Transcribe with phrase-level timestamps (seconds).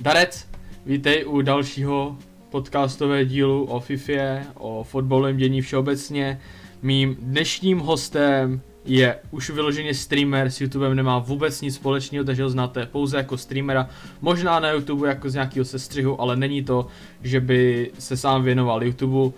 [0.00, 0.48] Darec,
[0.86, 2.16] vítej u dalšího
[2.50, 6.40] podcastového dílu o FIFA, o fotbalovém dění všeobecně.
[6.82, 12.50] Mým dnešním hostem je už vyloženě streamer, s YouTubem nemá vůbec nic společného, takže ho
[12.50, 13.88] znáte pouze jako streamera,
[14.20, 16.86] možná na YouTube jako z nějakého sestřihu, ale není to,
[17.22, 19.36] že by se sám věnoval YouTube.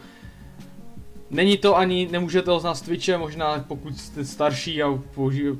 [1.30, 4.98] Není to ani, nemůžete ho znát z Twitche, možná pokud jste starší a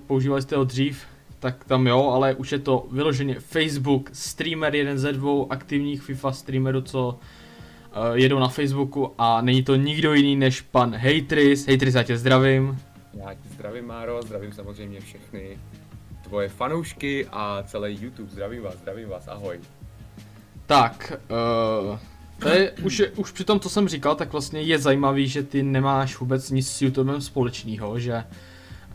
[0.07, 1.07] používali jste ho dřív,
[1.41, 6.33] tak tam jo, ale už je to vyloženě Facebook, streamer, jeden ze dvou aktivních FIFA
[6.33, 7.19] streamerů, co uh,
[8.15, 11.67] jedou na Facebooku a není to nikdo jiný než pan Hejtris.
[11.67, 12.79] Hejtris, já tě zdravím.
[13.15, 15.59] Já tě zdravím, Máro, zdravím samozřejmě všechny
[16.25, 18.31] tvoje fanoušky a celý YouTube.
[18.31, 19.61] Zdravím vás, zdravím vás, ahoj.
[20.67, 21.13] Tak,
[21.91, 21.99] uh,
[22.39, 25.63] to je, už, už při tom, co jsem říkal, tak vlastně je zajímavý, že ty
[25.63, 28.25] nemáš vůbec nic s YouTubem společného, že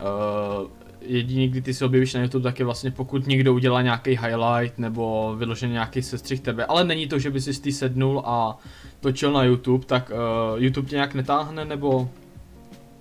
[0.00, 4.10] uh, jediný, kdy ty se objevíš na YouTube, tak je vlastně pokud někdo udělá nějaký
[4.10, 8.58] highlight nebo vyložený nějaký sestřih tebe, ale není to, že by si ty sednul a
[9.00, 12.08] točil na YouTube, tak uh, YouTube tě nějak netáhne nebo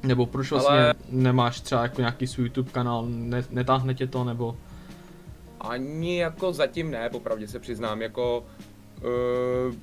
[0.04, 0.94] nebo proč vlastně ale...
[1.10, 4.58] nemáš třeba jako nějaký svůj YouTube kanál, ne, netáhne tě to nebo?
[5.62, 8.46] Ani jako zatím ne, popravdě se přiznám, jako
[8.98, 9.76] uh,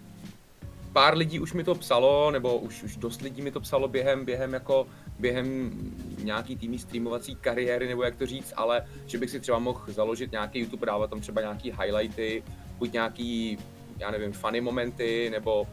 [0.93, 4.25] pár lidí už mi to psalo, nebo už, už dost lidí mi to psalo během,
[4.25, 4.87] během jako
[5.19, 5.71] během
[6.19, 10.33] nějaký týmí streamovací kariéry, nebo jak to říct, ale že bych si třeba mohl založit
[10.33, 12.43] nějaký YouTube, dávat tam třeba nějaký highlighty,
[12.79, 13.59] buď nějaký,
[13.99, 15.67] já nevím, funny momenty, nebo,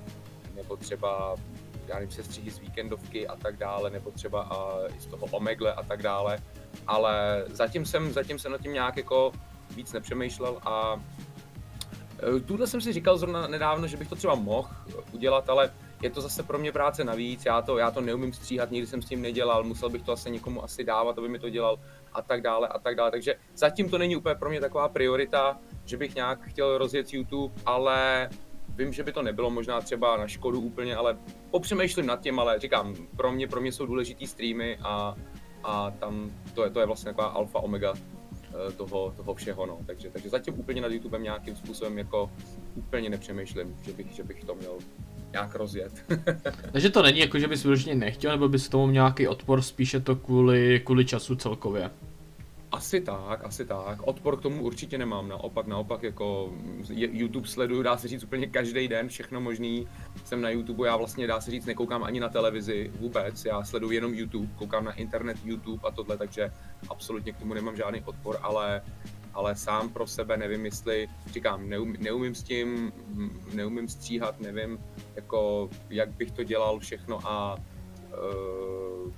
[0.55, 1.35] nebo třeba
[1.87, 5.83] já nevím, sestřihy z víkendovky a tak dále, nebo třeba a, z toho Omegle a
[5.83, 6.39] tak dále,
[6.87, 9.31] ale zatím jsem, zatím jsem nad tím nějak jako
[9.75, 11.01] víc nepřemýšlel a
[12.45, 14.69] tuhle jsem si říkal zrovna nedávno, že bych to třeba mohl
[15.11, 18.71] udělat, ale je to zase pro mě práce navíc, já to, já to neumím stříhat,
[18.71, 21.49] nikdy jsem s tím nedělal, musel bych to asi někomu asi dávat, aby mi to
[21.49, 21.79] dělal
[22.13, 25.59] a tak dále a tak dále, takže zatím to není úplně pro mě taková priorita,
[25.85, 28.29] že bych nějak chtěl rozjet YouTube, ale
[28.69, 31.17] vím, že by to nebylo možná třeba na škodu úplně, ale
[31.51, 35.15] popřemýšlím nad tím, ale říkám, pro mě, pro mě jsou důležitý streamy a,
[35.63, 37.93] a tam to je, to je vlastně taková alfa omega.
[37.93, 38.18] eh,
[38.77, 39.79] toho, toho všeho, no.
[39.85, 42.31] Takže, takže zatím úplně nad YouTubem nějakým způsobem jako
[42.75, 44.77] úplně nepřemýšlím, že bych, že bych to měl
[45.31, 45.93] nějak rozjet.
[46.71, 49.99] Takže to není jako, že bys vyloženě nechtěl, nebo bys tomu měl nějaký odpor, spíše
[49.99, 51.91] to kvůli, kvůli času celkově?
[52.71, 54.01] Asi tak, asi tak.
[54.01, 56.53] Odpor k tomu určitě nemám, naopak, naopak jako
[56.89, 59.87] YouTube sleduju, dá se říct úplně každý den, všechno možný.
[60.25, 63.91] Jsem na YouTube, já vlastně dá se říct nekoukám ani na televizi vůbec, já sleduju
[63.91, 66.51] jenom YouTube, koukám na internet, YouTube a tohle, takže
[66.89, 68.81] absolutně k tomu nemám žádný odpor, ale
[69.33, 72.93] ale sám pro sebe nevím, jestli, říkám, neum, neumím s tím,
[73.53, 74.79] neumím stříhat, nevím,
[75.15, 79.11] jako, jak bych to dělal všechno a uh,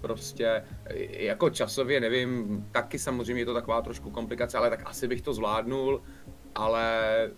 [0.00, 0.64] prostě
[1.10, 5.34] jako časově nevím, taky samozřejmě je to taková trošku komplikace, ale tak asi bych to
[5.34, 6.02] zvládnul,
[6.54, 7.30] ale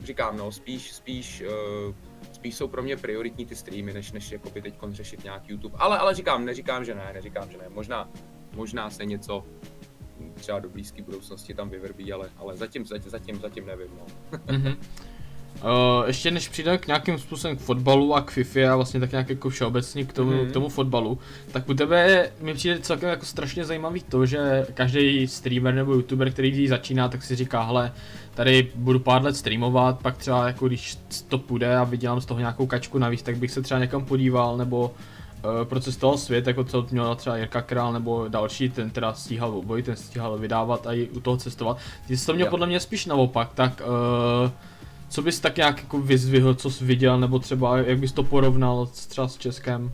[0.00, 1.94] říkám, no, spíš, spíš, uh,
[2.32, 5.76] spíš jsou pro mě prioritní ty streamy, než, než jakoby teď řešit nějaký YouTube.
[5.78, 7.64] Ale, ale říkám, neříkám, že ne, neříkám, že ne.
[7.68, 8.08] Možná,
[8.54, 9.44] možná se něco
[10.34, 13.90] třeba do blízké budoucnosti tam vyvrbí, ale, ale zatím, zatím, zatím, zatím nevím.
[13.98, 14.38] No.
[14.38, 14.76] mm-hmm.
[15.64, 19.10] Uh, ještě než přijdeme k nějakým způsobem k fotbalu a k FIFA a vlastně tak
[19.10, 20.48] nějak jako všeobecně k tomu, mm-hmm.
[20.48, 21.18] k tomu fotbalu,
[21.52, 26.30] tak u tebe mi přijde celkem jako strašně zajímavý to, že každý streamer nebo youtuber,
[26.30, 27.92] který začíná, tak si říká, hele,
[28.34, 30.98] tady budu pár let streamovat, pak třeba jako když
[31.28, 34.56] to půjde a vydělám z toho nějakou kačku navíc, tak bych se třeba někam podíval,
[34.56, 34.94] nebo
[35.44, 39.50] uh, proces toho svět, jako co měl třeba Jirka Král nebo další, ten teda stíhal
[39.58, 41.76] oboj, ten stíhal vydávat a i u toho cestovat.
[42.06, 43.82] Ty jsi to měl podle mě spíš naopak, tak
[44.44, 44.50] uh,
[45.08, 48.86] co bys tak nějak jako vyzvihl, co jsi viděl, nebo třeba jak bys to porovnal
[48.86, 49.84] třeba s Českem?
[49.84, 49.90] Uh,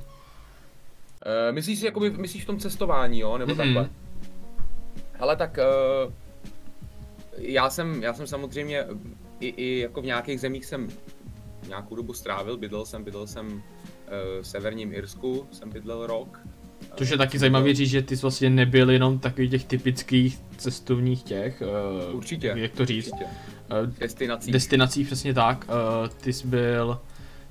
[1.55, 3.57] myslíš si, jakoby, myslíš v tom cestování, jo, nebo mm-hmm.
[3.57, 3.89] takhle?
[5.19, 5.59] Ale tak
[6.07, 6.13] uh,
[7.39, 8.85] já jsem, já jsem samozřejmě
[9.41, 10.89] i, i jako v nějakých zemích jsem
[11.69, 13.63] nějakou dobu strávil, bydlel jsem, bydlel jsem uh,
[14.43, 16.41] v severním Irsku, jsem bydlel rok.
[16.97, 21.23] Což je taky zajímavé říct, že ty jsi vlastně nebyl jenom takových těch typických cestovních
[21.23, 21.63] těch,
[22.11, 23.31] uh, určitě, jak to říct, určitě.
[23.71, 24.53] Uh, destinací.
[24.53, 25.67] Destinací, přesně tak.
[25.69, 27.01] Uh, ty jsi byl,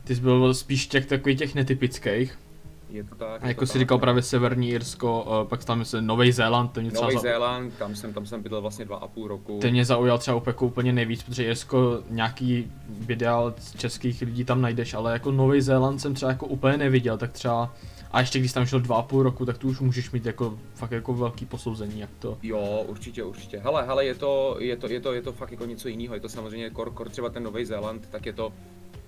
[0.04, 2.40] ty jsi byl spíš těch takových těch netypických.
[2.90, 3.44] Je to tak.
[3.44, 6.92] A jako si říkal právě Severní Irsko, uh, pak tam se Nový Zéland, to mě
[6.92, 9.60] třeba Nový Zéland, tam jsem, tam jsem bydlel vlastně dva a půl roku.
[9.62, 14.62] Ten mě zaujal třeba úplně, úplně nejvíc, protože Irsko nějaký videa z českých lidí tam
[14.62, 17.74] najdeš, ale jako Nový Zéland jsem třeba jako úplně neviděl, tak třeba
[18.14, 20.60] a ještě když tam šel dva a půl roku, tak tu už můžeš mít jako
[20.74, 22.38] fakt jako velký posouzení, jak to.
[22.44, 23.58] Jo, určitě, určitě.
[23.58, 26.14] Hele, hele, je to, je to, je to, je to fakt jako něco jiného.
[26.14, 28.54] Je to samozřejmě kor, kor třeba ten Nový Zéland, tak je to,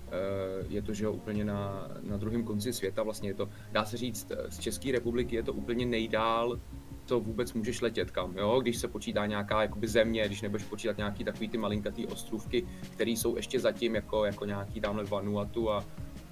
[0.08, 3.84] eh, je to, že jo, úplně na, na druhém konci světa vlastně je to, dá
[3.84, 6.58] se říct, z České republiky je to úplně nejdál
[7.06, 8.60] co vůbec můžeš letět kam, jo?
[8.60, 13.10] když se počítá nějaká jakoby země, když nebudeš počítat nějaký takový ty malinkatý ostrůvky, které
[13.10, 15.84] jsou ještě zatím jako, jako nějaký tamhle Vanuatu a,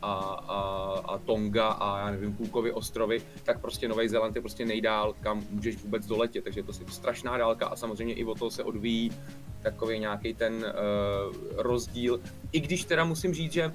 [0.05, 0.13] a,
[0.49, 0.59] a,
[1.15, 5.43] a Tonga a já nevím, Cookovy ostrovy, tak prostě Nový Zéland je prostě nejdál, kam
[5.51, 9.11] můžeš vůbec doletět, takže to je strašná dálka a samozřejmě i o to se odvíjí
[9.63, 12.21] takový nějaký ten uh, rozdíl.
[12.53, 13.73] I když teda musím říct, že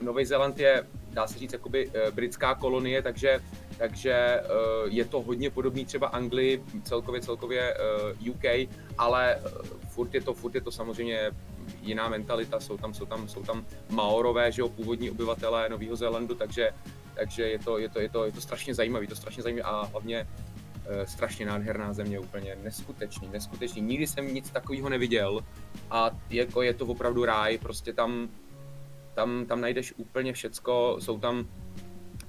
[0.00, 3.40] Nový Zéland je, dá se říct, jakoby uh, britská kolonie, takže
[3.78, 8.44] takže uh, je to hodně podobný třeba Anglii, celkově celkově uh, UK,
[8.98, 11.30] ale uh, furt je to, furt je to samozřejmě
[11.82, 16.34] jiná mentalita, jsou tam, jsou tam, jsou tam Maorové, že jo, původní obyvatelé Nového Zélandu,
[16.34, 16.70] takže,
[17.14, 19.84] takže je, to, je, to, je, to, je to strašně zajímavé, to strašně zajímavé a
[19.84, 20.26] hlavně
[21.04, 23.82] strašně nádherná země, úplně neskutečný, neskutečný.
[23.82, 25.40] Nikdy jsem nic takového neviděl
[25.90, 28.28] a jako je to opravdu ráj, prostě tam,
[29.14, 31.46] tam, tam najdeš úplně všecko, jsou tam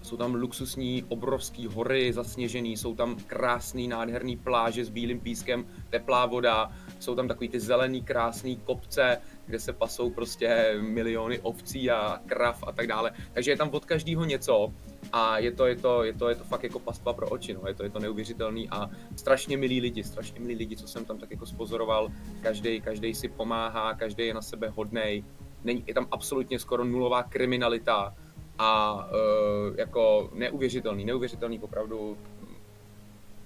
[0.01, 6.25] jsou tam luxusní, obrovský hory zasněžený, jsou tam krásný, nádherný pláže s bílým pískem, teplá
[6.25, 12.21] voda, jsou tam takový ty zelený, krásný kopce, kde se pasou prostě miliony ovcí a
[12.25, 13.11] krav a tak dále.
[13.33, 14.73] Takže je tam od každého něco
[15.13, 17.61] a je to, je to, je to, je to fakt jako paspa pro oči, no.
[17.67, 21.17] je, to, je to neuvěřitelný a strašně milí lidi, strašně milí lidi, co jsem tam
[21.17, 22.11] tak jako spozoroval,
[22.41, 25.23] každý, každý si pomáhá, každý je na sebe hodnej,
[25.63, 28.15] není, je tam absolutně skoro nulová kriminalita,
[28.59, 32.17] a uh, jako neuvěřitelný, neuvěřitelný opravdu.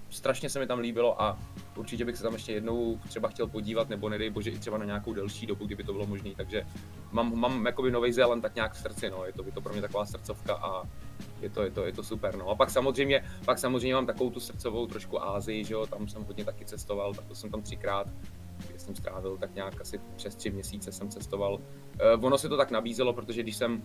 [0.10, 1.40] Strašně se mi tam líbilo a
[1.76, 4.86] určitě bych se tam ještě jednou třeba chtěl podívat, nebo nedej bože i třeba na
[4.86, 6.32] nějakou delší dobu, kdyby to bylo možné.
[6.38, 6.68] Takže
[7.12, 9.26] mám, mám jakoby Nový Zéland tak nějak v srdci, no.
[9.26, 10.84] je, to, je to pro mě taková srdcovka a
[11.42, 12.36] je to, je to, je to super.
[12.36, 12.50] No.
[12.50, 16.24] A pak samozřejmě, pak samozřejmě mám takovou tu srdcovou trošku Ázii, že jo, tam jsem
[16.24, 18.08] hodně taky cestoval, tak to jsem tam třikrát,
[18.78, 21.54] jsem strávil tak nějak asi přes tři měsíce jsem cestoval.
[21.54, 23.84] Uh, ono se to tak nabízelo, protože když jsem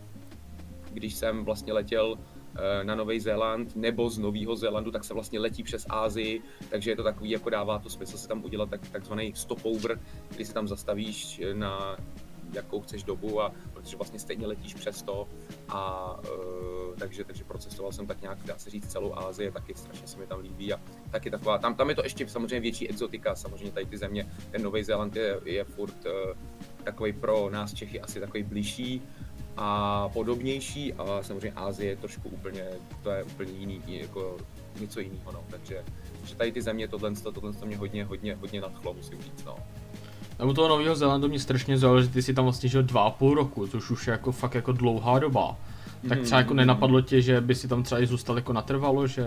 [0.98, 5.38] když jsem vlastně letěl eh, na Nový Zéland nebo z Nového Zélandu, tak se vlastně
[5.38, 8.88] letí přes Ázii, takže je to takový, jako dává to smysl se tam udělat tak,
[8.88, 11.96] takzvaný stopover, kdy se tam zastavíš eh, na
[12.52, 15.28] jakou chceš dobu a protože vlastně stejně letíš přes to
[15.68, 20.06] a uh, takže, takže procesoval jsem tak nějak, dá se říct, celou Ázii, taky strašně
[20.06, 20.80] se mi tam líbí a
[21.10, 24.62] taky taková, tam, tam je to ještě samozřejmě větší exotika, samozřejmě tady ty země, ten
[24.62, 26.36] Nový Zéland je, je furt uh,
[26.84, 29.02] takový pro nás Čechy asi takový blížší,
[29.60, 32.64] a podobnější a samozřejmě Ázie je trošku úplně,
[33.02, 34.36] to je úplně jiný, jako
[34.80, 35.40] něco jiného, no.
[35.50, 35.84] takže,
[36.24, 39.56] že tady ty země, tohle, tohle to mě hodně, hodně, hodně nadchlo, musím říct, no.
[40.38, 43.02] A u toho Nového Zélandu mě strašně zaujalo, že ty si tam vlastně žil dva
[43.02, 45.56] a půl roku, což už je jako fakt jako dlouhá doba.
[46.08, 46.56] Tak třeba jako mhm.
[46.56, 49.26] nenapadlo tě, že by si tam třeba i zůstal jako natrvalo, že,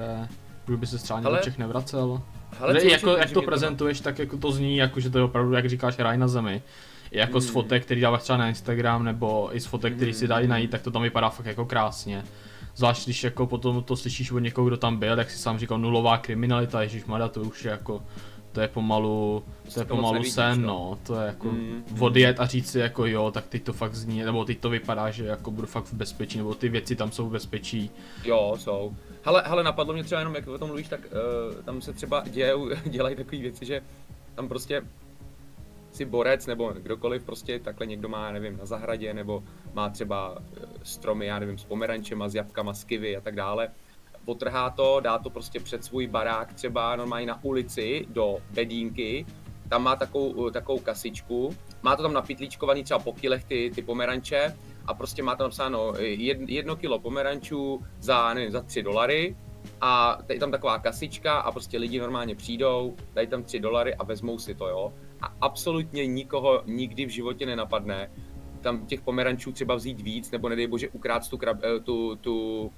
[0.70, 2.22] že by se třeba ani do Čech nevracel?
[2.60, 5.70] Hele, jako, jak to prezentuješ, tak jako to zní, jako že to je opravdu, jak
[5.70, 6.62] říkáš, raj na zemi
[7.12, 7.42] jako mm.
[7.42, 10.72] z fotek, který dáváš třeba na Instagram, nebo i z fotek, který si dají najít,
[10.72, 12.24] tak to tam vypadá fakt jako krásně.
[12.76, 15.78] Zvlášť když jako potom to slyšíš od někoho, kdo tam byl, jak si sám říkal,
[15.78, 18.04] nulová kriminalita, ježíš Mada, to už je jako,
[18.52, 19.44] to je pomalu,
[19.74, 20.68] to je pomalu nevidíš, sen, no.
[20.68, 23.96] no, to je jako mm, odjet a říct si jako jo, tak teď to fakt
[23.96, 27.12] zní, nebo teď to vypadá, že jako budu fakt v bezpečí, nebo ty věci tam
[27.12, 27.92] jsou v bezpečí.
[28.24, 28.96] Jo, jsou.
[29.24, 32.24] Hele, hele, napadlo mě třeba jenom, jak o tom mluvíš, tak uh, tam se třeba
[32.28, 33.82] dějou, dělají takové věci, že
[34.36, 34.82] tam prostě
[35.92, 39.44] si borec nebo kdokoliv prostě takhle někdo má, nevím, na zahradě nebo
[39.74, 43.70] má třeba eh, stromy, já nevím, s pomerančema, s jabkama, s kivy a tak dále,
[44.26, 49.26] potrhá to, dá to prostě před svůj barák třeba normálně na ulici do bedínky,
[49.70, 53.82] tam má takovou, eh, takovou kasičku, má to tam napitlíčkovaný třeba po kilech ty, ty
[53.82, 54.56] pomeranče
[54.86, 56.04] a prostě má tam napsáno eh,
[56.48, 59.36] jedno kilo pomerančů za, nevím, za 3 dolary.
[59.82, 64.04] A je tam taková kasička a prostě lidi normálně přijdou, dají tam 3 dolary a
[64.04, 68.10] vezmou si to, jo a absolutně nikoho nikdy v životě nenapadne
[68.62, 72.72] tam těch pomerančů třeba vzít víc, nebo nedej bože ukrát tu, krab, eh, tu, tu,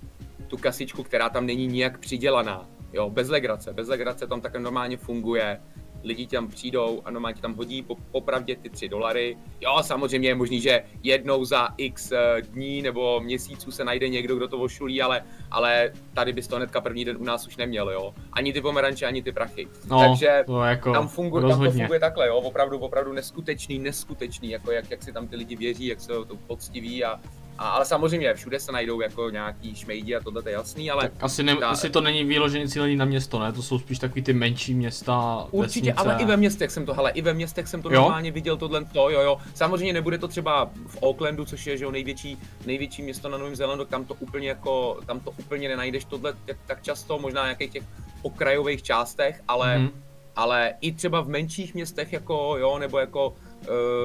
[0.48, 2.70] tu kasičku, která tam není nijak přidělaná.
[2.94, 5.62] Jo, bez legrace, bez legrace tam takhle normálně funguje
[6.04, 9.38] lidi tam přijdou a normálně tam hodí po, popravdě ty 3 dolary.
[9.62, 14.36] Jo, samozřejmě je možný, že jednou za x eh, dní nebo měsíců se najde někdo,
[14.36, 17.90] kdo to ošulí, ale, ale tady bys to hnedka první den u nás už neměl,
[17.90, 18.14] jo.
[18.34, 19.68] Ani ty pomeranče, ani ty prachy.
[19.90, 24.50] No, Takže to jako tam, funguje, tam to funguje takhle, jo, opravdu, opravdu neskutečný, neskutečný,
[24.50, 27.20] jako jak, jak si tam ty lidi věří, jak se to poctiví a,
[27.58, 31.02] a, ale samozřejmě všude se najdou jako nějaký šmejdi a tohle to je jasný, ale...
[31.04, 31.70] Tak asi, ne, ta...
[31.70, 33.54] asi to není výloženě cílený na město, ne?
[33.54, 36.10] To jsou spíš takový ty menší města, Určitě, vesnice.
[36.10, 38.02] ale i ve městech jsem to, hele, i ve městech jsem to jo?
[38.02, 39.38] normálně viděl tohle, to, jo, jo.
[39.54, 43.56] Samozřejmě nebude to třeba v Aucklandu, což je, že jo, největší, největší město na Novém
[43.56, 47.72] Zélandu, tam to úplně jako, tam to úplně nenajdeš tohle tak, tak často, možná nějakých
[47.72, 47.84] těch
[48.22, 49.92] okrajových částech, ale, mm-hmm.
[50.36, 53.36] ale i třeba v menších městech, jako, jo, nebo jako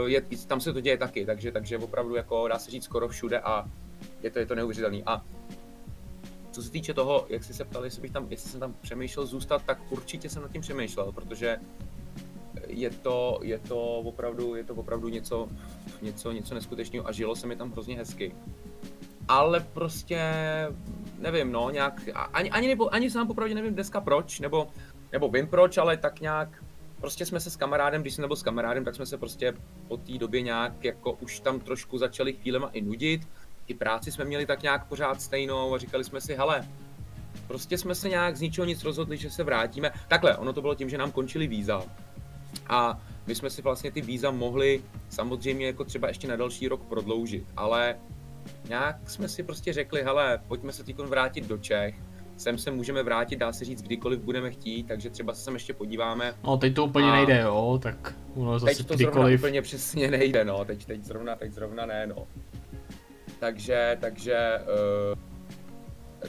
[0.07, 3.41] je, tam se to děje taky, takže, takže opravdu jako dá se říct skoro všude
[3.41, 3.65] a
[4.23, 5.05] je to, je to neuvěřitelný.
[5.07, 5.25] A
[6.51, 9.27] co se týče toho, jak jsi se ptal, jestli, bych tam, jestli jsem tam přemýšlel
[9.27, 11.59] zůstat, tak určitě jsem nad tím přemýšlel, protože
[12.67, 15.49] je to, je to opravdu, je to opravdu něco,
[16.03, 18.35] něco, něco neskutečného a žilo se mi tam hrozně hezky.
[19.29, 20.21] Ale prostě,
[21.19, 22.01] nevím, no, nějak,
[22.33, 24.69] ani, ani, nebo, ani sám popravdě nevím dneska proč, nebo,
[25.13, 26.65] nebo vím proč, ale tak nějak,
[27.01, 29.55] prostě jsme se s kamarádem, když jsem nebyl s kamarádem, tak jsme se prostě
[29.89, 33.29] po té době nějak jako už tam trošku začali chvílema i nudit.
[33.67, 36.69] I práci jsme měli tak nějak pořád stejnou a říkali jsme si, hele,
[37.47, 39.91] prostě jsme se nějak z ničeho nic rozhodli, že se vrátíme.
[40.09, 41.83] Takhle, ono to bylo tím, že nám končili víza.
[42.67, 46.83] A my jsme si vlastně ty víza mohli samozřejmě jako třeba ještě na další rok
[46.83, 47.97] prodloužit, ale
[48.69, 51.95] nějak jsme si prostě řekli, hele, pojďme se teď vrátit do Čech,
[52.39, 55.75] sem se můžeme vrátit, dá se říct, kdykoliv budeme chtít, takže třeba se sem ještě
[55.75, 56.35] podíváme.
[56.45, 57.15] No, teď to úplně a...
[57.15, 59.15] nejde, jo, tak ono zase teď to kdykoliv.
[59.15, 62.27] zrovna úplně přesně nejde, no, teď, teď zrovna, teď zrovna ne, no.
[63.41, 64.61] Takže, takže,
[65.13, 65.19] uh,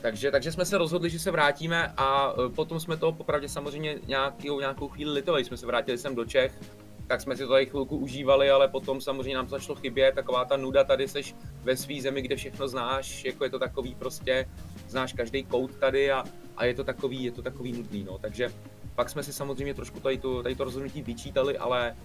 [0.01, 3.95] takže, takže jsme se rozhodli, že se vrátíme a uh, potom jsme to popravdě samozřejmě
[4.07, 6.59] nějakou, nějakou chvíli litovali, jsme se vrátili sem do Čech,
[7.07, 10.45] tak jsme si to tady chvilku užívali, ale potom samozřejmě nám to začalo chybět, taková
[10.45, 14.45] ta nuda, tady seš ve své zemi, kde všechno znáš, jako je to takový prostě,
[14.89, 16.23] znáš každý kout tady a,
[16.57, 18.53] a je to takový, je to takový nudný, no, takže
[18.95, 21.95] pak jsme si samozřejmě trošku tady to, tady to rozhodnutí vyčítali, ale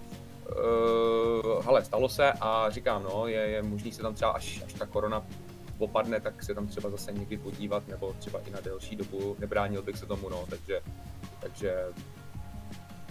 [1.46, 4.72] uh, hele, stalo se a říkám, no, je, je možný se tam třeba, až, až
[4.72, 5.26] ta korona
[5.78, 9.82] opadne, tak se tam třeba zase někdy podívat, nebo třeba i na delší dobu, nebránil
[9.82, 10.80] bych se tomu, no, takže,
[11.40, 11.84] takže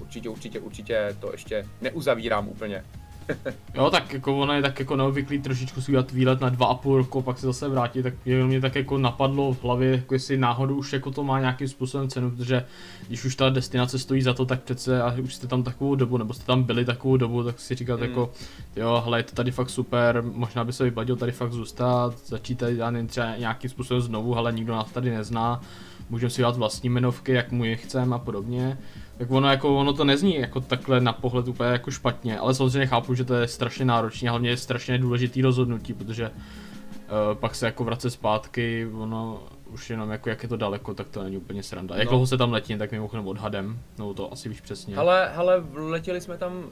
[0.01, 2.86] určitě, určitě, určitě to ještě neuzavírám úplně.
[3.75, 6.74] jo, tak jako ono je tak jako neobvyklý trošičku si udělat výlet na dva a
[6.74, 10.38] půl roku, pak se zase vrátit, tak mě tak jako napadlo v hlavě, jako jestli
[10.38, 12.65] náhodou už jako to má nějakým způsobem cenu, protože
[13.08, 16.18] když už ta destinace stojí za to, tak přece a už jste tam takovou dobu,
[16.18, 18.06] nebo jste tam byli takovou dobu, tak si říkat mm.
[18.06, 18.32] jako,
[18.75, 22.56] jo, hele, je to tady fakt super, možná by se vypadilo tady fakt zůstat, začít
[22.56, 25.62] tady, já nevím, třeba nějakým způsobem znovu, ale nikdo nás tady nezná,
[26.10, 28.77] můžeme si dát vlastní jmenovky, jak mu je chceme a podobně
[29.17, 32.88] tak ono, jako, ono to nezní jako takhle na pohled úplně jako špatně, ale samozřejmě
[32.88, 37.65] chápu, že to je strašně náročné, hlavně je strašně důležitý rozhodnutí, protože uh, pak se
[37.65, 39.43] jako vracet zpátky, ono
[39.74, 41.96] už jenom jako jak je to daleko, tak to není úplně sranda.
[41.96, 42.10] Jak no.
[42.10, 44.96] dlouho se tam letí, tak mimochodem odhadem, no to asi víš přesně.
[44.96, 46.63] Ale, hele, letěli jsme tam, uh,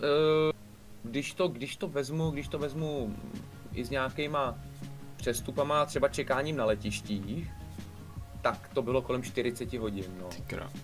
[1.04, 3.16] když to, když to vezmu, když to vezmu
[3.74, 4.56] i s nějakýma
[5.18, 7.52] přestupama, třeba čekáním na letištích,
[8.42, 10.30] tak to bylo kolem 40 hodin, no.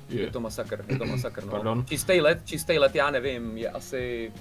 [0.10, 0.22] Je.
[0.22, 1.52] je to masakr, je to masakr, no.
[1.52, 1.86] Pardon.
[1.86, 4.32] Čistý let, čistý let, já nevím, je asi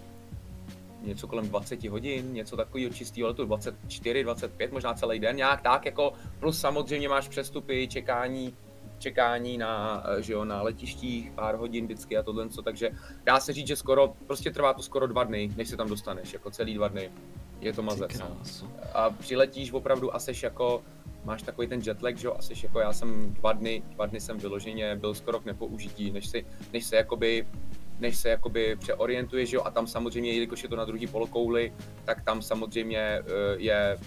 [1.02, 5.84] něco kolem 20 hodin, něco takového čistého letu, 24, 25, možná celý den, nějak tak,
[5.84, 8.54] jako plus samozřejmě máš přestupy, čekání,
[8.98, 12.90] čekání na, že jo, na letištích, pár hodin vždycky a tohle, co, takže
[13.24, 16.32] dá se říct, že skoro, prostě trvá to skoro dva dny, než se tam dostaneš,
[16.32, 17.10] jako celý dva dny.
[17.60, 18.18] Je to mazec.
[18.18, 18.36] No.
[18.94, 20.82] A přiletíš opravdu a seš jako,
[21.26, 24.38] máš takový ten jetlag, že jo, asi jako já jsem dva dny, dva dny jsem
[24.38, 27.46] vyloženě byl skoro k nepoužití, než, si, než se jakoby
[28.00, 31.72] než se jakoby přeorientuje, že jo, a tam samozřejmě, jelikož je to na druhý polokouli,
[32.04, 33.22] tak tam samozřejmě eh,
[33.56, 33.98] je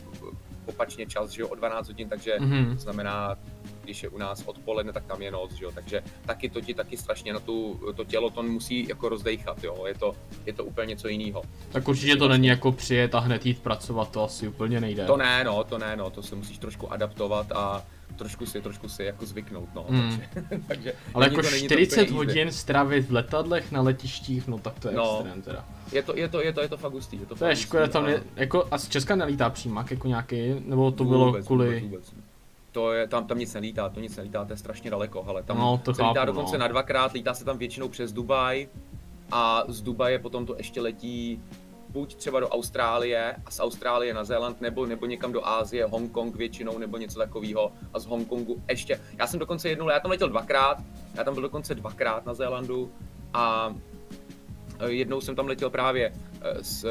[0.66, 2.74] opačně čas, že jo, o 12 hodin, takže mm-hmm.
[2.74, 3.36] to znamená
[3.90, 5.72] když je u nás odpoledne, tak tam je noc, že jo?
[5.72, 9.86] takže taky to ti taky strašně na tu, to tělo to musí jako rozdejchat, jo?
[9.88, 10.16] Je, to,
[10.46, 11.42] je to úplně něco jiného.
[11.72, 15.06] Tak určitě to není jako přijet a hned jít pracovat, to asi úplně nejde.
[15.06, 18.90] To ne, no, to ne, no, to se musíš trošku adaptovat a trošku si, trošku
[18.90, 20.20] si jako zvyknout, no, mm.
[20.20, 24.90] takže, takže Ale jako to, 40 hodin strávit v letadlech na letištích, no tak to
[24.90, 25.66] je no, extrém teda.
[25.92, 27.88] Je to, je to, je to, je to fakt hustý, je to, to je škoda,
[27.88, 31.80] tam je, jako, a z Česka nelítá přímak jako nějaký, nebo to vůbec, bylo kvůli...
[31.80, 32.29] Vůbec, vůbec
[32.72, 35.58] to je, tam, tam nic nelítá, to nic nelítá, to je strašně daleko, ale tam
[35.58, 36.60] no, to se chápu, lítá dokonce no.
[36.60, 38.68] na dvakrát, lítá se tam většinou přes Dubaj
[39.32, 41.42] a z Dubaje potom to ještě letí
[41.90, 46.36] buď třeba do Austrálie a z Austrálie na Zéland, nebo, nebo někam do Ázie, Hongkong
[46.36, 47.72] většinou, nebo něco takového.
[47.94, 50.78] A z Hongkongu ještě, já jsem dokonce jednou, já tam letěl dvakrát,
[51.16, 52.92] já tam byl dokonce dvakrát na Zélandu
[53.34, 53.76] a
[54.80, 56.86] e, jednou jsem tam letěl právě e, z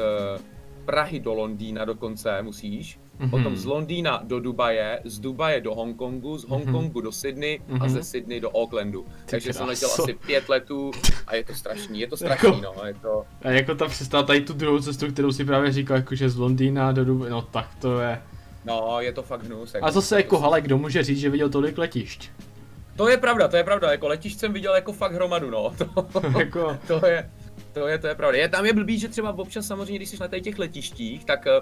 [0.85, 3.29] Prahy do Londýna dokonce, musíš, Mm-hmm.
[3.29, 6.53] Potom z Londýna do Dubaje, z Dubaje do Hongkongu, z mhm.
[6.53, 7.03] Hongkongu mm-hmm.
[7.03, 7.81] do Sydney mm-hmm.
[7.81, 7.89] a mhm.
[7.89, 9.03] ze Sydney do Aucklandu.
[9.03, 10.91] Ty Takže jsem letěl asi pět letů
[11.27, 13.25] a je to strašný, je to strašný, jako, no, je to...
[13.41, 16.91] A jako ta přestala tady tu druhou cestu, kterou si právě říkal, jakože z Londýna
[16.91, 18.21] do Dubaje, no tak to je...
[18.65, 19.73] No, je to fakt hnus.
[19.73, 22.29] Jako, a zase jako, hele, kdo může říct, že viděl tolik letišť?
[22.95, 25.73] To je pravda, to je pravda, jako letišť jsem viděl jako fakt hromadu, no.
[26.11, 26.77] To, jako...
[26.87, 27.29] to je,
[27.73, 28.37] to je, to je pravda.
[28.37, 31.61] Je, tam je blbý, že třeba občas samozřejmě, když jsi na těch letištích, tak Eh,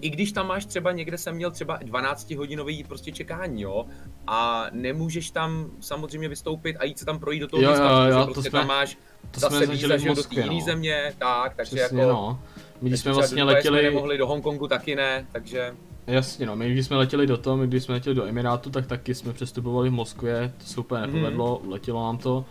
[0.00, 3.86] i když tam máš třeba někde jsem měl třeba 12 hodinový prostě čekání, jo,
[4.26, 8.18] a nemůžeš tam samozřejmě vystoupit a jít se tam projít do toho jo, místa, jo,
[8.18, 8.98] jo, prostě jsme, tam máš
[9.30, 12.12] to zase víza, že do té jiné země, tak, takže Přesně, jako...
[12.12, 12.40] No.
[12.80, 13.80] My jsme vlastně letěli...
[13.80, 15.74] Jsme nemohli do Hongkongu taky ne, takže...
[16.06, 18.86] Jasně no, my když jsme letěli do toho, my když jsme letěli do Emirátu, tak
[18.86, 21.70] taky jsme přestupovali v Moskvě, to se úplně nepovedlo, mm.
[21.70, 22.44] letělo nám to.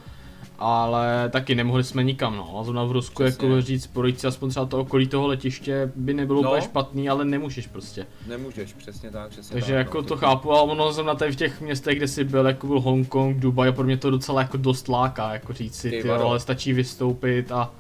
[0.62, 2.60] Ale taky nemohli jsme nikam, no.
[2.60, 3.48] A zrovna v Rusku, Přesně.
[3.48, 6.50] jako říct, projít si aspoň třeba to okolí toho letiště by nebylo no.
[6.50, 8.06] úplně špatný, ale nemůžeš prostě.
[8.28, 11.36] Nemůžeš, přesně tak, přesně Takže tak, jako no, to chápu, ale ono zrovna tady v
[11.36, 14.58] těch městech, kde jsi byl, jako byl Hongkong, Dubaj, a pro mě to docela jako
[14.58, 17.72] dost láká, jako říct si, ty, ale stačí vystoupit a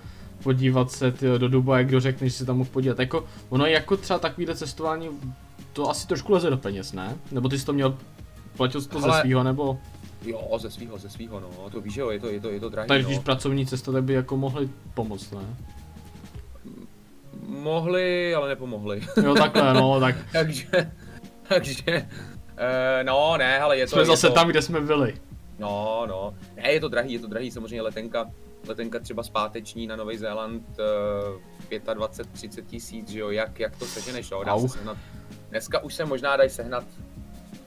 [0.44, 3.00] podívat se tyjo, do Dubaje, kdo řekne, že se tam mohl podívat.
[3.00, 5.10] Jako, ono je jako třeba takovýhle cestování,
[5.74, 7.18] to asi trošku leze do peněz, ne?
[7.32, 7.98] Nebo ty jsi to měl,
[8.58, 9.16] platil jsi to Ale...
[9.16, 9.80] ze svýho, nebo?
[10.22, 12.70] Jo, ze svýho, ze svýho, no, to víš, jo, je to, je to, je to
[12.70, 13.10] drahý, Takže no.
[13.10, 15.56] když pracovní cesta, tak by jako mohli pomoct, ne?
[17.48, 19.02] Mohli, ale nepomohli.
[19.24, 20.16] Jo, takhle, no, tak.
[20.32, 20.92] takže,
[21.48, 22.08] takže,
[22.52, 23.92] uh, no, ne, ale je to...
[23.92, 24.34] Jsme je zase to...
[24.34, 25.16] tam, kde jsme byli.
[25.60, 28.32] No, no, ne, je to drahý, je to drahý, samozřejmě letenka,
[28.68, 30.64] letenka třeba zpáteční na Nový Zéland,
[31.70, 34.68] uh, 25-30 tisíc, že jo, jak, jak to seženeš, jo, dá Au.
[34.68, 34.98] se sehnat.
[35.50, 36.84] Dneska už se možná dají sehnat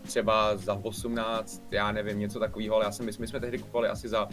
[0.02, 3.88] třeba za 18, já nevím, něco takového, ale já jsem, my, my jsme tehdy kupovali
[3.88, 4.28] asi za,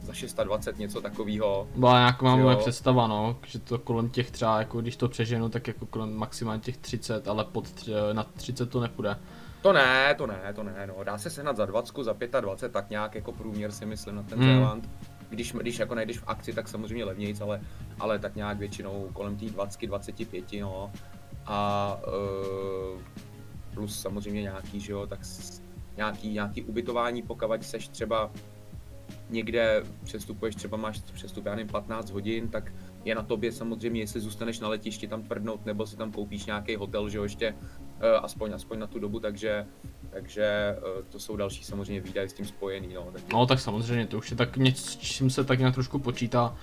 [0.00, 1.68] za 620, něco takového.
[1.76, 5.48] Byla nějak mám moje představa, no, že to kolem těch třeba, jako když to přeženu,
[5.48, 9.16] tak jako kolem maximálně těch 30, ale pod tři, na 30 to nepůjde.
[9.62, 12.90] To ne, to ne, to ne, no, dá se sehnat za 20, za 25, tak
[12.90, 14.48] nějak jako průměr si myslím na ten hmm.
[14.48, 14.88] Zéland.
[15.28, 17.60] Když, když jako najdeš v akci, tak samozřejmě levnějc, ale,
[18.00, 20.92] ale tak nějak většinou kolem té 20, 25, no.
[21.46, 22.00] A
[22.94, 23.00] uh,
[23.74, 25.20] plus samozřejmě nějaký, že jo, tak
[25.96, 28.30] nějaký, nějaký ubytování, pokud seš třeba
[29.30, 32.72] někde přestupuješ, třeba máš přestup, já nevím, 15 hodin, tak
[33.04, 36.76] je na tobě samozřejmě, jestli zůstaneš na letišti tam tvrdnout, nebo si tam koupíš nějaký
[36.76, 37.58] hotel, že jo, ještě uh,
[38.22, 39.66] aspoň, aspoň na tu dobu, takže,
[40.10, 43.08] takže uh, to jsou další samozřejmě výdaje s tím spojený, no.
[43.12, 43.26] Takže...
[43.32, 46.56] No tak samozřejmě, to už je tak něco, s čím se tak nějak trošku počítá,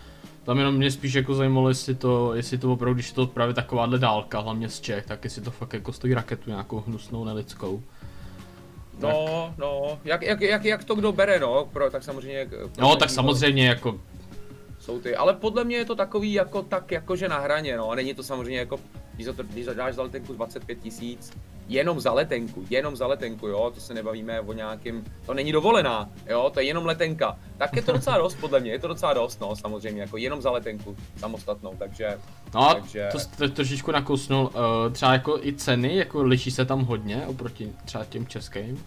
[0.45, 3.53] tam jenom mě spíš jako zajímalo, jestli to, jestli to opravdu, když je to právě
[3.53, 7.83] takováhle dálka, hlavně z Čech, tak jestli to fakt jako stojí raketu nějakou hnusnou nelidskou.
[8.99, 12.49] No, no, jak, jak, jak, jak to kdo bere, no, pro, tak samozřejmě...
[12.79, 13.99] No, tak samozřejmě jako...
[14.79, 18.13] Jsou ty, ale podle mě je to takový jako tak, jakože na hraně, no, není
[18.13, 18.79] to samozřejmě jako,
[19.13, 21.33] když, to, když dáš za letenku 25 tisíc,
[21.67, 26.09] jenom za letenku, jenom za letenku, jo, to se nebavíme o nějakým, to není dovolená,
[26.29, 29.13] jo, to je jenom letenka, tak je to docela dost, podle mě, je to docela
[29.13, 32.20] dost, no, samozřejmě, jako jenom za letenku samostatnou, takže...
[32.53, 33.09] No, takže...
[33.11, 37.74] to jste trošičku nakousnul, uh, třeba jako i ceny, jako liší se tam hodně oproti
[37.85, 38.85] třeba těm českým?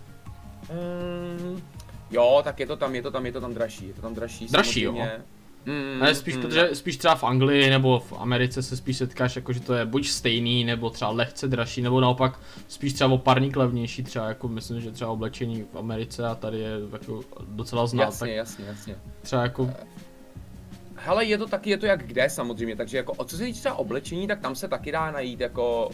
[0.72, 1.62] Mm,
[2.10, 4.14] jo, tak je to tam, je to tam, je to tam dražší, je to tam
[4.14, 4.94] dražší, Dražší, jo?
[5.66, 9.36] Mm, ne, spíš, mm, protože spíš třeba v Anglii nebo v Americe se spíš setkáš
[9.36, 13.18] jako, že to je buď stejný, nebo třeba lehce dražší, nebo naopak spíš třeba o
[13.18, 17.86] parník levnější, třeba jako myslím, že třeba oblečení v Americe a tady je jako docela
[17.86, 18.04] znát.
[18.04, 18.96] Jasně, tak jasně, jasně.
[19.22, 19.70] Třeba jako
[21.00, 23.60] Hele, je to taky, je to jak kde samozřejmě, takže jako, o co se týče
[23.60, 25.90] třeba oblečení, tak tam se taky dá najít jako,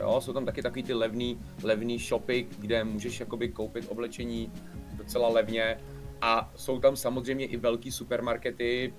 [0.00, 4.52] jo, jsou tam taky takový ty levný, levný shopy, kde můžeš jakoby koupit oblečení
[4.96, 5.76] docela levně,
[6.20, 8.94] a jsou tam samozřejmě i velký supermarkety,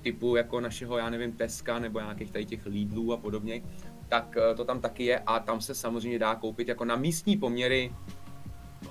[0.00, 3.62] typu jako našeho, já nevím, Teska nebo nějakých tady těch Lidlů a podobně,
[4.08, 7.36] tak eh, to tam taky je a tam se samozřejmě dá koupit jako na místní
[7.36, 7.92] poměry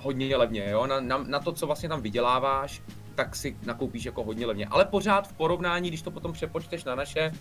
[0.00, 0.86] hodně levně, jo?
[0.86, 2.82] Na, na, na to, co vlastně tam vyděláváš,
[3.14, 4.66] tak si nakoupíš jako hodně levně.
[4.66, 7.32] Ale pořád v porovnání, když to potom přepočteš na naše,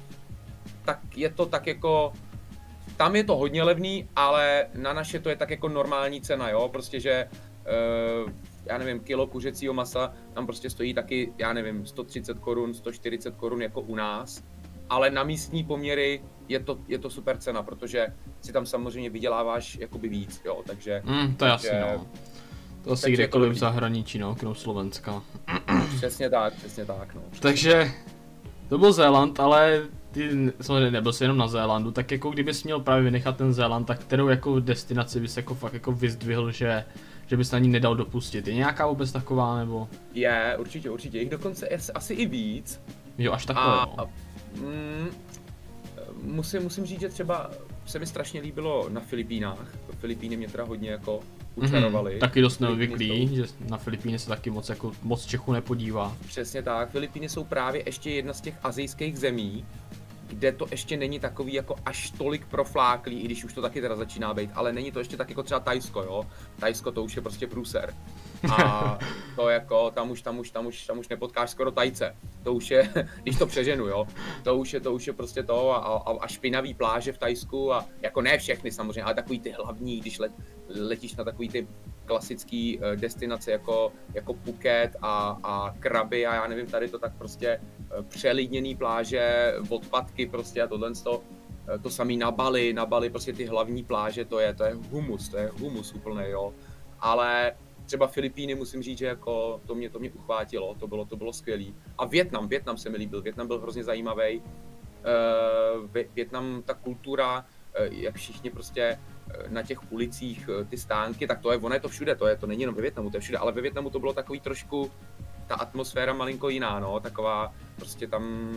[0.85, 2.13] tak je to tak jako,
[2.97, 6.69] tam je to hodně levný, ale na naše to je tak jako normální cena, jo,
[6.69, 7.29] prostě, že
[8.25, 8.31] uh,
[8.65, 13.61] já nevím, kilo kuřecího masa tam prostě stojí taky, já nevím, 130 korun, 140 korun
[13.61, 14.43] jako u nás,
[14.89, 18.07] ale na místní poměry je to, je to super cena, protože
[18.41, 21.01] si tam samozřejmě vyděláváš jakoby víc, jo, takže...
[21.05, 22.07] Mm, to je jasný, no.
[22.83, 25.23] To asi kdekoliv v zahraničí, no, krom Slovenska.
[25.95, 27.21] Přesně tak, přesně tak, no.
[27.31, 27.91] Přesně takže
[28.69, 32.79] to byl Zéland, ale ty samozřejmě nebyl jsi jenom na Zélandu, tak jako kdybys měl
[32.79, 36.85] právě vynechat ten Zéland, tak kterou jako destinaci bys jako fakt jako vyzdvihl, že
[37.33, 38.47] že bys na ní nedal dopustit.
[38.47, 39.87] Je nějaká vůbec taková, nebo?
[40.13, 41.19] Je, určitě, určitě.
[41.19, 42.81] Jich dokonce je asi i víc.
[43.17, 44.09] Jo, až takové, a, no.
[44.55, 45.07] mm,
[46.21, 47.51] musím, musím říct, že třeba
[47.85, 49.67] se mi strašně líbilo na Filipínách.
[49.99, 51.19] Filipíny mě teda hodně jako
[51.55, 52.15] učarovali.
[52.15, 56.17] Mm-hmm, taky dost neobvyklý, že na Filipíny se taky moc jako moc Čechů nepodívá.
[56.27, 59.65] Přesně tak, Filipíny jsou právě ještě jedna z těch azijských zemí,
[60.33, 63.95] kde to ještě není takový jako až tolik profláklý, i když už to taky teda
[63.95, 66.23] začíná být, ale není to ještě tak jako třeba Tajsko, jo.
[66.59, 67.93] Tajsko to už je prostě průser.
[68.51, 68.99] A
[69.35, 72.15] to jako, tam už, tam už, tam už, tam už nepotkáš skoro tajce.
[72.43, 72.89] To už je,
[73.23, 74.07] když to přeženu, jo.
[74.43, 77.73] To už je, to už je prostě to a, a, a špinavý pláže v Tajsku
[77.73, 80.31] a jako ne všechny samozřejmě, ale takový ty hlavní, když let,
[80.67, 81.67] letíš na takový ty
[82.05, 87.17] klasický uh, destinace jako, jako Phuket a, a Krabi a já nevím, tady to tak
[87.17, 87.61] prostě
[87.97, 91.23] uh, přelidněný pláže, odpadky prostě a tohle to,
[91.75, 94.73] eh, to samý na Bali, na Bali prostě ty hlavní pláže, to je, to je
[94.73, 96.53] humus, to je humus úplný, jo.
[96.99, 97.53] Ale
[97.85, 101.33] třeba Filipíny musím říct, že jako to mě, to mě uchvátilo, to bylo, to bylo
[101.33, 101.75] skvělý.
[101.97, 104.41] A Větnam, Větnam se mi líbil, Větnam byl hrozně zajímavý.
[104.41, 108.99] Uh, Větnam, ta kultura, uh, jak všichni prostě
[109.49, 112.47] na těch ulicích ty stánky, tak to je, ono je to všude, to je, to
[112.47, 114.91] není jenom ve Větnamu, to je všude, ale ve Větnamu to bylo takový trošku,
[115.47, 118.51] ta atmosféra malinko jiná, no, taková, prostě tam,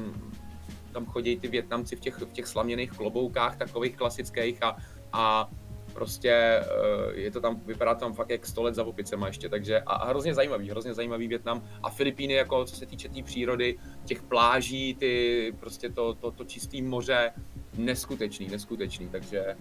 [0.93, 4.77] tam chodí ty Větnamci v těch, v těch slaměných kloboukách, takových klasických a,
[5.13, 5.51] a
[5.97, 6.65] prostě eh,
[7.13, 10.09] je to tam, vypadá tam fakt jak 100 let za opicema ještě, takže a, a
[10.09, 14.23] hrozně zajímavý, hrozně zajímavý Větnam a Filipíny jako co se týče té tý přírody, těch
[14.23, 17.33] pláží, ty prostě to, to, to čistý moře,
[17.77, 19.57] neskutečný, neskutečný, takže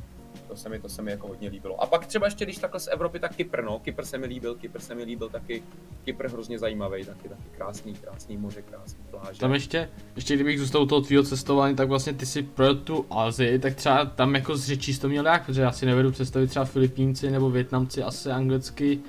[0.47, 1.83] to se mi, to se mi jako hodně líbilo.
[1.83, 4.55] A pak třeba ještě, když takhle z Evropy, tak Kypr, no, Kypr se mi líbil,
[4.55, 5.63] Kypr se mi líbil taky,
[6.05, 9.39] Kypr hrozně zajímavý, taky, taky krásný, krásný moře, krásný pláže.
[9.39, 13.59] Tam ještě, ještě kdybych zůstal toho tvýho cestování, tak vlastně ty si pro tu Azii,
[13.59, 16.65] tak třeba tam jako z řečí to měl jak, protože já si nevedu představit třeba
[16.65, 18.99] Filipínci nebo Větnamci asi anglicky,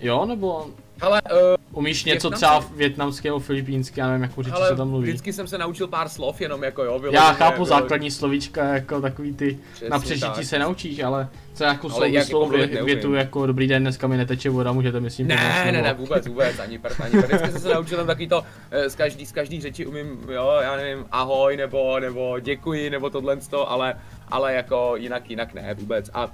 [0.00, 0.66] jo, nebo
[1.00, 5.08] ale uh, umíš něco třeba větnamského, filipínského, já nevím, jakou řeči se tam mluví.
[5.08, 6.98] vždycky jsem se naučil pár slov jenom jako jo.
[6.98, 7.66] Vyloženě, já chápu bylo...
[7.66, 12.48] základní slovíčka, jako takový ty, Přesně na přežití se naučíš, ale co jako slovo jako
[12.48, 16.26] vě, větu jako dobrý den, dneska mi neteče voda, můžete myslím Ne, ne, ne, vůbec,
[16.26, 17.24] vůbec, ani prd, ani prd.
[17.26, 20.58] Vždycky jsem se naučil tam takový to, eh, z každý, z každý řeči umím, jo,
[20.62, 23.94] já nevím, ahoj, nebo, nebo děkuji, nebo tohle ale,
[24.28, 26.10] ale jako jinak, jinak ne, vůbec.
[26.14, 26.30] A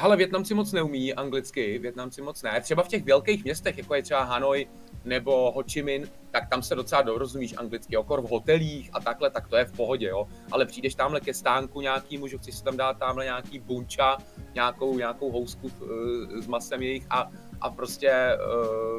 [0.00, 2.60] hele, Větnamci moc neumí anglicky, Větnamci moc ne.
[2.60, 4.66] Třeba v těch velkých městech, jako je třeba Hanoi
[5.04, 9.30] nebo Ho Chi Minh, tak tam se docela dorozumíš anglicky, okor v hotelích a takhle,
[9.30, 10.28] tak to je v pohodě, jo.
[10.52, 14.18] Ale přijdeš tamhle ke stánku nějakýmu, že chceš si tam dát tamhle nějaký bunča,
[14.54, 17.30] nějakou, nějakou housku uh, s masem jejich a,
[17.60, 18.12] a prostě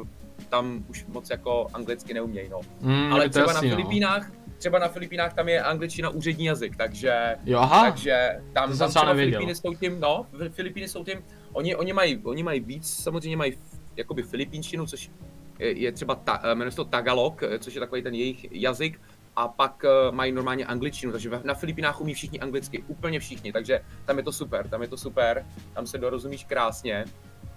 [0.00, 0.06] uh,
[0.48, 2.60] tam už moc jako anglicky neumějí, no.
[2.80, 3.80] Mm, Ale třeba jasný, na no.
[3.80, 8.78] Filipínách, no třeba na Filipínách tam je angličtina úřední jazyk, takže, jo, aha, takže tam,
[8.78, 13.02] tam třeba Filipíny jsou tím, no, Filipíny jsou tím, oni, oni, mají, oni mají víc,
[13.02, 13.58] samozřejmě mají
[13.96, 15.10] jakoby filipínštinu, což
[15.58, 18.52] je, je třeba, ta, eh, jmenuje se to Tagalog, eh, což je takový ten jejich
[18.52, 19.00] jazyk,
[19.38, 23.80] a pak uh, mají normálně angličtinu, takže na Filipínách umí všichni anglicky, úplně všichni, takže
[24.04, 27.04] tam je to super, tam je to super, tam se dorozumíš krásně,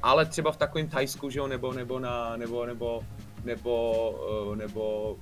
[0.04, 3.02] ale třeba v takovém Thajsku, že jo, nebo, nebo na, nebo, nebo,
[3.44, 4.12] nebo,
[4.50, 5.16] uh, nebo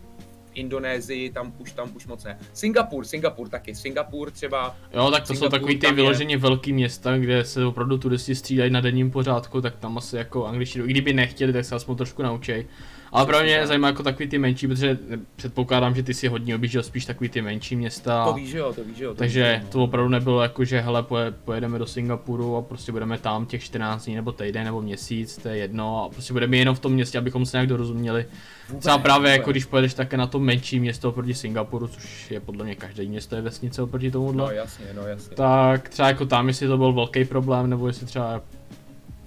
[0.60, 2.38] Indonésii, tam už, tam už moc ne.
[2.54, 4.76] Singapur, Singapur taky, Singapur třeba.
[4.94, 6.38] Jo, tak to Singapur, jsou takový ty vyloženě je...
[6.38, 10.86] velký města, kde se opravdu turisti střídají na denním pořádku, tak tam asi jako angličtinu,
[10.86, 12.68] i kdyby nechtěli, tak se aspoň trošku naučej.
[13.12, 14.98] Ale pro mě zajímá jako takový ty menší, protože
[15.36, 18.26] předpokládám, že ty si hodně objížděl spíš takový ty menší města.
[18.26, 19.10] To víš, jo, to víš, jo.
[19.10, 21.06] To takže víš, to opravdu nebylo jako, že hele,
[21.46, 25.48] pojedeme do Singapuru a prostě budeme tam těch 14 dní nebo týden nebo měsíc, to
[25.50, 28.26] je jedno a prostě budeme jenom v tom městě, abychom se nějak dorozuměli.
[28.70, 29.38] Vůbec, Třeba právě vůbec.
[29.40, 33.04] jako když pojedeš také na to menší město oproti Singapuru, což je podle mě každé
[33.06, 34.44] město je vesnice oproti tomuhle.
[34.44, 35.36] No jasně, no jasně.
[35.36, 38.42] Tak třeba jako tam, jestli to byl velký problém, nebo jestli třeba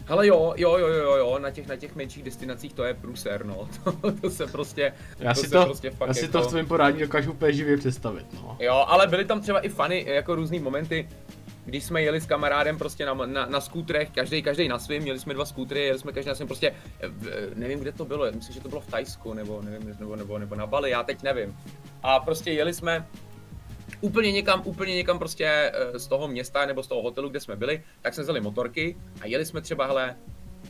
[0.05, 3.47] Hele jo, jo, jo, jo, jo, na těch, na těch menších destinacích to je průser,
[3.47, 6.33] no, to, to se prostě, já to si to, prostě fakt já si jako...
[6.33, 8.57] to v tvém porádí dokážu úplně živě představit, no.
[8.61, 11.09] Jo, ale byly tam třeba i fany, jako různý momenty,
[11.65, 15.19] když jsme jeli s kamarádem prostě na, na, na skútrech, každý, každý na svým, měli
[15.19, 16.75] jsme dva skútry, jeli jsme každý na svým, prostě
[17.55, 20.55] nevím, kde to bylo, myslím, že to bylo v Tajsku, nebo nevím, nebo, nebo, nebo
[20.55, 21.57] na Bali, já teď nevím.
[22.03, 23.07] A prostě jeli jsme
[24.03, 27.57] úplně někam, úplně někam prostě eh, z toho města nebo z toho hotelu, kde jsme
[27.57, 30.17] byli, tak jsme vzali motorky a jeli jsme třeba, hele,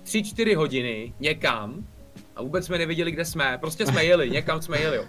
[0.04, 1.86] 3-4 hodiny někam
[2.36, 5.04] a vůbec jsme nevěděli, kde jsme, prostě jsme jeli, někam jsme jeli, jo.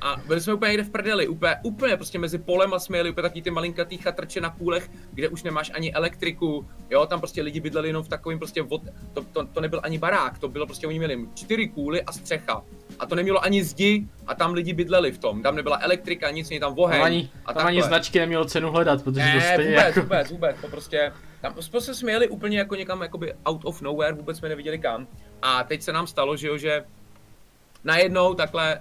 [0.00, 3.10] A byli jsme úplně někde v prdeli, úplně, úplně prostě mezi polem a jsme jeli
[3.10, 7.42] úplně taky ty malinkatý chatrče na půlech, kde už nemáš ani elektriku, jo, tam prostě
[7.42, 10.66] lidi bydleli jenom v takovém prostě, vod, to, to, to, nebyl ani barák, to bylo
[10.66, 12.64] prostě, oni měli čtyři kůly a střecha.
[12.98, 15.42] A to nemělo ani zdi a tam lidi bydleli v tom.
[15.42, 16.98] Tam nebyla elektrika, nic, není tam oheň.
[16.98, 20.00] Tam ani, a tam ani značky nemělo cenu hledat, protože ne, to stejně vůbec, jako...
[20.00, 24.12] vůbec, vůbec, to prostě, tam prostě jsme jeli úplně jako někam jakoby out of nowhere,
[24.12, 25.06] vůbec jsme neviděli kam.
[25.42, 26.84] A teď se nám stalo, že jo, že
[27.84, 28.80] najednou takhle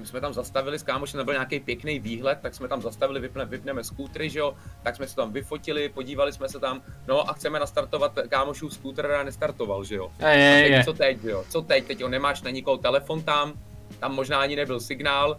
[0.00, 3.20] my jsme tam zastavili s kámošem, tam byl nějaký pěkný výhled, tak jsme tam zastavili,
[3.20, 7.30] vypne, vypneme skútry, že jo, tak jsme se tam vyfotili, podívali jsme se tam, no
[7.30, 10.12] a chceme nastartovat kámošův skútr a nestartoval, že jo.
[10.20, 10.84] Je, je, teď, je.
[10.84, 13.52] co teď, jo, co teď, teď jo, nemáš na nikoho telefon tam,
[14.00, 15.36] tam možná ani nebyl signál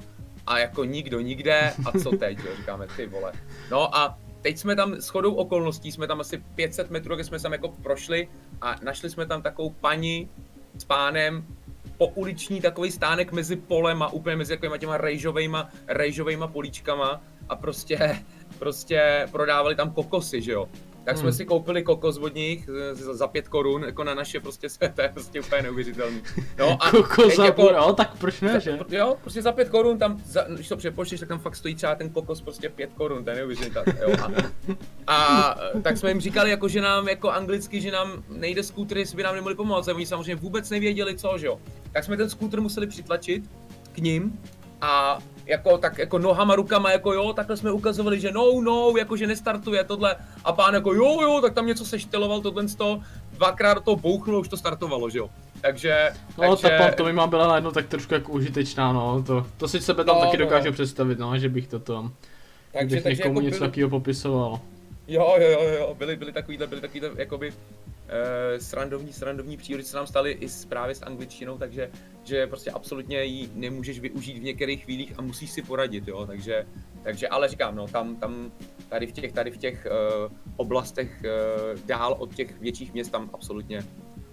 [0.48, 3.34] a jako nikdo nikde a co teď, jo, říkáme, ty vole.
[3.72, 7.40] No a teď jsme tam s chodou okolností, jsme tam asi 500 metrů, kde jsme
[7.40, 8.28] tam jako prošli
[8.62, 10.30] a našli jsme tam takovou paní
[10.78, 11.46] s pánem,
[12.08, 18.20] pouliční takový stánek mezi polem a úplně mezi takovýma těma rejžovejma, rejžovejma políčkama a prostě,
[18.60, 20.70] prostě prodávali tam kokosy, že jo.
[21.04, 21.38] Tak jsme hmm.
[21.38, 25.10] si koupili kokos od nich za pět korun, jako na naše prostě se, to je
[25.10, 26.22] prostě úplně neuvěřitelný.
[26.60, 28.80] No a kokos za jako, jo, tak proč ne, že?
[28.90, 31.96] Jo, prostě za pět korun tam, za, když to přepočteš, tak tam fakt stojí třeba
[31.96, 33.94] ten kokos prostě pět korun, to je neuvěřitelný.
[34.02, 34.16] Jo,
[35.08, 38.98] a, a, tak jsme jim říkali, jako, že nám jako anglicky, že nám nejde skútr,
[38.98, 41.60] jestli by nám nemohli pomoct, a oni samozřejmě vůbec nevěděli co, že jo.
[41.92, 43.44] Tak jsme ten skútr museli přitlačit
[43.92, 44.40] k ním
[44.82, 49.18] a jako, tak jako nohama, rukama, jako jo, takhle jsme ukazovali, že no, no, jako
[49.18, 53.02] že nestartuje tohle a pán jako jo, jo, tak tam něco sešteloval, tohle z toho,
[53.34, 55.30] dvakrát do toho bouchlo, už to startovalo, že jo.
[55.62, 56.78] Takže, no, takže...
[56.78, 60.22] ta pantomima byla najednou tak trošku jako užitečná, no, to, to si sebe tam no,
[60.22, 60.74] taky dokážu no.
[60.74, 62.14] představit, no, že bych to tam,
[62.74, 63.70] takže, bych takže někomu jako něco byli...
[63.70, 64.60] takového popisoval.
[65.08, 67.54] Jo, jo, jo, jo, byly, byly takovýhle, byly takovýhle, jakoby,
[68.58, 71.92] srandovní, srandovní příhody se nám staly i s, právě s angličtinou, takže
[72.24, 76.66] že prostě absolutně ji nemůžeš využít v některých chvílích a musíš si poradit, jo, takže,
[77.04, 78.52] takže ale říkám, no, tam, tam
[78.90, 79.88] tady v těch, tady v těch
[80.26, 83.84] uh, oblastech uh, dál od těch větších měst tam absolutně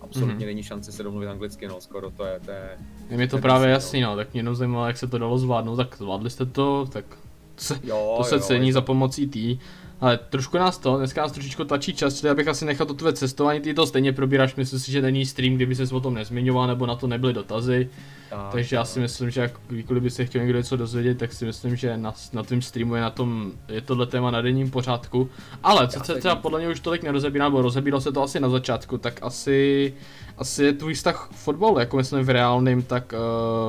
[0.00, 0.48] absolutně mm-hmm.
[0.48, 2.78] není šance se domluvit anglicky, no, skoro to je, to je...
[3.10, 5.38] Je mi to, to právě jasný, no, tak mě jenom zajímalo, jak se to dalo
[5.38, 7.04] zvládnout, tak zvládli jste to, tak
[7.56, 8.72] se, jo, to se jo, cení jo.
[8.72, 9.58] za pomocí tý.
[10.00, 13.12] Ale trošku nás to, dneska nás trošičku tlačí čas, čili abych asi nechal to tvé
[13.12, 16.66] cestování, ty to stejně probíráš, myslím si, že není stream, kdyby se o tom nezmiňoval,
[16.66, 17.90] nebo na to nebyly dotazy.
[18.30, 21.44] Tak, Takže já si myslím, že kdykoliv by se chtěl někdo něco dozvědět, tak si
[21.44, 25.30] myslím, že na, na tom streamu je na tom, je tohle téma na denním pořádku.
[25.62, 28.48] Ale co se třeba podle mě už tolik nerozebírá, nebo rozebíralo se to asi na
[28.48, 29.94] začátku, tak asi,
[30.38, 33.14] asi je tvůj vztah fotbal, jako myslím v reálným, tak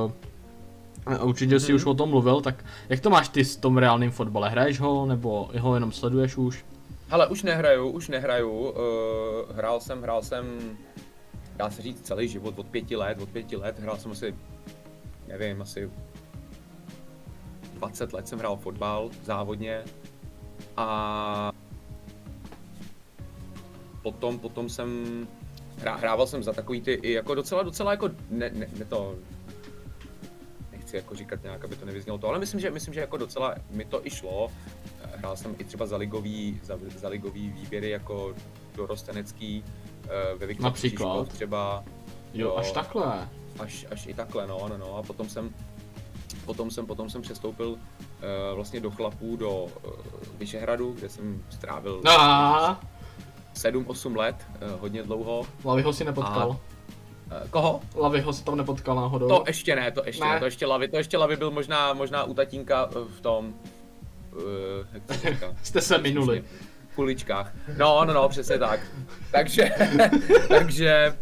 [0.04, 0.12] uh,
[1.22, 1.66] Určitě mm-hmm.
[1.66, 4.50] si už o tom mluvil, tak jak to máš ty s tom reálným fotbale?
[4.50, 6.64] Hraješ ho, nebo ho jenom sleduješ už?
[7.10, 8.50] Ale už nehraju, už nehraju.
[8.50, 8.76] Uh,
[9.56, 10.44] hrál jsem, hrál jsem,
[11.56, 13.78] dá se říct, celý život, od pěti let, od pěti let.
[13.78, 14.34] Hrál jsem asi,
[15.28, 15.90] nevím, asi
[17.74, 19.84] 20 let jsem hrál fotbal závodně.
[20.76, 21.52] A
[24.02, 25.28] potom, potom jsem,
[25.76, 29.14] hrával jsem za takový ty, jako docela, docela jako, ne, ne, ne to,
[30.92, 33.54] nechci jako říkat nějak, aby to nevyznělo to, ale myslím, že, myslím, že jako docela
[33.70, 34.50] mi to i šlo.
[35.16, 38.34] Hrál jsem i třeba za ligový, za, za ligový výběry jako
[38.74, 39.64] dorostenecký
[40.04, 41.28] eh, ve Viktor Například?
[41.28, 41.84] třeba.
[42.34, 43.28] Jo, jo, až takhle.
[43.58, 44.96] Až, až i takhle, no, no, no.
[44.96, 45.54] A potom jsem,
[46.44, 47.78] potom jsem, potom jsem přestoupil uh,
[48.54, 49.70] vlastně do chlapů do uh,
[50.38, 52.02] Vyšehradu, kde jsem strávil
[53.54, 55.46] 7-8 let, uh, hodně dlouho.
[55.64, 56.52] Laviho si nepotkal.
[56.52, 56.69] A Eh,
[57.50, 57.80] koho?
[57.94, 59.28] Lavy ho si tam nepotkal náhodou.
[59.28, 61.92] To ještě ne, to ještě ne, ne to ještě Lavy, to ještě Lavy byl možná,
[61.92, 63.54] možná u tatínka eh, v tom,
[64.32, 64.42] uh,
[64.92, 65.54] jak to říká?
[65.62, 66.44] Jste se minuli.
[66.92, 67.52] V kuličkách.
[67.78, 68.80] No, no, no, přesně tak.
[69.32, 69.70] Takže,
[70.48, 71.16] takže,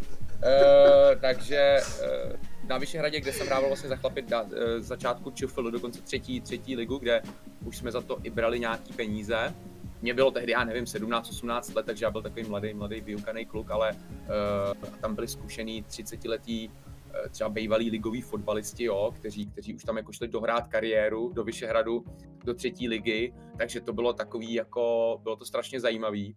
[0.44, 2.32] uh, takže uh,
[2.68, 6.76] na Vyšehradě, kde jsem hrával vlastně za chlapy na uh, začátku ČFL, dokonce třetí, třetí
[6.76, 7.22] ligu, kde
[7.64, 9.54] už jsme za to i brali nějaký peníze,
[10.02, 13.70] mě bylo tehdy, já nevím, 17-18 let, takže já byl takový mladý, mladý vyukaný kluk,
[13.70, 19.84] ale uh, tam byli zkušený 30-letí uh, třeba bývalí ligoví fotbalisti, jo, kteří, kteří už
[19.84, 22.04] tam jako šli dohrát kariéru do Vyšehradu,
[22.44, 26.36] do třetí ligy, takže to bylo takový jako, bylo to strašně zajímavý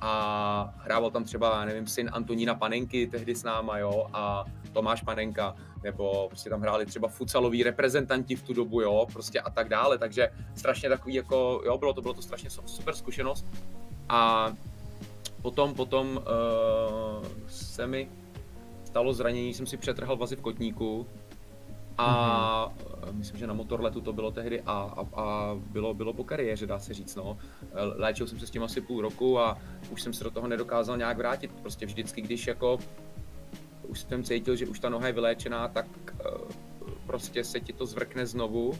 [0.00, 5.54] a hrával tam třeba, nevím, syn Antonína Panenky tehdy s náma, jo, a Tomáš Panenka,
[5.82, 9.98] nebo prostě tam hráli třeba futsaloví reprezentanti v tu dobu, jo, prostě a tak dále,
[9.98, 13.46] takže strašně takový jako, jo, bylo to, bylo to strašně super zkušenost.
[14.08, 14.52] A
[15.42, 18.08] potom, potom uh, se mi
[18.84, 21.06] stalo zranění, jsem si přetrhal vazy v kotníku,
[21.98, 23.12] a mm-hmm.
[23.12, 26.78] myslím, že na motorletu to bylo tehdy a, a, a bylo, bylo po kariéře, dá
[26.78, 27.16] se říct.
[27.16, 27.38] No.
[27.96, 29.58] Léčil jsem se s tím asi půl roku a
[29.90, 31.52] už jsem se do toho nedokázal nějak vrátit.
[31.62, 32.78] Prostě vždycky, když jako
[33.88, 36.50] už jsem cítil, že už ta noha je vyléčená, tak uh,
[37.06, 38.74] prostě se ti to zvrkne znovu.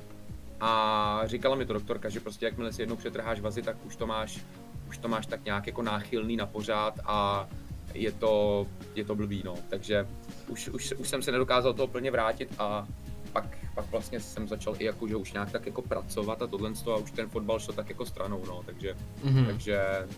[0.60, 4.06] A říkala mi to doktorka, že prostě jakmile si jednou přetrháš vazy, tak už to
[4.06, 4.40] máš,
[4.88, 7.48] už to máš tak nějak jako náchylný na pořád a
[7.94, 9.54] je to, je to blbý, no.
[9.68, 10.06] Takže
[10.48, 12.86] už, už, už jsem se nedokázal to plně vrátit a
[13.32, 16.70] pak, pak vlastně jsem začal i jako, že už nějak tak jako pracovat a tohle
[16.92, 19.46] a už ten fotbal šel tak jako stranou, no, takže, mm-hmm.
[19.46, 20.08] takže,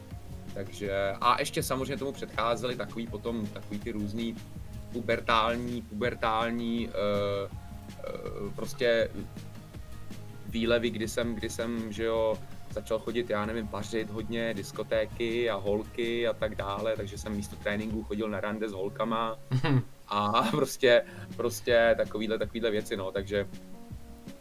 [0.55, 4.37] takže, a ještě samozřejmě tomu předcházely takový potom, takový ty různý
[4.93, 6.93] pubertální, pubertální, uh,
[8.45, 9.11] uh, prostě
[10.47, 12.39] výlevy, kdy jsem, kdy jsem, že jo,
[12.71, 17.57] začal chodit, já nevím, pařit hodně, diskotéky a holky a tak dále, takže jsem místo
[17.57, 19.39] tréninku chodil na rande s holkama
[20.09, 21.03] a prostě,
[21.37, 23.47] prostě takovýhle, takovýhle věci, no, takže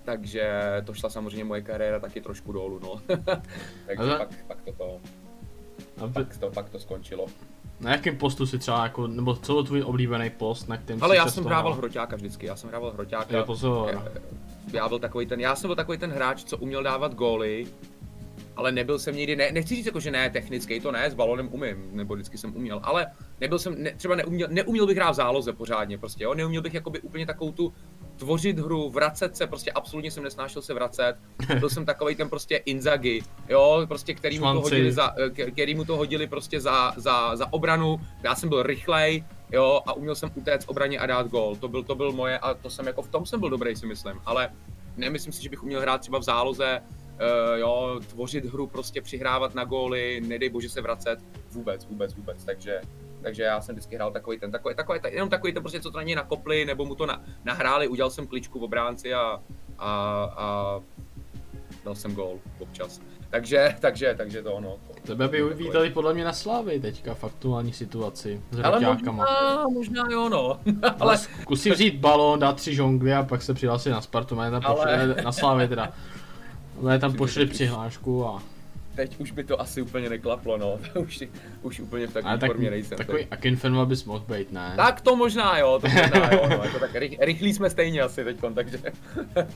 [0.03, 0.51] takže
[0.85, 3.01] to šla samozřejmě moje kariéra taky trošku dolů, no.
[3.85, 4.17] takže Ale...
[4.17, 4.71] pak, pak to,
[5.99, 7.25] to, pak to, pak to skončilo.
[7.79, 11.15] Na jakém postu si třeba jako, nebo co byl tvůj oblíbený post, na kterém Ale
[11.15, 13.37] já jsem hrával hroťáka vždycky, já jsem hrával hroťáka.
[13.37, 13.89] Je, pozor.
[13.93, 14.03] Já,
[14.73, 17.67] já byl takový ten, já jsem byl takový ten hráč, co uměl dávat góly,
[18.55, 21.49] ale nebyl jsem nikdy, ne, nechci říct jako, že ne, technicky to ne, s balonem
[21.51, 23.07] umím, nebo vždycky jsem uměl, ale
[23.41, 26.73] nebyl jsem, ne, třeba neuměl, neuměl bych hrát v záloze pořádně prostě, jo, neuměl bych
[26.73, 27.73] jakoby úplně takovou tu
[28.15, 31.15] tvořit hru, vracet se, prostě absolutně jsem nesnášel se vracet.
[31.59, 35.15] Byl jsem takový ten prostě Inzaghi, jo, prostě který mu to hodili, za,
[35.51, 39.93] který mu to hodili prostě za, za, za obranu, já jsem byl rychlej, jo, a
[39.93, 41.55] uměl jsem utéct obraně a dát gol.
[41.55, 43.85] To byl, to byl moje, a to jsem jako v tom jsem byl dobrý, si
[43.85, 44.49] myslím, ale
[44.97, 46.81] nemyslím si, že bych uměl hrát třeba v záloze,
[47.21, 51.19] uh, jo, tvořit hru, prostě přihrávat na góly, nedej bože se vracet,
[51.51, 52.81] vůbec, vůbec, vůbec, takže
[53.25, 55.97] takže já jsem vždycky hrál takový ten, takový, takový, jenom takový ten prostě, co to
[55.97, 59.41] na něj nakopli, nebo mu to na, nahráli, udělal jsem kličku v obránci a,
[59.79, 59.89] a,
[60.37, 60.79] a
[61.85, 63.01] dal jsem gól občas.
[63.29, 64.77] Takže, takže, takže to ono.
[64.87, 69.65] To, Tebe by uvítali podle mě na Slávy teďka v aktuální situaci s Ale možná,
[69.73, 70.59] možná jo no.
[70.99, 75.15] Ale zkusím vzít balón, dát tři žongly a pak se přihlásit na Spartu, tam Ale...
[75.23, 75.93] na Slávy teda.
[76.81, 78.43] Ale tam pošli přihlášku a
[78.95, 80.79] teď už by to asi úplně neklaplo, no.
[81.01, 81.23] už,
[81.61, 82.97] už úplně v takové tak, formě nejsem.
[82.97, 84.73] Takový Akinfenova bys mohl být, ne?
[84.75, 86.63] Tak to možná jo, to možná jo, no.
[86.63, 88.77] Jako tak rych, rychlí jsme stejně asi teď, takže.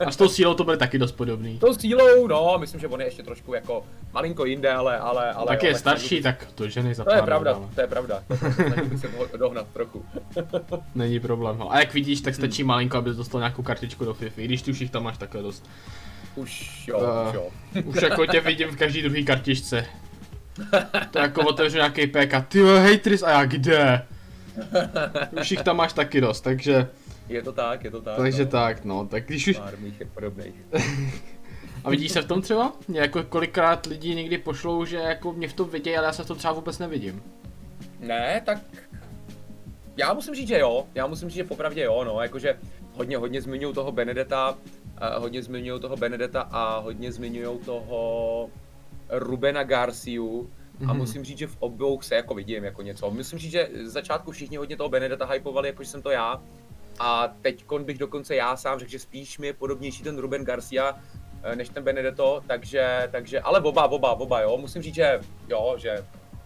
[0.06, 1.58] A s tou sílou to bude taky dost podobný.
[1.58, 5.46] Tou sílou, no, myslím, že on je ještě trošku jako malinko jinde, ale, ale, ale.
[5.46, 7.68] Tak je starší, tak to ženy za To je pravda, ale.
[7.74, 8.22] to je pravda.
[8.88, 10.04] bych se mohl dohnat trochu.
[10.94, 11.58] Není problém.
[11.58, 11.72] No.
[11.72, 12.68] A jak vidíš, tak stačí hmm.
[12.68, 15.42] malinko, abys dostal nějakou kartičku do FIFA, i když ty už jich tam máš takhle
[15.42, 15.70] dost.
[16.34, 17.50] Už jo, uh, už jo.
[17.84, 19.86] už jako tě vidím v každý druhý kartičce.
[21.10, 24.02] To jako otevřu nějaký PK, ty haters a já kde?
[25.40, 26.88] Už jich tam máš taky dost, takže...
[27.28, 28.16] Je to tak, je to tak.
[28.16, 28.50] Takže no.
[28.50, 29.58] tak, no, tak když už...
[29.58, 30.54] Pár mých je podobných.
[31.84, 32.72] a vidíš se v tom třeba?
[32.88, 36.24] Mě jako kolikrát lidi někdy pošlou, že jako mě v tom vidějí, ale já se
[36.24, 37.22] v tom třeba vůbec nevidím.
[38.00, 38.58] Ne, tak...
[39.96, 42.58] Já musím říct, že jo, já musím říct, že popravdě jo, no, jakože
[42.92, 44.58] hodně, hodně zmiňují toho Benedeta,
[45.18, 48.50] hodně zmiňují toho Benedeta a hodně zmiňují toho
[49.08, 50.50] Rubena Garciu.
[50.80, 50.96] A mhm.
[50.96, 53.10] musím říct, že v obou se jako vidím jako něco.
[53.10, 56.42] Musím říct, že z začátku všichni hodně toho Benedeta hypovali, jako že jsem to já.
[56.98, 60.98] A teď bych dokonce já sám řekl, že spíš mi je podobnější ten Ruben Garcia,
[61.42, 65.74] eh, než ten Benedetto, takže, takže, ale oba, oba, oba, jo, musím říct, že jo,
[65.78, 66.04] že,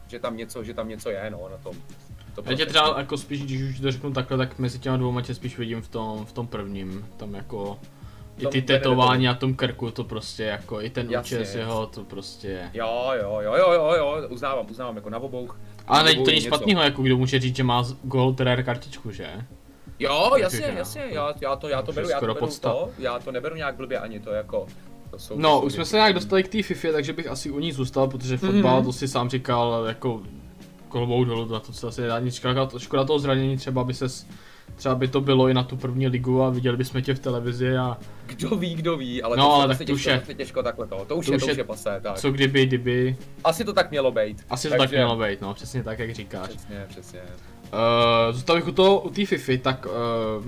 [0.08, 1.76] že tam něco, že tam něco je, no, na tom.
[2.34, 5.22] To Já tě třeba jako spíš, když už to řeknu takhle, tak mezi těma dvouma
[5.22, 7.78] tě spíš vidím v tom, v tom prvním, tam jako
[8.38, 12.04] i ty tetování na tom krku, to prostě jako, i ten Jasně, účes jeho, to
[12.04, 12.70] prostě...
[12.74, 15.48] Jo, jo, jo, jo, jo, jo, uznávám, uznávám, jako na obou.
[15.86, 19.28] Ale není to nic špatného, jako kdo může říct, že má Gold Rare kartičku, že?
[19.98, 23.32] Jo, jasně, jasně, já, já to, já to beru, já to beru to, já to
[23.32, 24.66] neberu nějak blbě ani to jako...
[25.16, 27.72] Jsou, no, už jsme se nějak dostali k té FIFA, takže bych asi u ní
[27.72, 28.84] zůstal, protože fotbal, mm-hmm.
[28.84, 30.22] to si sám říkal, jako
[30.88, 34.26] kolbou dolů, na to co asi nedá nic, škoda, škoda toho zranění, třeba by ses
[34.76, 37.76] Třeba by to bylo i na tu první ligu a viděli bychom tě v televizi
[37.76, 37.98] a...
[38.26, 41.04] Kdo ví, kdo ví, ale no, to, ale tak to těžko, je, těžko takhle to.
[41.04, 42.18] To už, to je, už je, to už je pasé, tak.
[42.18, 43.16] Co kdyby, kdyby...
[43.44, 44.44] Asi to tak mělo být.
[44.50, 44.76] Asi takže...
[44.78, 46.48] to tak mělo být, no, přesně tak, jak říkáš.
[46.48, 47.20] Přesně, přesně.
[47.20, 50.44] Uh, zůstal bych u toho, u té FIFA, tak uh,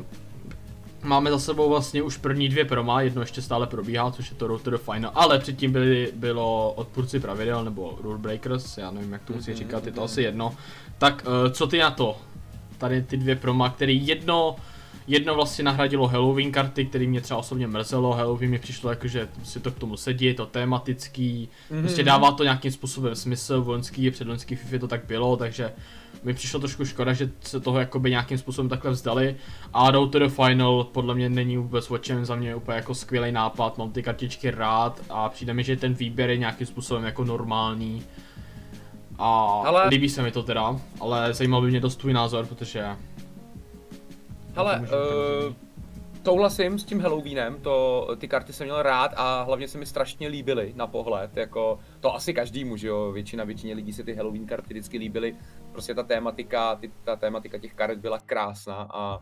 [1.03, 4.47] máme za sebou vlastně už první dvě proma, jedno ještě stále probíhá, což je to
[4.47, 9.13] Road to the Final, ale předtím byly, bylo odpůrci pravidel, nebo Rule Breakers, já nevím
[9.13, 10.55] jak to musí říkat, je to asi jedno.
[10.99, 12.17] Tak uh, co ty na to?
[12.79, 14.57] Tady ty dvě proma, který jedno
[15.09, 18.13] Jedno vlastně nahradilo Halloween karty, který mě třeba osobně mrzelo.
[18.13, 21.81] Halloween mi přišlo jako, že si to k tomu sedí, je to tematický, mm-hmm.
[21.81, 25.73] prostě dává to nějakým způsobem smysl, vojenský, předloňský FIFA to tak bylo, takže
[26.25, 29.37] mi přišlo trošku škoda, že se toho jakoby nějakým způsobem takhle vzdali.
[29.75, 32.77] A Road to the Final podle mě není vůbec o čem, za mě je úplně
[32.77, 36.67] jako skvělý nápad, mám ty kartičky rád a přijde mi, že ten výběr je nějakým
[36.67, 38.03] způsobem jako normální.
[39.19, 39.89] A ale...
[39.89, 42.97] líbí se mi to teda, ale zajímal by mě dost tvůj názor, protože
[44.55, 45.55] Hele, uh,
[46.25, 50.29] souhlasím s tím Halloweenem, to, ty karty jsem měl rád a hlavně se mi strašně
[50.29, 54.47] líbily na pohled, jako to asi každý že jo, většina, většině lidí se ty Halloween
[54.47, 55.37] karty vždycky líbily,
[55.73, 59.19] prostě ta tématika, ty, ta tématika těch karet byla krásná a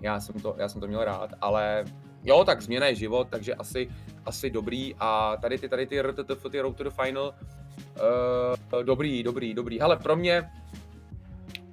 [0.00, 1.84] já jsem to, já jsem to měl rád, ale
[2.24, 3.88] jo, tak změna je život, takže asi,
[4.26, 4.94] asi dobrý.
[4.98, 7.34] A tady ty, tady ty RTTF, ty Road to the Final,
[8.72, 10.50] uh, dobrý, dobrý, dobrý, hele, pro mě,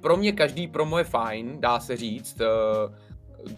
[0.00, 2.40] pro mě každý promo je fajn, dá se říct.
[2.40, 2.46] Eh,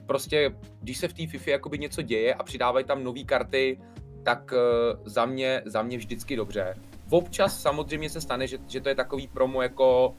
[0.06, 3.80] prostě, když se v té FIFA jakoby něco děje a přidávají tam nové karty,
[4.22, 6.74] tak eh, za mě, za mě vždycky dobře.
[7.10, 10.14] Občas samozřejmě se stane, že, že to je takový promo jako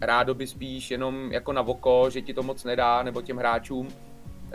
[0.00, 3.88] rádoby spíš jenom jako na voko, že ti to moc nedá, nebo těm hráčům.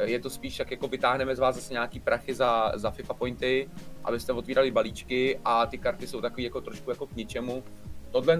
[0.04, 3.70] Je to spíš tak jako vytáhneme z vás zase nějaký prachy za, za FIFA pointy,
[4.04, 7.64] abyste otvírali balíčky a ty karty jsou takový jako trošku jako k ničemu.
[8.12, 8.40] Tohle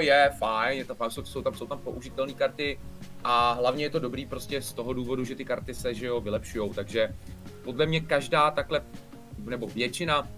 [0.00, 2.78] je fajn, je to fajn, jsou, tam, jsou tam použitelné karty
[3.24, 6.20] a hlavně je to dobrý prostě z toho důvodu, že ty karty se že jo,
[6.20, 7.14] vylepšují, takže
[7.64, 8.82] podle mě každá takhle,
[9.38, 10.28] nebo většina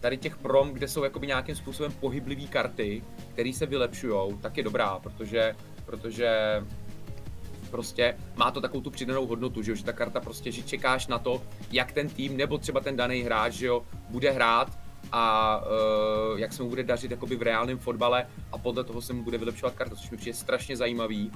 [0.00, 4.62] tady těch prom, kde jsou jakoby nějakým způsobem pohyblivé karty, které se vylepšují, tak je
[4.62, 5.56] dobrá, protože,
[5.86, 6.60] protože
[7.70, 9.74] prostě má to takovou tu přidanou hodnotu, že, jo?
[9.74, 11.42] že ta karta prostě, že čekáš na to,
[11.72, 14.78] jak ten tým nebo třeba ten daný hráč, že jo, bude hrát
[15.12, 15.56] a
[16.32, 19.22] uh, jak se mu bude dařit jakoby v reálném fotbale a podle toho se mu
[19.22, 21.32] bude vylepšovat karta, což mi přijde strašně zajímavý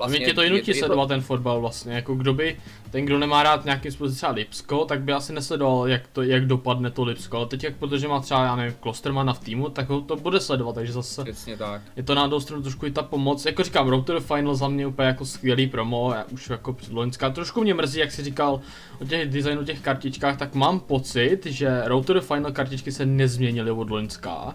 [0.00, 2.56] Vlastně mě tě to i nutí sledovat ten fotbal vlastně, jako kdo by,
[2.90, 6.46] ten kdo nemá rád nějakým způsobem třeba Lipsko, tak by asi nesledoval, jak, to, jak
[6.46, 9.88] dopadne to Lipsko, ale teď jak, protože má třeba, já nevím, Klostermana v týmu, tak
[9.88, 11.82] ho to bude sledovat, takže zase Přesně tak.
[11.96, 14.54] je to na druhou stranu trošku i ta pomoc, jako říkám, Road to the Final
[14.54, 18.22] za mě úplně jako skvělý promo, já už jako předloňská, trošku mě mrzí, jak si
[18.22, 18.60] říkal
[19.00, 23.06] o těch designu těch kartičkách, tak mám pocit, že Road to the Final kartičky se
[23.06, 24.54] nezměnily od Loňská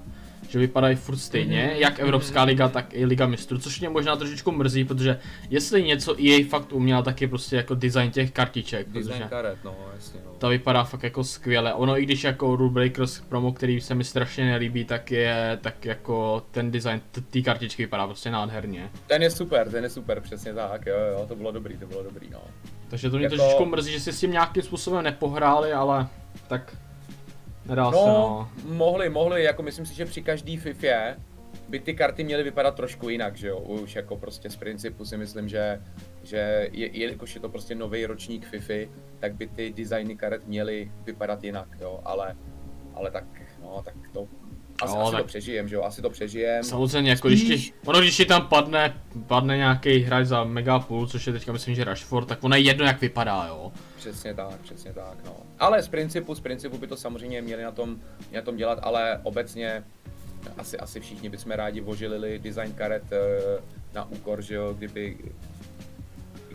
[0.49, 1.79] že vypadají furt stejně, mm-hmm.
[1.79, 5.19] jak Evropská liga, tak i Liga mistrů, což mě možná trošičku mrzí, protože
[5.49, 8.89] jestli něco EA fakt uměla, tak je prostě jako design těch kartiček.
[8.89, 10.31] Design karet, no, jasně, no.
[10.37, 11.73] To vypadá fakt jako skvěle.
[11.73, 15.85] Ono i když jako Rule Breakers promo, který se mi strašně nelíbí, tak je, tak
[15.85, 18.89] jako ten design té kartičky vypadá prostě nádherně.
[19.07, 22.03] Ten je super, ten je super, přesně tak, jo, jo, to bylo dobrý, to bylo
[22.03, 22.41] dobrý, no.
[22.87, 23.35] Takže to mě jako...
[23.35, 26.07] trošičku mrzí, že si s tím nějakým způsobem nepohráli, ale
[26.47, 26.77] tak
[27.65, 28.49] Nedá no, se, no.
[28.65, 31.15] mohli, mohli, jako myslím si, že při každý FIFA
[31.69, 35.17] by ty karty měly vypadat trošku jinak, že jo, už jako prostě z principu si
[35.17, 35.81] myslím, že,
[36.23, 40.91] že je, jelikož je to prostě nový ročník FIFA, tak by ty designy karet měly
[41.05, 42.35] vypadat jinak, jo, ale,
[42.93, 43.25] ale tak,
[43.61, 44.27] no, tak to
[44.81, 45.21] asi, no, asi tak...
[45.21, 46.63] to přežijem, že jo, asi to přežijem.
[46.63, 51.07] Samozřejmě, jako když ti, ono když ti tam padne, padne nějaký hráč za mega půl,
[51.07, 53.71] což je teďka myslím, že Rashford, tak ono je jedno jak vypadá, jo.
[53.97, 55.35] Přesně tak, přesně tak, no.
[55.59, 57.97] Ale z principu, z principu by to samozřejmě měli na tom,
[58.31, 59.83] na tom dělat, ale obecně
[60.57, 63.61] asi, asi všichni bychom rádi vožilili design karet eh,
[63.93, 65.17] na úkor, že jo, kdyby,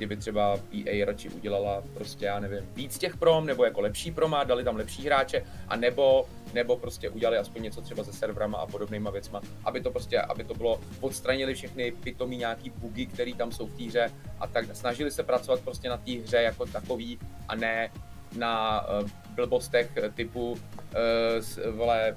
[0.00, 4.44] kdyby třeba EA radši udělala prostě, já nevím, víc těch prom, nebo jako lepší proma,
[4.44, 8.66] dali tam lepší hráče, a nebo, nebo prostě udělali aspoň něco třeba se serverama a
[8.66, 13.52] podobnýma věcma, aby to prostě, aby to bylo, odstranili všechny pitomí nějaký bugy, které tam
[13.52, 17.18] jsou v té hře a tak snažili se pracovat prostě na té hře jako takový
[17.48, 17.92] a ne
[18.36, 20.58] na uh, blbostech typu uh,
[21.76, 22.16] vole,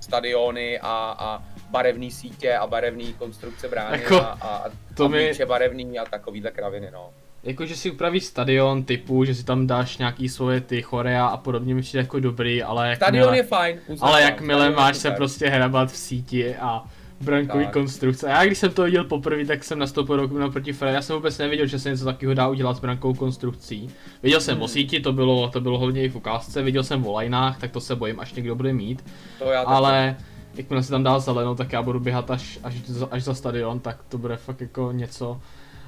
[0.00, 5.32] stadiony a, a barevné sítě a barevné konstrukce brány jako, a, a, to a mi...
[5.46, 7.10] barevný a takovýhle kraviny, no.
[7.42, 11.36] Jako, že si upraví stadion typu, že si tam dáš nějaký svoje ty chorea a
[11.36, 13.78] podobně mi přijde jako dobrý, ale jak Stadion je fajn.
[13.86, 16.84] Uznávám, ale jakmile máš se prostě hrabat v síti a
[17.20, 17.72] brankový tak.
[17.72, 18.26] konstrukce.
[18.26, 20.94] A já když jsem to viděl poprvé, tak jsem nastoupil naproti Fred.
[20.94, 23.90] Já jsem vůbec nevěděl, že se něco takového dá udělat s brankovou konstrukcí.
[24.22, 24.62] Viděl jsem hmm.
[24.62, 27.70] o síti, to bylo, to bylo hodně i v ukázce, viděl jsem o lineách, tak
[27.70, 29.04] to se bojím, až někdo bude mít.
[29.38, 30.16] To já ale
[30.54, 32.74] jakmile si tam dá zelenou, tak já budu běhat až, až,
[33.10, 35.40] až za stadion, tak to bude fakt jako něco.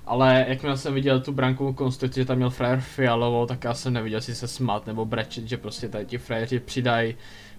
[0.07, 3.93] Ale jakmile jsem viděl tu brankovou konstrukci, že tam měl frajer fialovou, tak já jsem
[3.93, 7.15] neviděl si se smát nebo brečet, že prostě tady ti frajeři přidají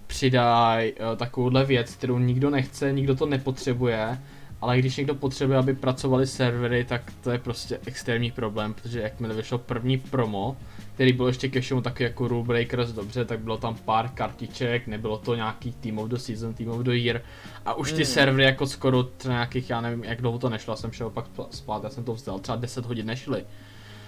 [0.06, 4.18] přidají uh, takovouhle věc, kterou nikdo nechce, nikdo to nepotřebuje,
[4.60, 9.34] ale když někdo potřebuje, aby pracovali servery, tak to je prostě extrémní problém, protože jakmile
[9.34, 10.56] vyšlo první promo,
[11.02, 14.86] který byl ještě ke všemu taky jako Rule Breakers dobře, tak bylo tam pár kartiček,
[14.86, 17.22] nebylo to nějaký Team of the Season, Team of the Year
[17.66, 18.04] a už ty mm.
[18.04, 21.84] servery jako skoro nějakých, já nevím jak dlouho to nešlo, já jsem šel pak spát,
[21.84, 23.44] já jsem to vzdal, třeba 10 hodin nešli.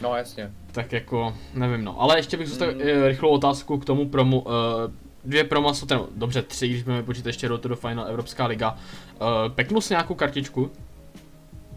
[0.00, 0.52] No jasně.
[0.72, 2.80] Tak jako, nevím no, ale ještě bych zůstal mm.
[3.06, 4.52] rychlou otázku k tomu promu, uh,
[5.24, 8.46] dvě promo jsou ten, dobře tři, když budeme počítat ještě Road to the Final Evropská
[8.46, 8.76] liga.
[9.20, 10.70] Uh, peknul jsi nějakou kartičku?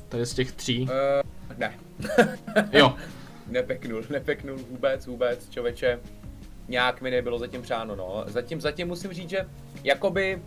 [0.10, 0.82] Tady z těch tří?
[0.82, 1.74] Uh, ne.
[2.72, 2.96] jo.
[3.48, 6.00] Nepeknul, nepeknul vůbec, vůbec, čověče.
[6.68, 8.24] Nějak mi nebylo zatím přáno, no.
[8.28, 9.46] Zatím, zatím musím říct, že
[9.84, 10.42] jakoby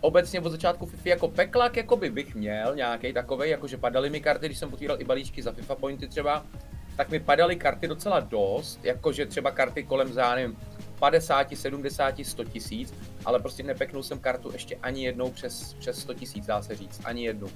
[0.00, 4.46] obecně od začátku FIFA jako peklak jakoby bych měl nějaký takový, jakože padaly mi karty,
[4.46, 6.46] když jsem otvíral i balíčky za FIFA Pointy třeba,
[6.96, 10.56] tak mi padaly karty docela dost, jakože třeba karty kolem za, nevím,
[10.98, 16.14] 50, 70, 100 tisíc, ale prostě nepeknul jsem kartu ještě ani jednou přes, přes 100
[16.14, 17.48] tisíc, dá se říct, ani jednu.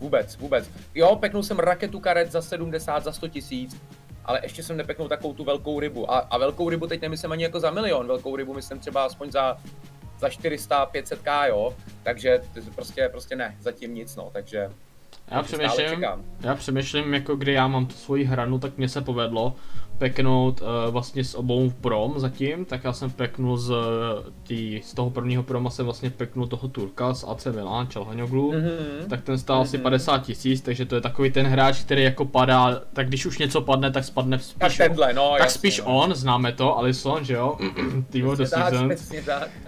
[0.00, 0.70] Vůbec, vůbec.
[0.94, 3.82] Jo, peknul jsem raketu karet za 70, za 100 tisíc,
[4.24, 6.10] ale ještě jsem nepeknul takovou tu velkou rybu.
[6.10, 9.30] A, a velkou rybu teď nemyslím ani jako za milion, velkou rybu myslím třeba aspoň
[9.32, 9.56] za,
[10.18, 11.74] za 400, 500k, jo.
[12.02, 12.40] Takže
[12.74, 14.70] prostě, prostě ne, zatím nic, no, takže
[15.30, 16.04] já přemýšlím,
[16.40, 19.54] já přemýšlím, jako kdy já mám tu svoji hranu, tak mě se povedlo
[19.98, 23.72] peknout uh, vlastně s obou prom zatím, tak já jsem peknul z,
[24.42, 29.08] tý, z toho prvního proma jsem vlastně peknul toho Turka z AC Milan, Čelhaňoglu, mm-hmm.
[29.08, 29.62] tak ten stál mm-hmm.
[29.62, 33.38] asi 50 tisíc, takže to je takový ten hráč, který jako padá, tak když už
[33.38, 35.84] něco padne, tak spadne spíš, tak tenhle, no, tak jasně, spíš no.
[35.86, 37.58] on, známe to, Alison, že jo,
[38.10, 38.90] Team of the Season.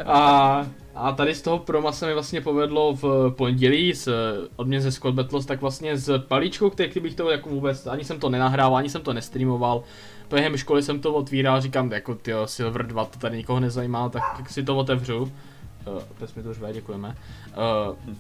[0.04, 0.66] A
[0.96, 4.08] a tady z toho proma se mi vlastně povedlo v pondělí s
[4.56, 8.20] odměn ze Squad Battles, tak vlastně s palíčkou, který bych to jako vůbec, ani jsem
[8.20, 9.82] to nenahrával, ani jsem to nestreamoval,
[10.30, 14.50] během školy jsem to otvíral, říkám, jako ty Silver 2 to tady nikoho nezajímá, tak
[14.50, 15.22] si to otevřu.
[15.22, 17.16] Uh, pes mi to už děkujeme.
[17.88, 18.14] Uh,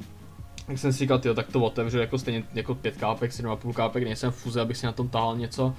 [0.68, 4.04] jak jsem si říkal, tyjo, tak to otevřu jako stejně jako 5 kápek, 7,5 kápek,
[4.04, 5.64] nejsem v fuze, abych si na tom tahal něco.
[5.66, 5.72] Uh,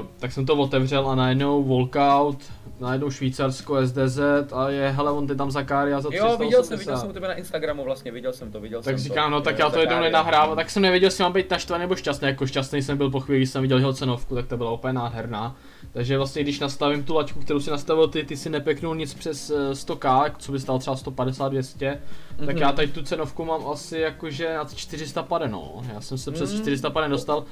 [0.00, 0.08] mm.
[0.18, 2.38] Tak jsem to otevřel a najednou walkout,
[2.80, 4.18] najednou Švýcarsko, SDZ
[4.52, 6.42] a je, hele, on ty tam Zakária za 380.
[6.42, 9.04] Jo, viděl jsem, viděl jsem tebe na Instagramu vlastně, viděl jsem to, viděl tak jsem
[9.04, 9.36] říkám, to.
[9.36, 12.28] no tak já to jednou nenahrávám, tak jsem nevěděl, jestli mám být naštvaný nebo šťastný,
[12.28, 14.92] jako šťastný jsem byl po chvíli, když jsem viděl jeho cenovku, tak to byla úplně
[14.92, 15.56] nádherná.
[15.98, 19.52] Takže vlastně, když nastavím tu laťku, kterou si nastavil ty, ty si nepeknul nic přes
[19.72, 21.98] 100k, co by stál třeba 150, 200,
[22.38, 22.46] mm-hmm.
[22.46, 25.82] tak já tady tu cenovku mám asi jakože na 400 pade, no.
[25.94, 27.44] Já jsem se přes 400 pade dostal.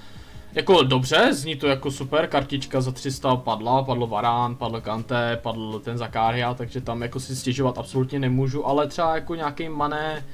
[0.54, 5.80] Jako dobře, zní to jako super, kartička za 300 padla, padlo Varán, padl Kante, padl
[5.84, 10.26] ten Zakária, takže tam jako si stěžovat absolutně nemůžu, ale třeba jako nějaký mané,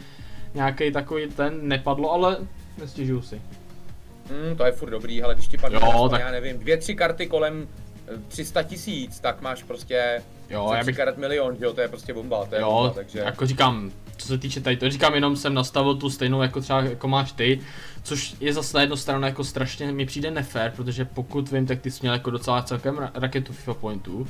[0.55, 2.37] nějaký takový ten nepadlo, ale
[2.79, 3.43] nestěžuju si.
[4.31, 6.21] Hmm, to je furt dobrý, ale když ti padne, jo, tak...
[6.21, 7.69] já nevím, dvě, tři karty kolem
[8.29, 10.97] 300 tisíc, tak máš prostě jo, já bych...
[10.97, 13.19] karat milion, jo, to je prostě bomba, to je jo, bomba, takže...
[13.19, 16.81] jako říkám, co se týče tady to, říkám jenom jsem nastavil tu stejnou jako třeba
[16.83, 17.61] jako máš ty,
[18.03, 21.81] což je zase na jednu stranu jako strašně mi přijde nefér, protože pokud vím, tak
[21.81, 24.27] ty jsi měl jako docela celkem raketu FIFA pointů.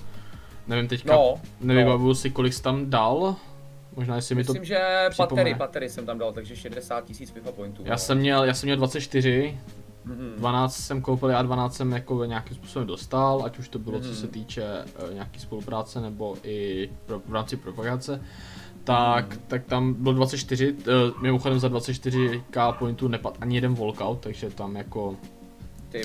[0.66, 2.14] Nevím teďka, no, nevybavuju no.
[2.14, 3.36] si kolik jsi tam dal,
[3.96, 7.52] Možná jestli Myslím, mi to že patery, patery jsem tam dal, takže 60 tisíc FIFA
[7.52, 7.82] pointů.
[7.86, 9.58] Já jsem měl, já jsem měl 24,
[10.06, 10.34] Mm-hmm.
[10.36, 14.08] 12 jsem koupil, já 12 jsem jako nějakým způsobem dostal, ať už to bylo mm-hmm.
[14.08, 14.32] co se mhm.
[14.32, 14.64] týče
[15.08, 18.22] uh, nějaký spolupráce nebo i pro, v rámci propagace.
[18.84, 19.40] Tak, mm.
[19.48, 24.76] tak tam bylo 24, uh, mimochodem za 24k pointů nepad ani jeden walkout, takže tam
[24.76, 25.16] jako
[25.92, 26.02] Ty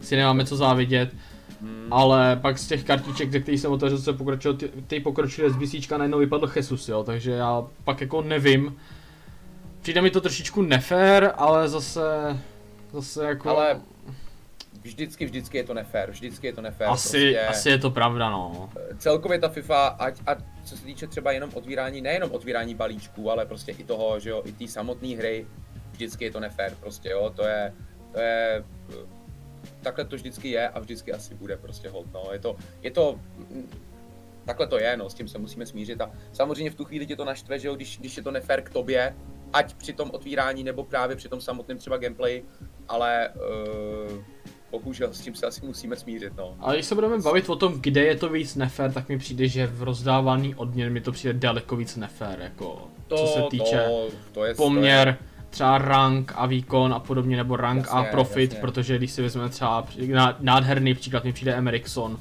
[0.00, 1.14] si nemáme co závidět.
[1.60, 1.86] Hmm.
[1.90, 5.56] Ale pak z těch kartiček, ze kterých jsem otevřel, se pokročil, ty, ty pokročily z
[5.56, 8.76] BCčka, najednou vypadl Jesus, jo, takže já pak jako nevím.
[9.82, 12.00] Přijde mi to trošičku nefér, ale zase
[12.92, 13.48] Zase jako...
[13.48, 13.80] Ale
[14.82, 16.88] vždycky, vždycky je to nefér, vždycky je to nefér.
[16.88, 17.40] Asi, prostě.
[17.40, 18.70] asi je to pravda, no.
[18.98, 20.34] Celkově ta FIFA, ať, a
[20.64, 24.42] co se týče třeba jenom otvírání, nejenom otvírání balíčků, ale prostě i toho, že jo,
[24.44, 25.46] i té samotné hry,
[25.92, 27.72] vždycky je to nefér, prostě jo, to je,
[28.12, 28.64] to je,
[29.82, 33.20] takhle to vždycky je a vždycky asi bude prostě hold, no, je to, je to,
[34.44, 37.16] takhle to je, no, s tím se musíme smířit a samozřejmě v tu chvíli tě
[37.16, 39.14] to naštve, že jo, když, když je to nefér k tobě,
[39.52, 42.42] ať při tom otvírání nebo právě při tom samotném třeba gameplay,
[42.88, 44.22] ale uh,
[44.70, 46.56] bohužel s tím se asi musíme smířit, no.
[46.60, 49.48] Ale když se budeme bavit o tom, kde je to víc nefér, tak mi přijde,
[49.48, 53.84] že v rozdávání odměn mi to přijde daleko víc nefér, jako to, co se týče
[53.86, 55.50] to, to je, poměr, to je...
[55.50, 58.60] třeba rank a výkon a podobně, nebo rank jasně, a profit, jasně.
[58.60, 59.86] protože když si vezmeme třeba
[60.40, 62.20] nádherný příklad mi přijde Emerikson,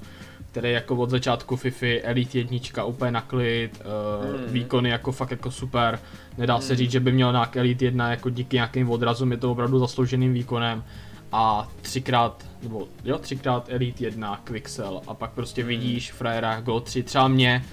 [0.51, 4.53] který jako od začátku FIFA Elite jednička úplně naklid, uh, mm.
[4.53, 5.99] výkony jako fakt jako super.
[6.37, 6.61] Nedá mm.
[6.61, 9.79] se říct, že by měl nějak Elite 1 jako díky nějakým odrazům, je to opravdu
[9.79, 10.83] zaslouženým výkonem.
[11.31, 15.67] A třikrát, nebo jo, třikrát Elite 1 Quixel a pak prostě mm.
[15.67, 17.63] vidíš frajera Go 3, třeba mě,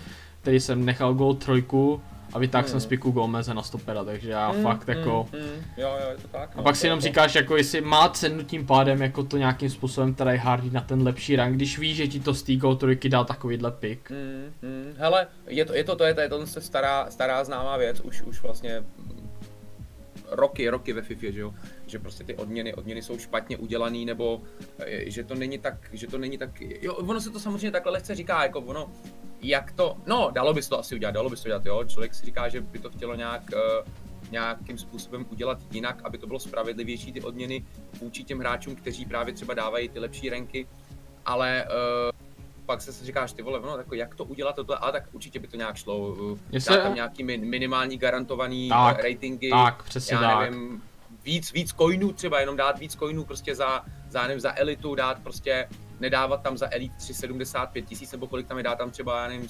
[0.42, 1.64] který jsem nechal Go 3,
[2.32, 2.70] a vytáhl mm.
[2.70, 5.28] jsem z piku Gomeze na stopera, takže já mm, fakt jako...
[5.32, 5.64] Mm, mm.
[5.76, 6.54] Jo, jo, je to tak.
[6.54, 7.02] No, a pak si jenom to...
[7.02, 11.02] říkáš, jako jestli má cenu tím pádem jako to nějakým způsobem tady hardit na ten
[11.02, 14.10] lepší rank, když víš, že ti to z té trojky dá takovýhle pik.
[14.10, 14.94] Mm, mm.
[14.98, 18.00] Hele, je to, je to, to je, to je to je stará, stará známá věc,
[18.00, 18.82] už, už vlastně
[20.30, 21.54] roky, roky ve FIFA, že jo,
[21.86, 24.42] že prostě ty odměny, odměny jsou špatně udělaný, nebo
[24.78, 27.92] eh, že to není tak, že to není tak, jo, ono se to samozřejmě takhle
[27.92, 28.90] lehce říká, jako ono,
[29.40, 31.84] jak to, no, dalo by se to asi udělat, dalo by se to udělat, jo,
[31.84, 33.92] člověk si říká, že by to chtělo nějak, uh,
[34.30, 37.64] nějakým způsobem udělat jinak, aby to bylo spravedlivější ty odměny
[38.00, 40.68] vůči těm hráčům, kteří právě třeba dávají ty lepší renky,
[41.26, 42.28] ale uh,
[42.66, 45.46] pak se říkáš, ty vole, no, tak jak to udělat toto, ale tak určitě by
[45.46, 46.16] to nějak šlo.
[46.52, 46.76] Jestli...
[46.76, 50.50] Dát tam nějaký minimální garantovaný tak, ratingy, tak, přesně já tak.
[50.50, 50.82] nevím,
[51.24, 55.18] víc, víc coinů třeba, jenom dát víc coinů prostě za, za, nevím, za elitu, dát
[55.22, 55.68] prostě,
[56.00, 59.48] nedávat tam za Elite 375 tisíc, nebo kolik tam je, dát tam třeba, já nevím,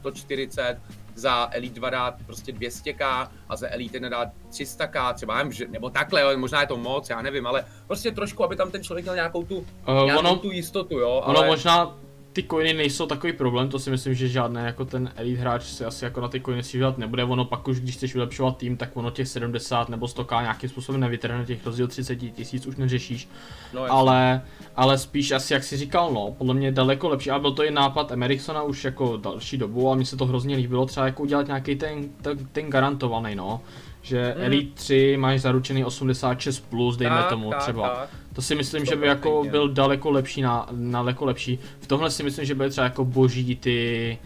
[0.00, 0.78] 140,
[1.14, 5.90] za Elite 2 dát prostě 200k a za Elite 1 dát 300k, třeba nevím, nebo
[5.90, 9.14] takhle, možná je to moc, já nevím, ale prostě trošku, aby tam ten člověk měl
[9.14, 9.66] nějakou tu, uh,
[10.04, 11.22] nějakou ono, tu jistotu, jo.
[11.24, 11.38] Ale...
[11.38, 11.98] Ono možná
[12.38, 15.84] ty coiny nejsou takový problém, to si myslím, že žádný jako ten elite hráč si
[15.84, 18.96] asi jako na ty coiny stěžovat nebude, ono pak už když chceš vylepšovat tým, tak
[18.96, 23.28] ono těch 70 nebo 100k nějakým způsobem nevytrhne, těch rozdíl 30 tisíc už neřešíš,
[23.74, 24.42] no, ale,
[24.76, 27.70] ale spíš asi jak si říkal, no, podle mě daleko lepší, a byl to i
[27.70, 31.46] nápad Emeriksona už jako další dobu, a mně se to hrozně líbilo, třeba jako udělat
[31.46, 33.60] nějaký ten, ten, ten garantovaný, no,
[34.02, 34.44] že mm.
[34.44, 37.88] Elite 3 máš zaručený 86+, plus, dejme tak, tomu tak, třeba.
[37.88, 38.08] Tak.
[38.38, 41.58] To si myslím, že by jako byl daleko lepší, na, daleko lepší.
[41.80, 44.18] V tomhle si myslím, že by třeba jako boží ty,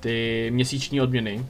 [0.00, 1.44] ty měsíční odměny.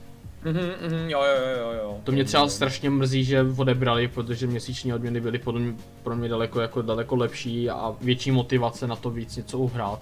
[0.44, 2.00] Mhm, mhm, jo, jo, jo, jo.
[2.04, 6.28] To mě třeba strašně mrzí, že odebrali, protože měsíční odměny byly podle mě, pro mě
[6.28, 10.00] daleko, jako, daleko lepší a větší motivace na to víc něco uhrát.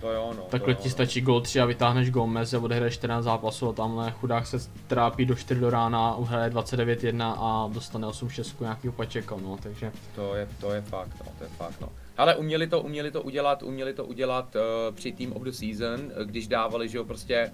[0.00, 0.42] To jo, no.
[0.42, 4.10] Takhle ti jo, stačí gol 3 a vytáhneš Gomez a odehraješ 14 zápasů a tamhle
[4.10, 9.58] chudák se trápí do 4 do rána, uhraje 29-1 a dostane 8-6 nějakýho pačeka, no,
[9.62, 9.86] takže...
[9.86, 9.92] No.
[10.14, 11.88] To je, to je fakt, no, to je fakt, no.
[12.16, 16.00] Ale uměli to, uměli to udělat, uměli to udělat uh, při Team of the Season,
[16.00, 17.52] eh, když dávali, že jo, prostě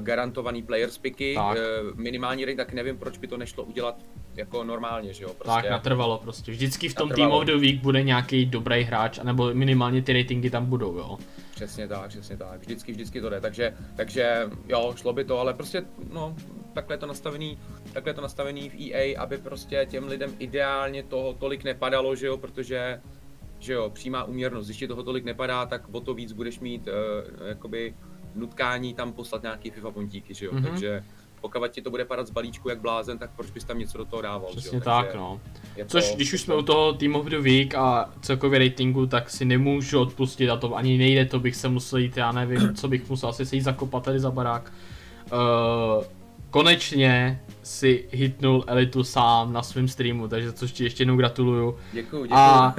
[0.00, 1.56] garantovaný players picky, Tak.
[1.56, 3.96] uh, minimální rate, tak nevím, proč by to nešlo udělat
[4.36, 5.62] jako normálně, že jo, prostě.
[5.62, 6.52] Tak natrvalo prostě.
[6.52, 7.30] Vždycky v tom Natrvalo.
[7.30, 11.18] Team of the Week bude nějaký dobrý hráč, anebo minimálně ty ratingy tam budou, jo.
[11.54, 12.60] Přesně tak, přesně tak.
[12.60, 13.40] Vždycky, vždycky to jde.
[13.40, 15.82] Takže, takže jo, šlo by to, ale prostě,
[16.12, 16.36] no,
[16.72, 17.58] takhle je to nastavený,
[17.92, 22.26] takhle je to nastavený v EA, aby prostě těm lidem ideálně toho tolik nepadalo, že
[22.26, 23.00] jo, protože,
[23.58, 26.88] že jo, přímá úměrnost, když ti toho tolik nepadá, tak o to víc budeš mít,
[26.88, 27.94] uh, jakoby,
[28.36, 30.62] nutkání tam poslat nějaký FIFA pontíky, že jo, Mhm.
[30.64, 30.70] mm-hmm.
[30.70, 31.04] takže
[31.40, 34.04] pokud ti to bude padat z balíčku jak blázen, tak proč bys tam něco do
[34.04, 34.82] toho dával, že Přesně jo?
[34.84, 35.40] tak, Takže no.
[35.76, 39.06] je to- Což, když už jsme u toho Team of the Week a celkově ratingu,
[39.06, 42.74] tak si nemůžu odpustit a to ani nejde, to bych se musel jít, já nevím,
[42.76, 44.72] co bych musel asi se jít zakopat tady za barák.
[45.32, 46.04] Uh,
[46.50, 51.76] konečně si hitnul Elitu sám na svém streamu, takže což ti ještě jednou gratuluju.
[51.92, 52.38] Děkuju, děkuju.
[52.40, 52.74] A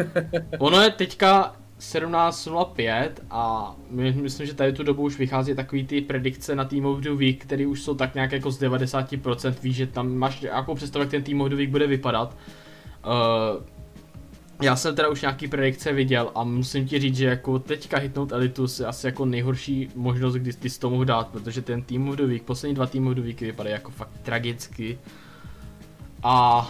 [0.59, 6.01] ono je teďka 17.05 a my, myslím, že tady tu dobu už vychází takový ty
[6.01, 9.75] predikce na Team of the Week, které už jsou tak nějak jako z 90%, víš,
[9.75, 12.37] že tam máš nějakou představu, jak ten Team of the Week bude vypadat.
[13.05, 13.63] Uh,
[14.61, 18.31] já jsem teda už nějaký predikce viděl a musím ti říct, že jako teďka hitnout
[18.31, 22.09] Elitus je asi jako nejhorší možnost, kdy ty si to mohl dát, protože ten Team
[22.09, 24.99] of the Week, poslední dva Team of the Weeky vypadají jako fakt tragicky.
[26.23, 26.67] A...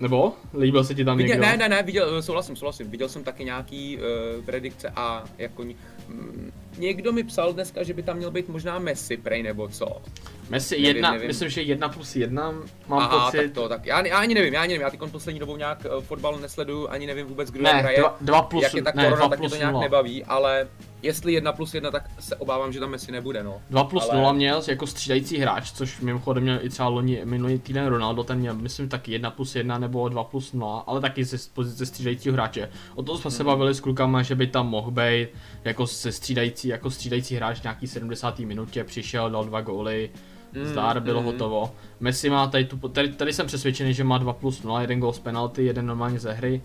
[0.00, 0.32] Nebo?
[0.58, 1.46] Líbil se ti tam Viděl, někdo?
[1.46, 2.90] ne, ne, ne, viděl, souhlasím, souhlasím.
[2.90, 5.76] Viděl jsem taky nějaký uh, predikce a jako ni-
[6.08, 10.02] mm, někdo mi psal dneska, že by tam měl být možná Messi, prej nebo co.
[10.50, 11.26] Messi Nevím, jedna, nevím.
[11.26, 12.50] myslím, že jedna plus jedna,
[12.88, 13.36] mám Aha, pocit.
[13.42, 15.86] tak to, tak já, já, ani nevím, já ani nevím, já teď poslední dobou nějak
[15.96, 17.98] uh, fotbal nesleduju, ani nevím vůbec, kdo jak ne, hraje.
[17.98, 19.82] dva, dva plus, jak je ta ne, korona, tak mě to nějak nula.
[19.84, 20.68] nebaví, ale
[21.02, 23.60] jestli jedna plus jedna, tak se obávám, že tam Messi nebude, no.
[23.70, 27.58] 2 plus Ale- 0 měl jako střídající hráč, což mimochodem měl i třeba loni, minulý
[27.58, 31.24] týden Ronaldo, ten měl myslím taky 1 plus 1 nebo 2 plus 0, ale taky
[31.24, 32.68] ze pozice střídajícího hráče.
[32.94, 33.46] O tom jsme se Mhm.
[33.46, 35.28] bavili s klukama, že by tam mohl být
[35.64, 38.46] jako se střídající, jako střídající hráč v nějaký 70.
[38.46, 40.10] minutě, přišel, dal dva góly,
[40.54, 41.26] Mm, zdár, bylo mm.
[41.26, 41.74] hotovo.
[42.00, 45.12] Messi má tady tu, tady, tady jsem přesvědčený, že má 2 plus 0, jeden gól
[45.12, 46.62] z penalty, jeden normálně ze hry.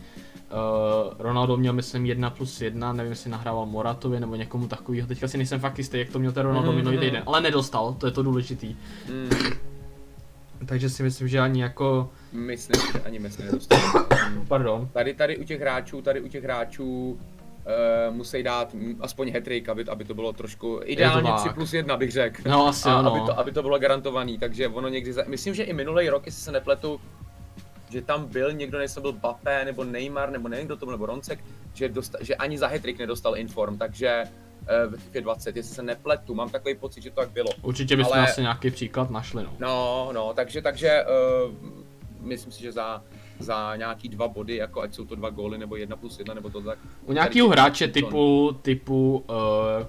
[0.51, 5.27] Uh, Ronaldo měl myslím 1 plus 1, nevím jestli nahrával Moratovi nebo někomu takového, teďka
[5.27, 7.05] si nejsem fakt jistý, jak to měl ten Ronaldo Mhm, minulý mhm.
[7.05, 8.75] týden, ale nedostal, to je to důležitý.
[9.09, 9.29] Mm,
[10.65, 13.79] Takže si myslím, že ani jako, myslím, že ani Messi nedostal.
[14.31, 14.45] Mm.
[14.47, 19.33] pardon, Tady, tady u těch hráčů, tady u těch hráčů uh, musí dát mm, aspoň
[19.33, 21.39] hat aby, aby to bylo trošku, ideálně tak.
[21.39, 22.41] 3 plus 1 bych řekl.
[22.49, 23.15] no asi a ano.
[23.15, 25.23] aby, to, aby to bylo garantovaný, takže ono někdy, za...
[25.27, 26.99] myslím, že i minulý rok, jestli se nepletu,
[27.95, 31.05] že tam byl někdo, než byl Bappé, nebo Neymar, nebo nevím, kdo to byl, nebo
[31.05, 31.39] Roncek,
[31.73, 34.23] že, dosta, že ani za hetrik nedostal inform, takže
[34.87, 37.49] ve FIFA 20, jestli se nepletu, mám takový pocit, že to tak bylo.
[37.61, 39.53] Určitě bychom ale- asi nějaký příklad našli, no.
[39.59, 41.05] No, no, takže, takže
[41.47, 41.53] uh,
[42.21, 43.03] myslím si, že za,
[43.39, 46.49] za nějaký dva body, jako ať jsou to dva góly, nebo jedna plus jedna, nebo
[46.49, 46.79] to tak.
[47.05, 49.35] U nějakého hráče typu, typu, uh,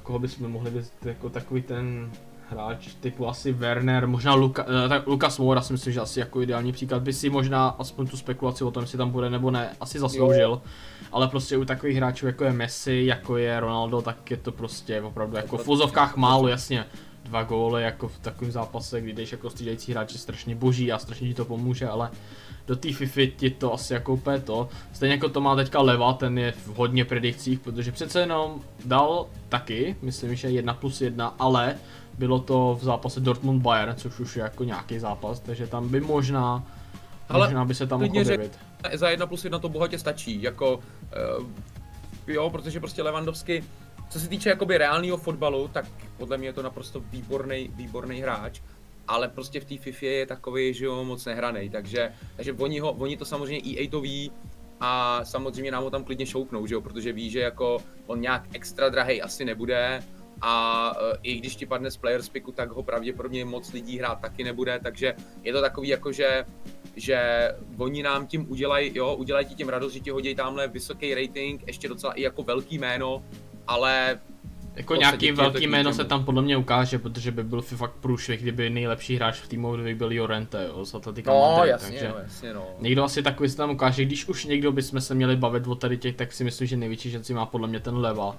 [0.03, 2.11] koho bychom mohli být jako takový ten
[2.51, 6.43] hráč typu asi Werner, možná Luka, uh, tak Lukas Moura si myslím, že asi jako
[6.43, 9.77] ideální příklad by si možná aspoň tu spekulaci o tom, jestli tam bude nebo ne,
[9.81, 10.63] asi zasloužil.
[11.13, 15.03] Ale prostě u takových hráčů jako je Messi, jako je Ronaldo, tak je to prostě
[15.03, 16.85] opravdu jako v fuzovkách málo, jasně.
[17.25, 20.99] Dva góly jako v takovém zápase, kdy jdeš jako střídající hráč je strašně boží a
[20.99, 22.11] strašně ti to pomůže, ale
[22.67, 24.69] do té FIFA ti to asi jako úplně to.
[24.93, 29.27] Stejně jako to má teďka Leva, ten je v hodně predikcích, protože přece jenom dal
[29.49, 31.77] taky, myslím, že 1 plus 1, ale
[32.19, 36.01] bylo to v zápase Dortmund Bayern, což už je jako nějaký zápas, takže tam by
[36.01, 36.67] možná,
[37.29, 38.59] Ale možná by se tam klidně mohl řek- objevit.
[38.93, 40.77] Za jedna plus jedna to bohatě stačí, jako,
[41.39, 41.47] uh,
[42.27, 43.65] jo, protože prostě Levandovsky,
[44.09, 45.87] co se týče jakoby reálného fotbalu, tak
[46.17, 48.61] podle mě je to naprosto výborný, výborný hráč,
[49.09, 52.93] ale prostě v té FIFA je takový, že jo, moc nehraný, takže, takže oni, ho,
[52.93, 54.33] oni to samozřejmě EA to ví,
[54.81, 58.43] a samozřejmě nám ho tam klidně šoupnou, že jo, protože ví, že jako on nějak
[58.53, 60.03] extra drahej asi nebude
[60.41, 64.21] a uh, i když ti padne z players picku, tak ho pravděpodobně moc lidí hrát
[64.21, 66.45] taky nebude, takže je to takový jako, že
[66.97, 71.15] že oni nám tím udělají, jo, udělají ti tím radost, že ti hodí tamhle vysoký
[71.15, 73.23] rating, ještě docela i jako velký jméno,
[73.67, 74.19] ale
[74.77, 78.71] Jako nějaký velký jméno se tam podle mě ukáže, protože by byl fakt průšvih, kdyby
[78.71, 82.09] nejlepší hráč v týmu byl Jorente, jo, z Atletica no Madrid, jasně, takže...
[82.09, 82.67] no, jasně no.
[82.81, 85.99] Někdo asi takový se tam ukáže, když už někdo bychom se měli bavit o tady
[85.99, 88.37] těch, tak si myslím, že největší šanci má podle mě ten Leva.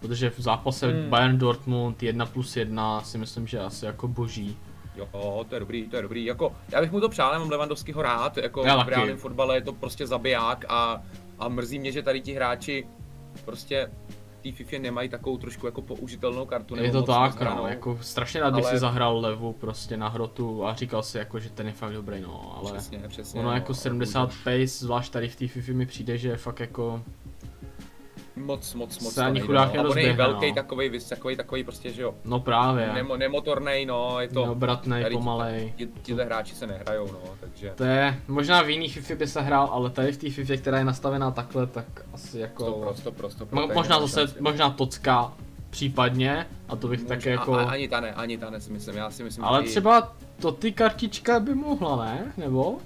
[0.00, 1.10] Protože v zápase Hmm.
[1.10, 4.56] Bayern Dortmund 1 plus 1 si myslím, že asi jako boží.
[4.96, 6.24] Jo, to je dobrý, to je dobrý.
[6.24, 9.56] Jako, já bych mu to přál, já mám Levandovskýho rád, jako Já v reálném fotbale
[9.56, 11.02] je to prostě zabiják a,
[11.38, 12.86] a mrzí mě, že tady ti hráči
[13.44, 13.90] prostě
[14.38, 16.76] v té FIFA nemají takovou trošku jako použitelnou kartu.
[16.76, 20.66] Je to tak, no, jako strašně rád bych Ale- si zahrál levu prostě na hrotu
[20.66, 23.40] a říkal si jako, že ten je fakt dobrý, no, ale Přesně, přesně.
[23.40, 26.36] ono no, jako ale 70 pace, zvlášť tady v té FIFA mi přijde, že je
[26.36, 27.02] fakt jako,
[28.40, 29.72] Moc, moc, moc se ani chudák no.
[29.72, 30.54] Je nerozběhne, velký no.
[30.54, 35.14] takový, vys- takový, prostě, že jo, no právě, Nemo, nemotornej, no, je to, neobratnej, tady
[35.14, 35.72] pomalej.
[35.76, 39.40] ti, tihle hráči se nehrajou, no, takže To je, možná v jiných FIFA by se
[39.40, 43.10] hrál, ale tady v té FIFA, která je nastavená takhle, tak asi to jako, prostě,
[43.10, 43.44] prostě.
[43.44, 45.32] mo- možná zase, možná tocka
[45.70, 48.96] případně, a to bych také jako, A, ani ta ne, ani ta ne si myslím,
[48.96, 52.32] já si myslím, ale že i- třeba to ty kartička by mohla, ne?
[52.36, 52.78] Nebo?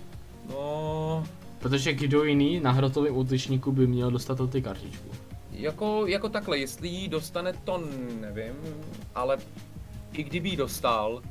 [0.51, 1.25] No,
[1.59, 5.09] Protože kdo jiný na hrotovém útočníku by měl dostat to ty kartičku.
[5.55, 7.83] Jako, jako takhle, jestli ji dostane, to
[8.21, 8.55] nevím,
[9.15, 9.39] ale
[10.13, 11.23] i kdyby ji dostal,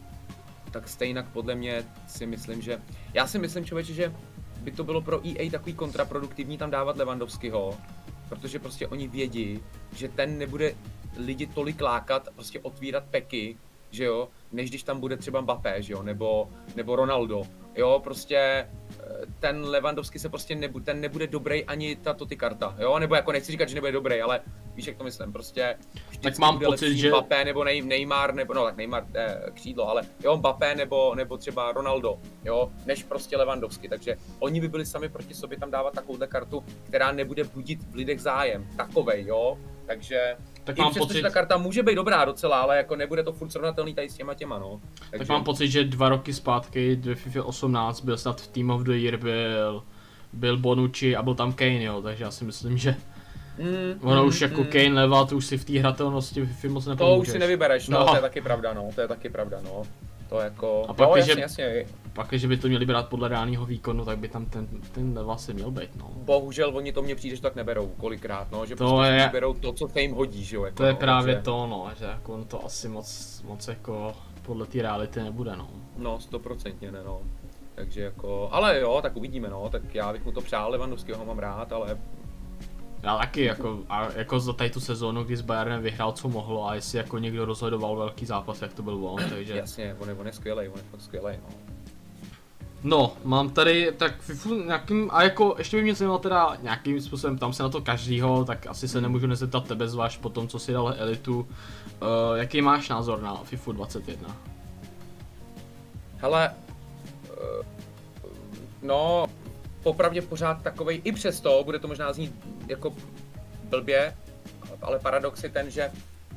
[0.71, 2.81] tak stejně podle mě si myslím, že,
[3.13, 4.13] já si myslím člověče, že
[4.61, 7.77] by to bylo pro EA takový kontraproduktivní tam dávat Levandovského,
[8.29, 9.59] protože prostě oni vědí,
[9.95, 10.75] že ten nebude
[11.17, 13.57] lidi tolik lákat, prostě otvírat peky,
[13.91, 17.43] že jo, než když tam bude třeba Mbappé, že jo, nebo, nebo Ronaldo,
[17.75, 18.69] jo, prostě
[19.39, 23.31] ten Levandovský se prostě nebude, ten nebude dobrý ani ta Toty karta, jo, nebo jako
[23.31, 24.41] nechci říkat, že nebude dobrý, ale
[24.75, 25.77] víš, jak to myslím, prostě
[26.09, 29.41] vždycky mám bude pocit, lepší že- Mbappé nebo Nej, Neymar, nebo no tak Neymar eh,
[29.53, 34.67] křídlo, ale jo, Mbappé nebo, nebo třeba Ronaldo, jo, než prostě Levandovský, takže oni by
[34.67, 39.25] byli sami proti sobě tam dávat takovouhle kartu, která nebude budit v lidech zájem, takovej,
[39.27, 42.77] jo, takže Tak i mám přesto, pocit, že ta karta může být dobrá docela, ale
[42.77, 44.81] jako nebude to furt srovnatelný tady s těma těma, no.
[45.17, 48.81] tak mám pocit, že dva roky zpátky, ve FIFA 18, byl snad v Team of
[48.81, 49.83] the Year, byl,
[50.33, 52.95] byl Bonucci a byl tam Kane, jo, takže já si myslím, že
[53.59, 54.67] mm, ono mm, už jako mm.
[54.67, 57.27] Kane leva, to už si v té hratelnosti v FIFA moc To nepomůžeš.
[57.27, 58.05] už si nevybereš, no, No.
[58.05, 59.83] to je taky pravda, no, to je taky pravda, no.
[60.33, 63.29] To jako, A pak, jo, jasně, je- jasně, Pak, když by to měli brát podle
[63.29, 66.11] reálného výkonu, tak by tam ten, ten leva si měl být, no.
[66.15, 69.53] bohužel oni to mně přijde, že tak neberou kolikrát, no, že To prostě je- berou
[69.53, 71.87] to, co se jim hodí, že jo, jako, To je no, právě takže, to, no,
[71.99, 75.67] že jako on to asi moc, moc jako podle té reality nebude, no.
[75.97, 77.21] No, stoprocentně ne, no.
[77.75, 81.25] Takže jako, ale jo, tak uvidíme, no, tak já bych mu to přál, Levandovského ho
[81.25, 81.97] mám rád, ale
[83.03, 86.69] Já taky, jako, a jako za tady tu sezónu, kdy s Bayernem vyhrál, co mohlo,
[86.69, 89.57] a jestli jako někdo rozhodoval velký zápas, jak to byl on, takže...
[89.57, 91.55] jasně, on je, on je skvělej, on je fakt skvělej, no.
[92.83, 97.37] No, mám tady tak FIFU nějakým, a jako ještě by mě zajímalo teda nějakým způsobem,
[97.37, 100.59] tam se na to každýho, tak asi se nemůžu nezeptat tebe, zvlášť po tom, co
[100.59, 101.39] si dal elitu.
[101.39, 101.47] Uh,
[102.35, 104.37] jaký máš názor na FIFU 21?
[106.17, 106.53] Hele,
[107.25, 107.65] eh,
[108.81, 109.25] no,
[109.83, 112.35] popravdě pořád takovej, i přesto, bude to možná znít
[112.67, 112.93] jako
[113.63, 114.15] blbě,
[114.81, 115.91] ale paradox je ten, že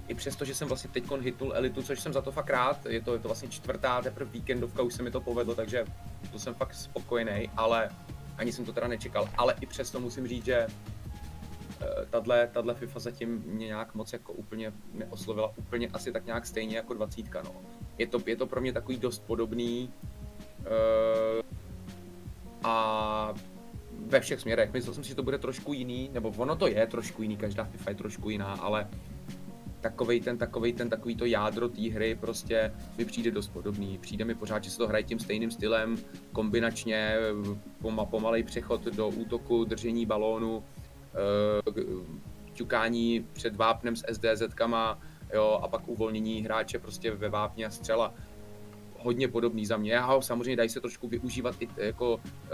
[0.09, 3.01] i přesto, že jsem vlastně teď hitnul elitu, což jsem za to fakt rád, je
[3.01, 5.84] to, je to vlastně čtvrtá, teprve víkendovka, už se mi to povedlo, takže
[6.32, 7.90] to jsem fakt spokojený, ale
[8.38, 10.66] ani jsem to teda nečekal, ale i přesto musím říct, že
[11.80, 16.47] eh, tahle, tahle FIFA zatím mě nějak moc jako úplně neoslovila, úplně asi tak nějak
[16.47, 17.55] stejně jako dvacítka, no.
[17.99, 19.90] Je to, je to pro mě takový dost podobný
[20.61, 21.42] eh,
[22.64, 23.34] a
[24.07, 24.72] ve všech směrech.
[24.72, 27.64] Myslel jsem si, že to bude trošku jiný, nebo ono to je trošku jiný, každá
[27.64, 28.88] FIFA je trošku jiná, ale
[29.80, 33.98] takovej ten, takovej ten, takový to jádro té hry prostě mi přijde dost podobný.
[33.98, 35.96] Přijde mi pořád, že se to hraje tím stejným stylem,
[36.32, 37.16] kombinačně,
[37.80, 40.64] poma, pomalej přechod do útoku, držení balónu,
[41.14, 42.07] eh,
[42.52, 44.98] ťukání před vápnem s SDZ-kama,
[45.34, 48.14] jo, a pak uvolnění hráče prostě ve vápně a střela.
[48.99, 49.99] Hodně podobný za mě.
[49.99, 52.51] A samozřejmě dají se trošku využívat i jako eh,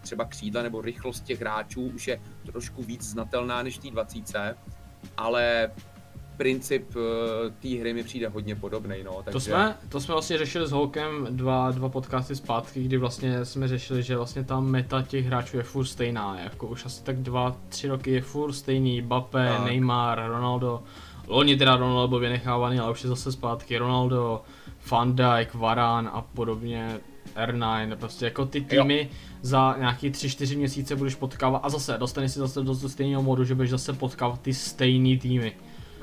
[0.00, 4.56] třeba křídla nebo rychlost těch hráčů už je trošku víc znatelná než té 20,
[5.16, 5.70] ale
[6.36, 9.22] princip eh, té hry mi přijde hodně podobný, no.
[9.24, 9.32] Takže...
[9.32, 13.68] To jsme, to jsme vlastně řešili s Holkem dva, dva podcasty zpátky, kdy vlastně jsme
[13.68, 17.56] řešili, že vlastně ta meta těch hráčů je furt stejná, jako už asi tak dva,
[17.68, 19.64] tři roky je furt stejný, Bappe, Tak.
[19.64, 20.82] Neymar, Ronaldo,
[21.32, 24.42] Loni teda Ronaldo byl vynechávaný, ale už je zase zpátky Ronaldo,
[24.90, 27.00] Van Dijk, Varane a podobně,
[27.36, 29.10] R9, prostě jako ty týmy
[29.42, 33.54] za nějaký 3-4 měsíce budeš potkávat a zase dostaneš si zase do, stejného modu, že
[33.54, 35.52] budeš zase potkávat ty stejný týmy.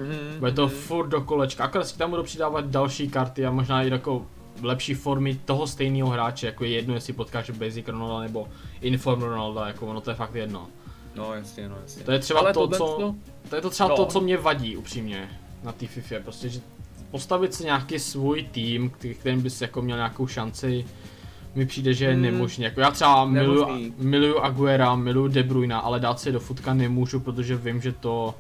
[0.02, 0.76] Mhm, Bude to mhm.
[0.76, 4.26] furt do kolečka, akorát si tam budou přidávat další karty a možná i jako
[4.62, 8.48] lepší formy toho stejného hráče, jako je jedno, jestli potkáš Basic Ronaldo nebo
[8.82, 10.68] Inform Ronaldo, jako ono to je fakt jedno.
[11.16, 12.04] No jasně, no jasně.
[12.04, 13.16] To je třeba Ale to, co- to-
[13.50, 13.96] To je to třeba No.
[13.96, 15.30] to, co mě vadí upřímně
[15.64, 16.60] na té FIFA, prostě, že
[17.12, 20.86] postavit si nějaký svůj tým, který- kterým bys jako měl nějakou šanci,
[21.56, 22.22] mi přijde, že je Hmm.
[22.22, 22.64] nemožný.
[22.64, 27.20] Jako já třeba miluju, miluju Aguera, miluju De Bruyne, ale dát si do futka nemůžu,
[27.20, 28.36] protože vím, že to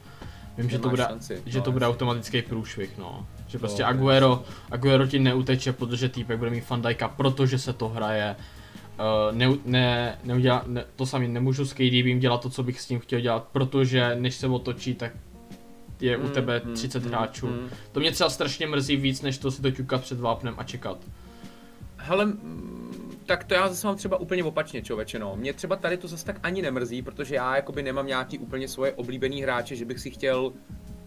[0.57, 3.28] Vím, že to, bude, šanci, že no, to bude automatický průšvih, no.
[3.47, 7.89] Že prostě No, Aguero, Aguero ti neuteče, protože týpek bude mít Fandajka, protože se to
[7.89, 8.36] hraje.
[8.99, 12.85] Uh, ne, ne, neudělá, ne, to sami nemůžu s KDBím dělat to, co bych s
[12.85, 15.11] tím chtěl dělat, protože než se otočí, tak
[16.01, 17.47] je u Mm, tebe mm, 30 mm, hráčů.
[17.47, 17.69] mm.
[17.91, 20.97] To mě třeba strašně mrzí víc, než to si to ťukat před vápnem a čekat.
[21.97, 22.27] Hele,
[23.30, 25.36] tak to já zase mám třeba úplně opačně, člověče, no.
[25.36, 28.93] Mě třeba tady to zase tak ani nemrzí, protože já jakoby nemám nějaký úplně svoje
[28.93, 30.53] oblíbený hráče, že bych si chtěl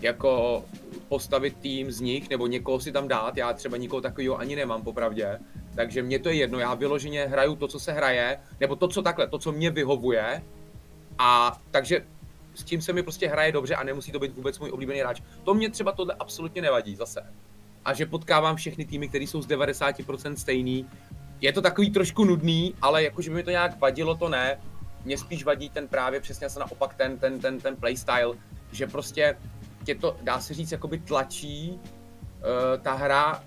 [0.01, 0.65] jako
[1.09, 4.83] postavit tým z nich, nebo někoho si tam dát, já třeba nikoho takového ani nemám,
[4.83, 5.39] popravdě.
[5.75, 9.03] Takže mě to je jedno, já vyloženě hraju to, co se hraje, nebo to, co
[9.03, 10.43] takhle, to, co mě vyhovuje.
[11.19, 12.05] A takže
[12.55, 15.23] s tím se mi prostě hraje dobře a nemusí to být vůbec můj oblíbený hráč.
[15.45, 17.27] To mě třeba tohle absolutně nevadí zase.
[17.85, 20.87] A že potkávám všechny týmy, které jsou z 90% stejný.
[21.43, 24.61] Je to takový trošku nudný, ale jakože by mi to nějak vadilo, to ne.
[25.05, 28.35] Mně spíš vadí ten právě přesně se naopak ten, ten, ten, ten playstyle,
[28.73, 29.37] že prostě
[29.85, 33.45] tě to, dá se říct, jakoby tlačí uh, ta hra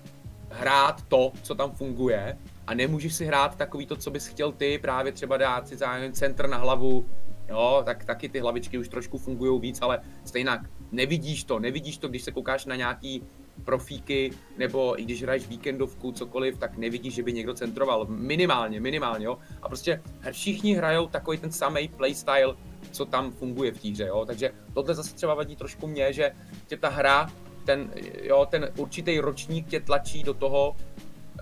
[0.50, 4.78] hrát to, co tam funguje a nemůžeš si hrát takový to, co bys chtěl ty,
[4.78, 7.08] právě třeba dát si zájem centr na hlavu,
[7.48, 10.60] jo, tak taky ty hlavičky už trošku fungují víc, ale stejnak
[10.92, 13.22] nevidíš to, nevidíš to, když se koukáš na nějaký
[13.64, 18.06] profíky, nebo i když hraješ víkendovku, cokoliv, tak nevidíš, že by někdo centroval.
[18.08, 19.38] Minimálně, minimálně, jo.
[19.62, 22.54] A prostě všichni hrajou takový ten samý playstyle,
[22.90, 24.24] co tam funguje v té hře, jo.
[24.26, 26.32] Takže tohle zase třeba vadí trošku mě, že
[26.66, 27.30] tě ta hra,
[27.64, 27.90] ten,
[28.22, 30.76] jo, ten určitý ročník tě tlačí do toho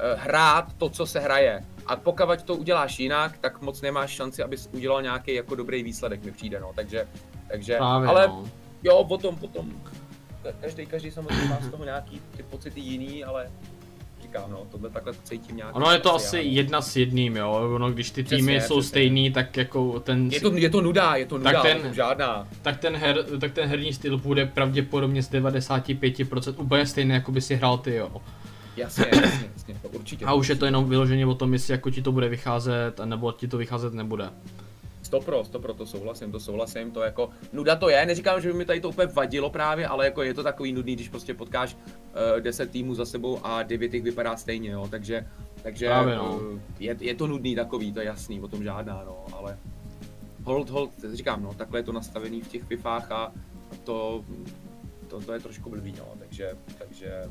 [0.00, 1.64] eh, hrát to, co se hraje.
[1.86, 6.24] A pokud to uděláš jinak, tak moc nemáš šanci, abys udělal nějaký jako dobrý výsledek,
[6.24, 6.72] mi přijde, no.
[6.74, 7.08] Takže,
[7.48, 8.48] takže, Právě, ale no.
[8.82, 9.82] jo, potom, potom,
[10.60, 13.50] každý, každý samozřejmě má z toho nějaký ty pocity jiný, ale
[14.22, 15.76] říkám, no, tohle takhle cítím nějak.
[15.76, 18.88] Ono je to asi jedna s jedným, jo, ono když ty týmy Přesně, jsou přesně.
[18.88, 21.82] stejný, tak jako ten, Je to, je to nuda, je to nuda, Tak ten...
[21.82, 22.48] ten- žádná.
[22.62, 27.40] tak ten, her, tak ten herní styl bude pravděpodobně z 95% úplně stejný, jako by
[27.40, 28.10] si hrál ty, jo.
[28.76, 30.24] Jasně, jasně, jasně, to určitě.
[30.24, 33.32] A už je to jenom vyloženě o tom, jestli jako ti to bude vycházet, nebo
[33.32, 34.30] ti to vycházet nebude.
[35.14, 38.64] Stopro, stopro, to souhlasím, to souhlasím, to jako, nuda to je, neříkám, že by mi
[38.64, 42.40] tady to úplně vadilo právě, ale jako je to takový nudný, když prostě potkáš uh,
[42.40, 45.26] 10 týmů za sebou a 9 jich vypadá stejně, jo, takže,
[45.62, 46.40] takže Právě, no.
[46.56, 49.58] eh, je, je, to nudný takový, to je jasný, o tom žádná, no, ale
[50.44, 53.32] hold, hold, říkám, no, takhle je to nastavený v těch FIFách a
[53.84, 54.24] to,
[55.08, 57.22] to, to je trošku blbý, no, takže, takže,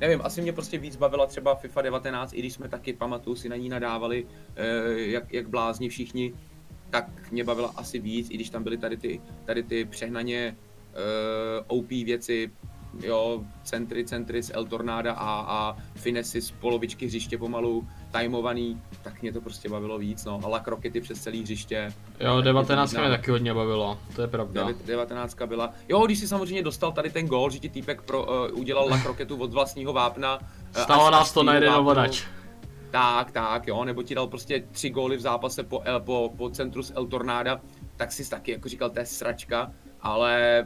[0.00, 3.48] nevím, asi mě prostě víc bavila třeba FIFA 19, i když jsme taky, pamatuju, si
[3.48, 4.26] na ní nadávali,
[4.56, 6.34] eh, jak, jak blázni všichni,
[6.90, 10.56] tak mě bavila asi víc, i když tam byly tady ty, tady ty přehnaně
[11.68, 12.50] uh, OP věci,
[13.02, 19.22] jo, centry, centry z El Tornada a, a finesy z polovičky hřiště pomalu, timovaný, tak
[19.22, 21.92] mě to prostě bavilo víc, no, a krokety přes celý hřiště.
[22.20, 23.10] Jo, 19 mě znám.
[23.10, 24.62] taky hodně bavilo, to je pravda.
[24.66, 25.72] Devět- 19 byla.
[25.88, 28.98] Jo, když si samozřejmě dostal tady ten gól, že ti týpek pro, uh, udělal la
[28.98, 30.38] kroketu od vlastního vápna.
[30.76, 32.24] eh, Stalo nás to na jeden ovladač.
[32.90, 36.50] Tak, tak, jo, nebo ti dal prostě tři góly v zápase po, El- po, po
[36.50, 37.60] centru z El Tornada,
[37.96, 40.64] tak si taky jako říkal, to je sračka, ale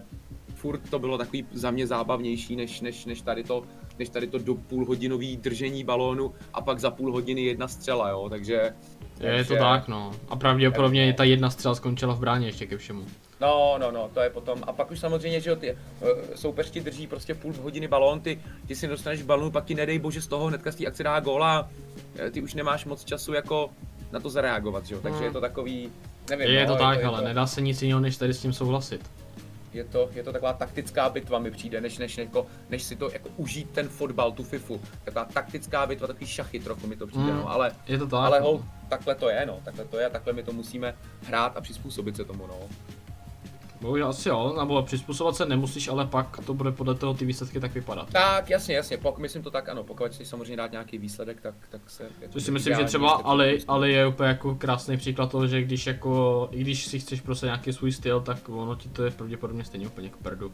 [0.55, 3.63] furt to bylo takový za mě zábavnější, než, než, než tady to,
[3.99, 8.29] než tady to do půlhodinový držení balónu a pak za půl hodiny jedna střela, jo,
[8.31, 8.75] takže...
[9.21, 10.13] Je to takže- tak, no.
[10.29, 13.05] A pravděpodobně i ta jedna střela skončila v bráně ještě ke všemu.
[13.43, 14.65] No, no, no, to je potom.
[14.67, 18.21] A pak už samozřejmě, že jo, ty uh, soupeř ti drží prostě půl hodiny balón,
[18.21, 21.03] ty, ty si dostaneš balón, pak ti nedej bože z toho hnedka z té akce
[21.03, 21.71] dá góla,
[22.19, 23.71] eh, ty už nemáš moc času jako
[24.13, 25.25] na to zareagovat, že jo, takže Hmm.
[25.27, 25.91] je to takový,
[26.31, 28.41] nevím, Je no, to tak, je ale to, nedá se nic jiného, než tady s
[28.41, 29.11] tím souhlasit.
[29.73, 33.11] je to, je to taková taktická bitva mi přijde, než, než, jako, než si to
[33.13, 34.81] jako užít ten fotbal, tu FIFU.
[35.05, 37.37] Taková taktická bitva, takový šachy trochu mi to přijde, Hmm.
[37.37, 38.47] no, ale, Je to tak, ale no.
[38.47, 40.95] hol, takhle to je, no, takhle to je, takhle my to musíme
[41.27, 42.55] hrát a přizpůsobit se tomu, no.
[43.83, 47.61] Bohužel asi jo, nebo přizpůsobovat se nemusíš, ale pak to bude podle toho ty výsledky
[47.61, 48.09] tak vypadat.
[48.13, 51.55] Tak, jasně, jasně, pokud myslím to tak, ano, pokud chceš samozřejmě dát nějaký výsledek, tak,
[51.71, 52.03] tak se...
[52.21, 53.61] jako Což si myslím, že třeba Ali.
[53.69, 57.47] Ali je úplně jako krásný příklad toho, že když jako, i když si chceš prostě
[57.47, 60.53] nějaký svůj styl, tak ono ti to je pravděpodobně stejně úplně k prdu.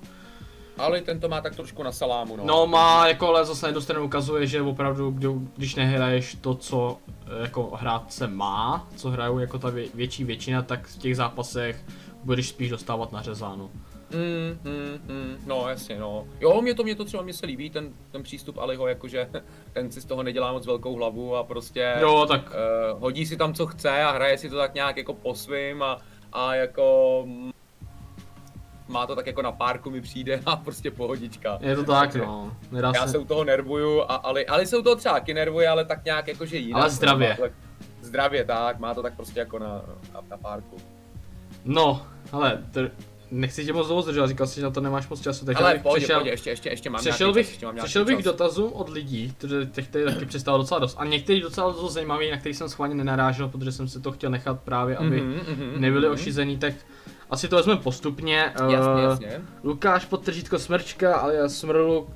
[0.78, 2.44] Ali ten to má tak trošku na salámu, no.
[2.46, 5.10] No má, jako ale zase na jednu stranu ukazuje, že opravdu,
[5.56, 6.98] když nehraješ to, co
[7.42, 11.84] jako hrát se má, co hrajou jako ta vě, větší většina, tak v těch zápasech
[12.28, 13.70] budeš spíš dostávat nařezáno.
[14.10, 16.26] Mm, mm, mm, no jasně, no.
[16.40, 19.30] Jo, mě to, mě to třeba mě se líbí, ten, ten přístup Aliho, jakože
[19.72, 23.36] ten si z toho nedělá moc velkou hlavu a prostě Jo, tak uh, hodí si
[23.36, 25.98] tam co chce a hraje si to tak nějak jako po svým a,
[26.32, 27.50] a jako mm,
[28.88, 31.58] má to tak jako na párku mi přijde a prostě pohodička.
[31.60, 32.56] je to tak, no.
[32.70, 33.12] Nedá Já se...
[33.12, 36.04] se u toho nervuju a Ali, Ali se u toho třeba taky nervuje, ale tak
[36.04, 36.82] nějak jakože jinak.
[36.82, 37.38] Ale zdravě.
[38.02, 39.82] Zdravě, tak, má to tak prostě jako na,
[40.14, 40.76] na, na párku.
[41.68, 42.02] No,
[42.32, 42.90] ale tr-
[43.30, 45.72] nechci tě moc dlouho zdržovat, říkal jsi, že na to nemáš moc času, takže Ale
[45.72, 48.24] bych pohodě, přešel, ještě, ještě, ještě mám přešel bych, čas, ještě mám přešel bych čas.
[48.24, 50.96] dotazům od lidí, protože těch tady taky přistalo docela dost.
[51.00, 54.30] A některý docela dost zajímavý, na který jsem schválně nenarážel, protože jsem si to chtěl
[54.30, 56.14] nechat právě, aby Mhm, mhm, nebyli mhm.
[56.14, 56.74] ošizený, tak
[57.30, 58.52] asi to vezmeme postupně.
[58.54, 59.40] Jasně, Eh, jasně.
[59.64, 62.08] Lukáš Podtržítko Smrčka, ale Smrlu,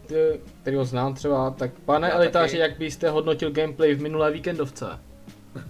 [0.63, 2.59] který ho znám třeba, tak pane Já elitáři, taky.
[2.71, 4.87] jak byste hodnotil gameplay v minulé víkendovce?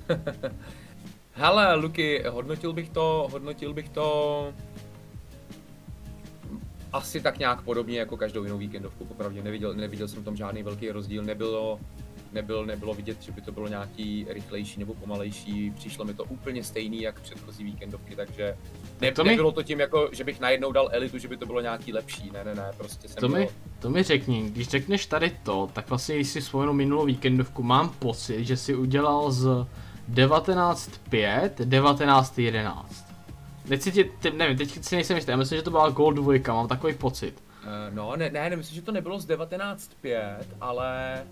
[1.35, 4.53] Hele, Luky, hodnotil bych to, hodnotil bych to
[6.93, 9.43] asi tak nějak podobně jako každou jinou víkendovku, popravdě.
[9.43, 11.81] Neviděl, neviděl jsem v tom žádný velký rozdíl, nebylo,
[12.33, 16.65] nebyl, nebylo vidět, že by to bylo nějaký rychlejší nebo pomalejší, přišlo mi to úplně
[16.65, 18.57] stejný jak předchozí víkendovky, takže
[19.01, 21.47] ne, to mi- nebylo to tím jako, že bych najednou dal elitu, že by to
[21.47, 24.69] bylo nějaký lepší, ne, ne, ne, prostě jsem To mi, byl, to mi řekni, když
[24.69, 29.33] řekneš tady to, tak vlastně když si vzpomenu minulou víkendovku, mám pocit, že si udělal
[29.33, 29.67] z
[30.13, 32.85] 19.5 19.11.
[33.69, 36.17] Teď si tě, te, nevím, teď si nejsem jistý, já myslím, že to byla Gold
[36.17, 37.43] 2, mám takový pocit.
[37.63, 41.23] Uh, no, ne, ne, myslím, že to nebylo z 19.5, ale...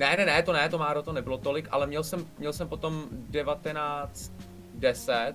[0.00, 2.68] Ne, ne, ne, to ne, to Máro, to nebylo tolik, ale měl jsem, měl jsem
[2.68, 5.34] potom 19.10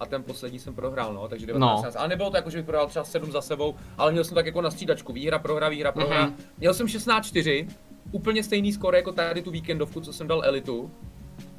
[0.00, 1.82] a ten poslední jsem prohrál, no, takže 19.
[1.82, 2.00] No.
[2.00, 4.46] Ale nebylo to jako, že bych prohrál třeba 7 za sebou, ale měl jsem tak
[4.46, 6.26] jako na střídačku, výhra, prohra, výhra, prohra.
[6.26, 6.36] Mhm.
[6.58, 7.68] Měl jsem 16.4,
[8.12, 10.90] úplně stejný skóre jako tady tu víkendovku, co jsem dal elitu.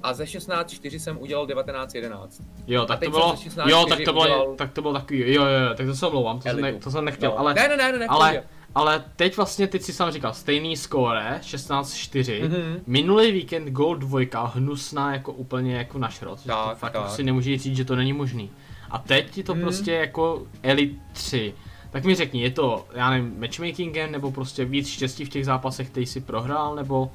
[0.04, 2.28] A ze 16.4 jsem udělal 19.11.
[2.68, 4.94] Jo, tak to bylo, jsem ze 16 jo, tak to bylo, udělal tak to bylo
[4.94, 7.40] takový, jo, jo, jo, tak to se omlouvám, to, jsem ne, to jsem nechtěl, No.
[7.40, 8.44] ale, Ne, ne, ne, ne, ne, ale,
[8.76, 12.80] ale teď vlastně, teď si sám říkal, stejný skóre, 16-4, Mhm.
[12.88, 17.10] minulý víkend Gold 2, hnusná jako úplně jako na šrot, že to Tak, fakt tak.
[17.10, 18.52] si nemůže říct, že to není možný.
[18.92, 19.62] A teď ti to Mhm.
[19.62, 21.54] prostě jako Elite 3.
[21.92, 25.90] Tak mi řekni, je to, já nevím, matchmakingem, nebo prostě víc štěstí v těch zápasech,
[25.90, 27.12] který si prohrál, nebo...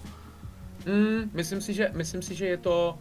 [0.86, 2.98] Mm, myslím si, že, myslím si, že je to...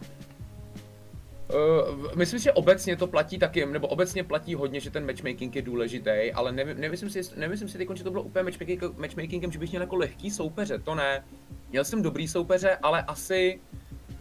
[1.54, 5.56] Uh, myslím si, že obecně to platí taky, nebo obecně platí hodně, že ten matchmaking
[5.56, 9.58] je důležitý, ale neví, nemyslím si, nemyslím si že to bylo úplně matchmaking, matchmakingem, že
[9.58, 11.24] bych měl jako lehký soupeře, to ne.
[11.70, 13.60] Měl jsem dobrý soupeře, ale asi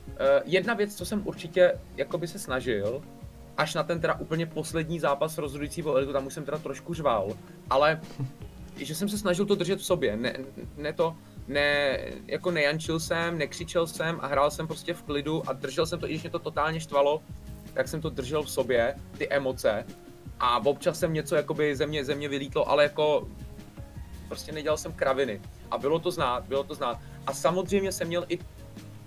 [0.08, 3.02] uh, jedna věc, co jsem určitě jako by se snažil,
[3.58, 6.94] až na ten teda úplně poslední zápas rozhodující o elitu, tam už jsem teda trošku
[6.94, 7.38] řval,
[7.70, 8.02] ale
[8.78, 10.38] že jsem se snažil to držet v sobě, ne,
[10.78, 11.16] ne to,
[11.48, 16.00] ne, jako nejančil jsem, nekřičel jsem a hrál jsem prostě v klidu a držel jsem
[16.00, 17.22] to, i když mě to totálně štvalo,
[17.74, 19.86] tak jsem to držel v sobě, ty emoce.
[20.40, 23.28] A občas jsem něco jakoby ze mě, ze mě vylítlo, ale jako
[24.28, 25.42] prostě nedělal jsem kraviny.
[25.72, 27.00] A bylo to znát, bylo to znát.
[27.28, 28.40] A samozřejmě jsem měl i,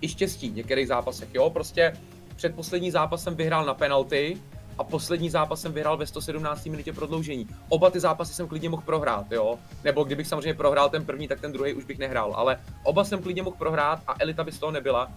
[0.01, 1.93] i štěstí v některých zápasech, jo, prostě
[2.39, 4.37] předposlední zápas jsem vyhrál na penalty
[4.77, 6.65] a poslední zápas jsem vyhrál ve 117.
[6.65, 7.47] minutě prodloužení.
[7.69, 9.59] Oba ty zápasy jsem klidně mohl prohrát, jo.
[9.83, 12.33] Nebo kdybych samozřejmě prohrál ten první, tak ten druhý už bych nehrál.
[12.35, 15.11] Ale oba jsem klidně mohl prohrát a elita by z toho nebyla.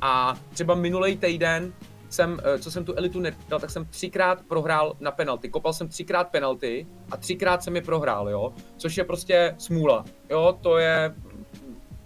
[0.00, 1.72] A třeba minulý týden
[2.08, 5.48] jsem, eh, co jsem tu elitu nedal, tak jsem třikrát prohrál na penalty.
[5.48, 8.52] Kopal jsem třikrát penalty a třikrát jsem je prohrál, jo.
[8.76, 10.04] Což je prostě smůla.
[10.30, 11.14] Jo, to je...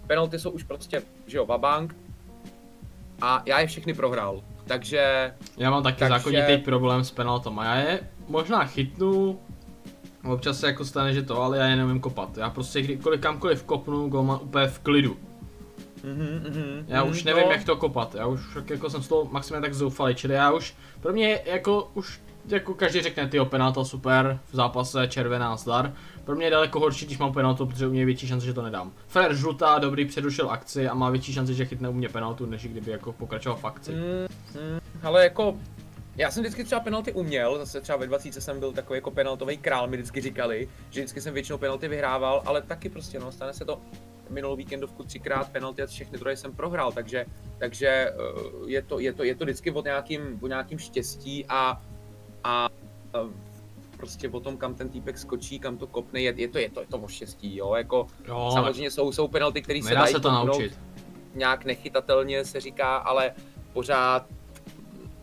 [0.07, 1.95] Penalty jsou už prostě, že jo, vabank.
[3.21, 4.43] A já je všechny prohrál.
[4.67, 7.65] Takže Já mám taky Takže- zákonitý problém s penaltama.
[7.65, 9.39] Já je možná chytnu,
[10.31, 12.37] občas se jako stane, že to, ale já je neumím kopat.
[12.37, 15.17] Já prostě kdykoliv kamkoliv kopnu, go mám úplně v klidu.
[16.03, 17.51] Mhm, mhm, Já mhm, už nevím, no.
[17.51, 18.15] jak to kopat.
[18.15, 21.91] Já už jako jsem z toho maximálně tak zoufalý, čili já už, pro mě jako
[21.93, 25.93] už jako každý řekne, ty penalta super, v zápase červená zdar.
[26.23, 28.53] Pro mě je daleko horší, když mám penaltu, protože u mě je větší šance, že
[28.53, 28.91] to nedám.
[29.07, 32.67] Fair žlutá, dobrý, předušil akci a má větší šanci, že chytne u mě penaltu, než
[32.67, 33.91] kdyby jako pokračoval v akci.
[33.91, 35.57] Mm, mm, ale jako,
[36.17, 39.57] já jsem vždycky třeba penalty uměl, zase třeba ve 20 jsem byl takový jako penaltový
[39.57, 43.53] král, mi vždycky říkali, že vždycky jsem většinou penalty vyhrával, ale taky prostě no, stane
[43.53, 43.81] se to
[44.29, 47.25] minulou víkendovku třikrát penalty a všechny druhé jsem prohrál, takže,
[47.57, 48.13] takže eh,
[48.67, 51.81] je, to, je, to, je to vždycky o nějakým, o nějakým štěstí a,
[52.43, 52.69] a
[53.97, 56.79] prostě o tom, kam ten týpek skočí, kam to kopne, je, je, to, je, to,
[56.81, 60.19] je to o štěstí, jo, jako Jo, samozřejmě jsou, jsou penalty, které se dají se
[60.19, 60.79] to naučit.
[61.35, 63.31] nějak nechytatelně se říká, ale
[63.73, 64.25] pořád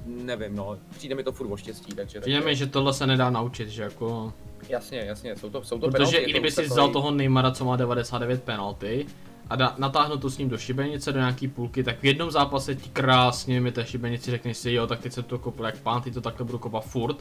[0.07, 2.21] nevím, no, přijde mi to furt o štěstí, takže...
[2.21, 4.33] Přijde mi, že tohle se nedá naučit, že jako...
[4.69, 7.65] Jasně, jasně, jsou to, jsou to Protože penalty, i kdyby si vzal toho Neymara, co
[7.65, 9.07] má 99 penalty,
[9.51, 12.75] a da, natáhnu to s ním do šibenice, do nějaký půlky, tak v jednom zápase
[12.75, 16.03] ti krásně mi té šibenici řekneš si, jo, tak teď se to kopl jak pán,
[16.03, 17.17] ty to takhle budu kopat furt.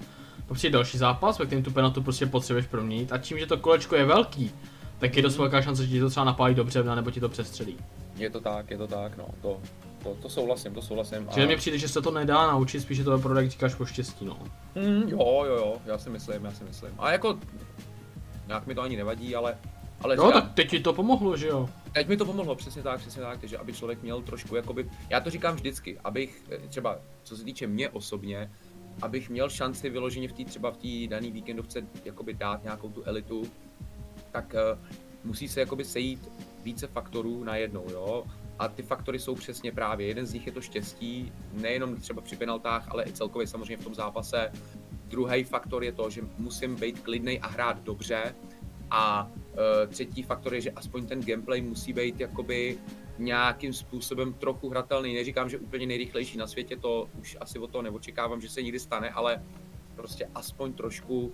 [0.47, 3.57] Pak přijde další zápas, ve kterém tu penaltu prostě potřebuješ proměnit a tím, že to
[3.57, 4.51] kolečko je velký,
[4.99, 7.77] tak je dost velká šance, že ti to třeba napálí dobře, nebo ti to přestřelí.
[8.15, 9.59] Je to tak, je to tak, no, to,
[10.03, 11.27] to, to souhlasím, to souhlasím.
[11.33, 14.25] Čili mi přijde, že se to nedá naučit, spíše to produkt, jak říkáš, po štěstí,
[14.25, 14.39] no.
[14.75, 16.91] Mm, jo, jo, jo, já si myslím, já si myslím.
[16.99, 17.37] A jako,
[18.47, 19.57] nějak mi to ani nevadí, ale,
[20.03, 21.69] ale říkám, tak teď ti to pomohlo, že jo.
[21.91, 25.19] Teď mi to pomohlo, přesně tak, přesně tak, takže aby člověk měl trošku, jakoby, já
[25.19, 28.51] to říkám vždycky, abych, eh, třeba, co se týče mě osobně,
[29.01, 33.03] abych měl šanci vyloženě v té třeba v té dané víkendovce jakoby dát nějakou tu
[33.03, 33.43] elitu,
[34.31, 34.87] tak uh,
[35.23, 36.31] musí se jakoby sejít
[36.63, 38.23] více faktorů najednou, jo.
[38.59, 42.35] A ty faktory jsou přesně právě, jeden z nich je to štěstí, nejenom třeba při
[42.35, 44.51] penaltách, ale i celkově samozřejmě v tom zápase.
[45.07, 48.35] Druhý faktor je to, že musím být klidný a hrát dobře.
[48.95, 52.77] A uh, třetí faktor je, že aspoň ten gameplay musí být jakoby
[53.17, 55.13] nějakým způsobem trochu hratelný.
[55.13, 58.79] Neříkám, že úplně nejrychlejší na světě, to už asi o to neočekávám, že se někdy
[58.79, 59.43] stane, ale
[59.95, 61.33] prostě aspoň trošku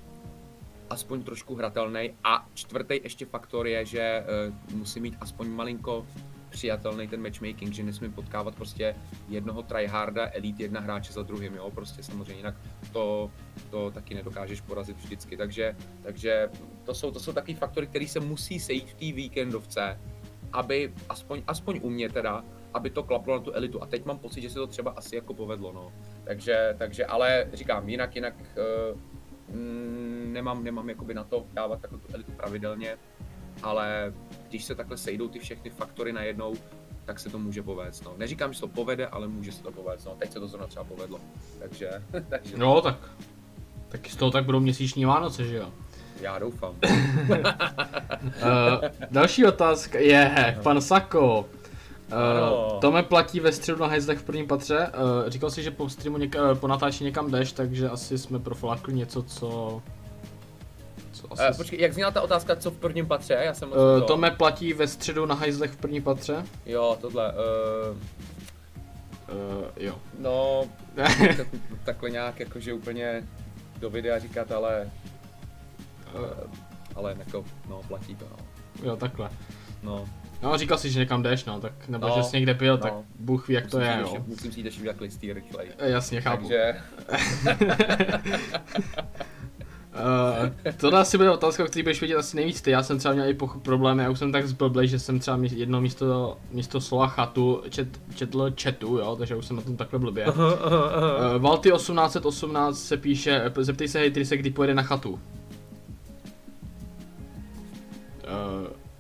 [0.90, 2.12] aspoň trošku hratelný.
[2.24, 4.26] A čtvrtý ještě faktor je, že
[4.72, 6.08] uh, musí mít aspoň malinko
[6.50, 8.96] přijatelný ten matchmaking, že nesmím potkávat prostě
[9.30, 12.56] jednoho tryharda, elite jedna hráče za druhým, jo, prostě samozřejmě jinak
[12.94, 13.32] to,
[13.70, 16.50] to taky nedokážeš porazit vždycky, takže, takže
[16.84, 20.00] to jsou, to jsou takový faktory, které se musí sejít v té víkendovce,
[20.54, 22.44] aby aspoň, aspoň u mě teda,
[22.74, 23.84] aby to klaplo na tu elitu.
[23.84, 25.94] A teď mám pocit, že se to třeba asi jako povedlo, no.
[26.24, 29.00] Takže, takže ale říkám, jinak, jinak uh,
[30.32, 32.98] nemám, nemám jakoby na to dávat takovou tu elitu pravidelně,
[33.64, 34.14] ale
[34.50, 36.54] když se takhle sejdou ty všechny faktory najednou,
[37.06, 38.06] tak se to může povést.
[38.06, 38.14] No.
[38.18, 40.06] Neříkám, že to povede, ale může se to povést.
[40.06, 40.16] No.
[40.20, 41.20] Teď se to zrovna třeba povedlo.
[41.60, 41.90] Takže,
[42.30, 42.58] takže...
[42.58, 42.98] No tak,
[43.90, 45.70] tak z toho tak budou měsíční Vánoce, že jo?
[46.22, 46.76] Já doufám.
[47.30, 47.38] uh,
[49.12, 51.40] další otázka je, pan Sako.
[52.12, 54.78] Uh, Tome platí ve středu na hajzlech v prvním patře.
[54.78, 58.94] Uh, říkal si, že po streamu něka, po natáčení někam jdeš, takže asi jsme proflákli
[58.94, 59.99] něco, co co
[61.32, 61.44] asi...
[61.52, 63.34] Uh, počkej, jak zněla ta otázka, co v prvním patře?
[63.34, 64.02] Já jsem uh, to...
[64.02, 66.44] Tome platí ve středu na hajzlech v prvním patře?
[66.66, 67.34] Jo, tohle.
[67.34, 67.98] Uh...
[69.32, 69.96] Uh, jo.
[70.20, 70.64] No,
[70.96, 71.12] tak,
[71.84, 73.24] takhle nějak jakože úplně
[73.80, 74.92] do videa říkat, ale...
[76.16, 76.52] Uh,
[76.96, 78.38] ale jako, no, platí to, no.
[78.84, 79.30] Jo, takhle.
[79.84, 80.10] No.
[80.42, 82.84] No, říkal jsi, že někam jdeš, no, tak, nebo no, že jsi někde byl, no.
[82.84, 84.24] tak Bůh ví, jak musím to je, jo.
[84.28, 85.72] Musím si jít ještě udělat listy rychleji.
[85.80, 86.50] Jasně, chápu.
[86.50, 86.82] Takže...
[90.00, 92.72] Uh, tohle asi bude otázka, který budeš vědět asi nejvíc ty.
[92.72, 95.82] Já jsem třeba měl i problémy, já už jsem tak zblblej, že jsem třeba jedno
[95.82, 100.28] místo, místo slova chatu čet, četl chatu, jo, takže už jsem na tom takhle blbě.
[100.28, 100.34] Uh,
[101.38, 105.12] Valty 1818 se píše, zeptej se hejtry se, kdy pojede na chatu.
[105.12, 105.20] Uh,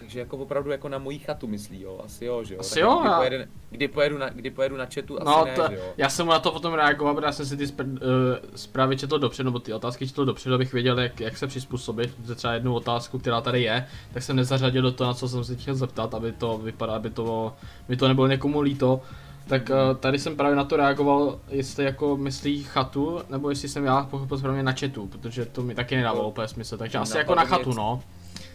[0.10, 2.60] takže jako opravdu jako na mojí chatu myslí, jo, asi jo, že jo.
[2.60, 5.68] Asi tak jo, kdy, pojede, kdy, pojedu na, kdy pojedu na chatu, no, asi to,
[5.70, 5.84] ne, jo.
[5.97, 7.99] Já jsem mu na to potom reagoval, protože já jsem si ty spr- uh,
[8.55, 12.36] zprávy četl dopředu, nebo ty otázky četl dopředu, abych věděl, jak, jak se přizpůsobit, protože
[12.36, 15.55] třeba jednu otázku, která tady je, tak jsem nezařadil do toho, na co jsem se
[15.55, 17.53] chtěl zeptat, aby to vypadalo, aby to,
[17.89, 19.01] by to nebylo někomu líto.
[19.47, 23.86] Tak uh, tady jsem právě na to reagoval, jestli jako myslí chatu, nebo jestli jsem
[23.86, 27.36] já pochopil správně na chatu, protože to mi taky nedávalo úplně smysl, takže asi jako
[27.36, 28.01] na chatu, no.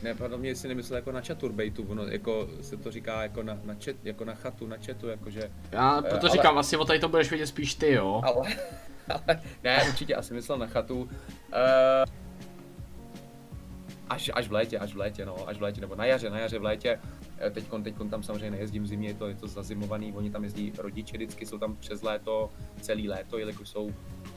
[0.05, 3.59] Ne, podle mě si nemyslel jako na chaturbejtu, ono jako se to říká jako na,
[3.65, 5.51] na, chat, jako na chatu, na chatu, jakože...
[5.73, 8.21] Já eh, proto ale, říkám, asi o tady to budeš vědět spíš ty, jo?
[8.25, 8.49] Ale,
[9.09, 11.03] ale ne, určitě asi myslel na chatu.
[11.03, 11.11] Uh,
[14.09, 16.39] až, až v létě, až v létě, no, až v létě, nebo na jaře, na
[16.39, 17.01] jaře v létě.
[17.39, 20.45] Eh, teďkon, teďkon tam samozřejmě nejezdím v zimě, je to, je to zazimovaný, oni tam
[20.45, 22.51] jezdí rodiče, vždycky jsou tam přes léto,
[22.81, 23.95] celý léto, jelikož jsou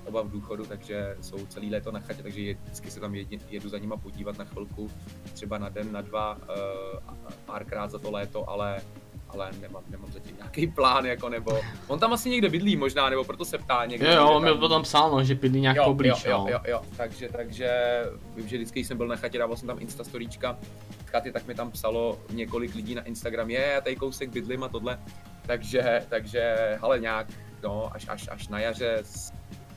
[0.08, 3.16] oba v důchodu, takže jsou celý léto na chatě, takže vždycky se tam
[3.50, 4.92] jedu, za nima podívat na chvilku,
[5.34, 8.82] třeba na den, na dva, uh, párkrát za to léto, ale
[9.30, 13.24] ale nemám, nemám zatím nějaký plán, jako nebo, on tam asi někde bydlí možná, nebo
[13.24, 14.08] proto se ptá někde.
[14.08, 16.48] Jo, jo, on mi to tam psal, no, že bydlí nějak jo, poblíž, jo, jo,
[16.48, 18.02] jo, jo, takže, takže,
[18.36, 20.58] vím, že vždycky jsem byl na chatě, dával jsem tam instastoríčka,
[21.06, 24.70] chaty, tak mi tam psalo několik lidí na Instagram, je, já tady kousek bydlím a
[24.70, 25.00] tohle,
[25.46, 27.28] takže, takže, ale nějak,
[27.64, 29.04] no, až, až, až na jaře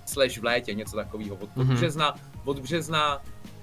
[0.06, 1.36] slash v létě, něco takového.
[1.36, 1.74] Od, mm-hmm.
[1.74, 3.22] března, od března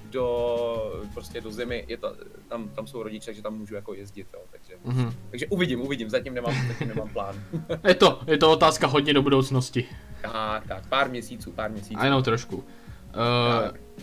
[0.09, 2.15] do, prostě do zimy, je to,
[2.47, 5.13] tam, tam jsou rodiče, takže tam můžu jako jezdit, jo, takže, mm-hmm.
[5.29, 7.35] takže uvidím, uvidím, zatím nemám, zatím nemám plán.
[7.87, 9.85] je to, je to otázka hodně do budoucnosti.
[10.21, 11.99] Tak, tak, pár měsíců, pár měsíců.
[11.99, 12.57] A jenom trošku.
[12.57, 12.63] Uh,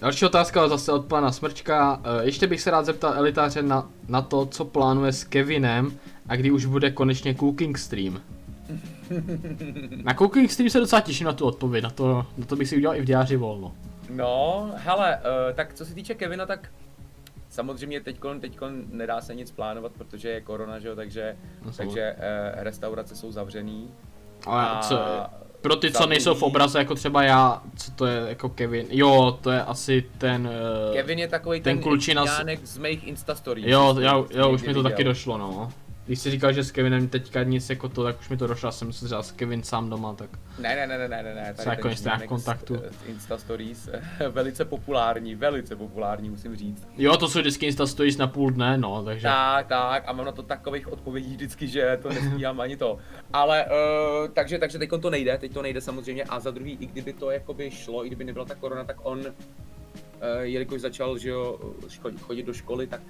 [0.01, 1.97] další otázka zase od pana Smrčka.
[1.97, 6.37] Uh, ještě bych se rád zeptal elitáře na, na to, co plánuje s Kevinem a
[6.37, 8.21] kdy už bude konečně cooking stream.
[10.05, 12.77] Na Cooking Stream se docela těším na tu odpověď, na to, na to bych si
[12.77, 13.73] udělal i v diáři volno.
[14.11, 16.71] No, hele, uh, tak co se týče Kevina, tak
[17.49, 22.15] samozřejmě teďkon, teďkon nedá se nic plánovat, protože je korona, že jo, takže, no, takže
[22.17, 23.89] uh, restaurace jsou zavřený.
[24.47, 24.99] Ale a co,
[25.61, 29.39] pro ty, co nejsou v obraze, jako třeba já, co to je jako Kevin, jo,
[29.41, 30.51] to je asi ten...
[30.89, 32.45] Uh, Kevin je takový ten, ten klučina z...
[32.65, 33.67] z mých Instastories.
[33.69, 35.73] Jo, jo, jo, už mi to taky došlo, no.
[36.07, 38.73] Když jsi říkal, že s Kevinem teďka nic jako to, tak už mi to došlo,
[38.73, 41.55] jsem si říkal s Kevin sám doma, tak Ne, ne, ne, ne, ne, ne, ne.
[41.55, 42.83] Co jako jste nějak kontaktu?
[43.07, 43.89] Insta Stories,
[44.31, 46.89] velice populární, velice populární, musím říct.
[46.97, 50.27] jo, to jsou vždycky Insta stojíš na půl dne, no, takže Tak, tak, a mám
[50.27, 52.99] na to takových odpovědí vždycky, že to nestíhám ani to.
[53.33, 56.87] Ale, uh, takže, takže teď to nejde, teď to nejde samozřejmě a za druhý, i
[56.87, 59.23] kdyby to jakoby šlo, i kdyby nebyla ta korona, tak on,
[60.41, 61.75] jelikož začal, že jo,
[62.21, 63.03] chodit do školy, tak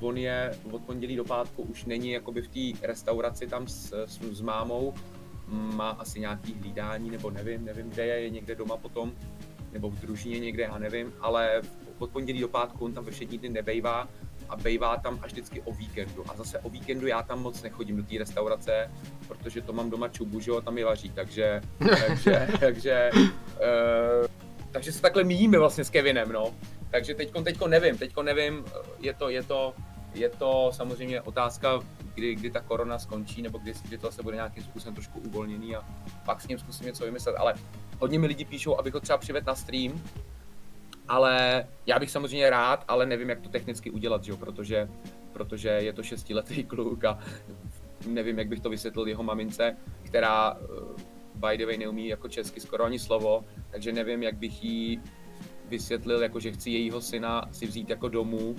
[0.00, 4.04] uh, on je od pondělí do pátku už není jakoby v té restauraci tam s,
[4.06, 4.94] s, s mámou,
[5.48, 9.12] má asi nějaký hlídání, nebo nevím, nevím kde je, je někde doma potom,
[9.72, 11.62] nebo v družině někde, já nevím, ale
[11.98, 14.08] od pondělí do pátku on tam ve všední dny nebejvá
[14.48, 16.24] a bejvá tam až vždycky o víkendu.
[16.28, 18.90] A zase o víkendu já tam moc nechodím do té restaurace,
[19.28, 24.35] protože to mám doma čubu, že jo, tam je vaří, takže, takže, takže, uh,
[24.76, 26.54] takže se takhle míjíme vlastně s Kevinem, no.
[26.90, 28.64] Takže teďko, teďko nevím, teďko nevím,
[29.00, 29.74] je to, je to,
[30.14, 31.80] je to samozřejmě otázka,
[32.14, 35.76] kdy, kdy ta korona skončí, nebo kdy, kdy to se bude nějakým způsobem trošku uvolněný
[35.76, 35.84] a
[36.24, 37.54] pak s ním zkusím něco vymyslet, ale
[37.98, 40.02] hodně mi lidi píšou, abych ho třeba přivedl na stream,
[41.08, 44.88] ale já bych samozřejmě rád, ale nevím, jak to technicky udělat, že jo, protože,
[45.32, 47.18] protože je to šestiletý kluk a
[48.06, 50.56] nevím, jak bych to vysvětlil jeho mamince, která
[51.36, 55.00] by the way neumí jako česky skoro ani slovo, takže nevím, jak bych jí
[55.68, 58.56] vysvětlil, jako že chci jejího syna si vzít jako domů.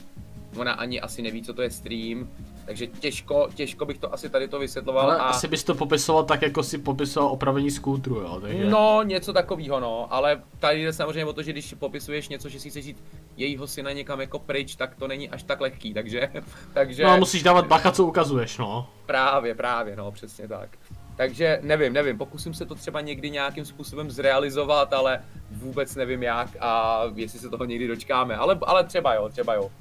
[0.57, 2.29] Ona ani asi neví, co to je stream,
[2.65, 5.11] takže těžko, těžko bych to asi tady to vysvětloval.
[5.11, 5.23] ale a...
[5.23, 8.65] asi bys to popisoval tak, jako si popisoval opravení skútru, jo, takže...
[8.65, 12.59] No, něco takového, no, ale tady jde samozřejmě o to, že když popisuješ něco, že
[12.59, 13.03] si chceš jít
[13.37, 16.29] jejího syna někam jako pryč, tak to není až tak lehký, takže,
[16.73, 18.89] takže No musíš dávat bacha, co ukazuješ, no.
[19.05, 20.77] právě, právě, no, přesně tak.
[21.17, 26.57] Takže nevím, nevím, pokusím se to třeba někdy nějakým způsobem zrealizovat, ale vůbec nevím jak
[26.59, 29.71] a jestli se toho někdy dočkáme, ale, ale třeba jo, třeba jo.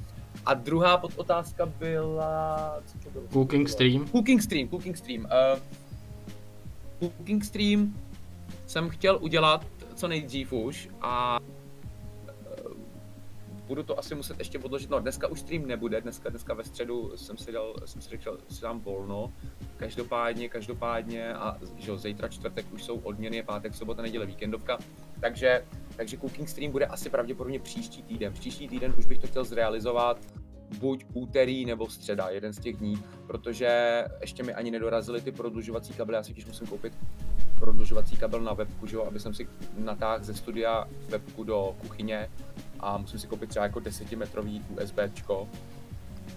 [0.46, 2.76] A druhá podotázka byla...
[2.86, 3.24] Co to bylo?
[3.32, 4.08] Cooking stream.
[4.08, 5.24] Cooking stream, cooking stream.
[5.24, 5.60] Uh,
[6.98, 7.94] cooking stream
[8.66, 11.38] jsem chtěl udělat co nejdřív už a
[13.66, 14.90] budu to asi muset ještě odložit.
[14.90, 18.38] No, dneska už stream nebude, dneska, dneska ve středu jsem si dal, jsem si řekl,
[18.48, 19.32] si dám volno.
[19.76, 24.78] Každopádně, každopádně a že zítra čtvrtek už jsou odměny, pátek, sobota, neděle, víkendovka.
[25.20, 25.64] Takže,
[25.96, 28.32] takže cooking stream bude asi pravděpodobně příští týden.
[28.32, 30.18] Příští týden už bych to chtěl zrealizovat
[30.78, 35.92] buď úterý nebo středa, jeden z těch dní, protože ještě mi ani nedorazily ty prodlužovací
[35.92, 36.92] kabely, já si když musím koupit
[37.58, 42.30] prodlužovací kabel na webku, že jo, aby jsem si natáhl ze studia webku do kuchyně
[42.80, 45.48] a musím si koupit třeba jako 10 metrový USBčko,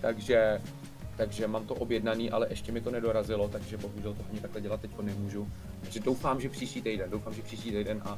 [0.02, 0.62] takže
[1.18, 4.82] takže mám to objednaný, ale ještě mi to nedorazilo, takže bohužel to ani takhle dělat
[4.82, 5.48] teď nemůžu.
[5.82, 8.18] Takže doufám, že příští týden, doufám, že příští týden a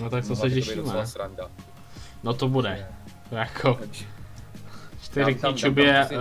[0.00, 1.06] No tak to mohla se těšíme.
[1.06, 1.50] sranda.
[2.22, 2.86] No to bude.
[3.30, 4.04] Jako, Takže,
[5.02, 6.18] čtyři k čubě, uh,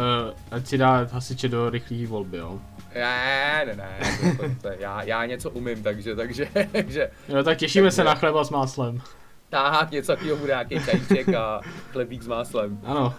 [0.52, 2.60] ať si dá hasiče do rychlých volby, jo.
[2.96, 4.00] ne, ne, ne,
[4.38, 8.10] to, to, to, já, já něco umím, takže, takže, takže, Jo, tak těšíme se Takže-
[8.10, 9.02] na chleba s máslem.
[9.50, 11.62] Tak něco takového bude, nějaký čajíček a
[11.92, 12.80] chlebík s máslem.
[12.84, 13.14] Ano.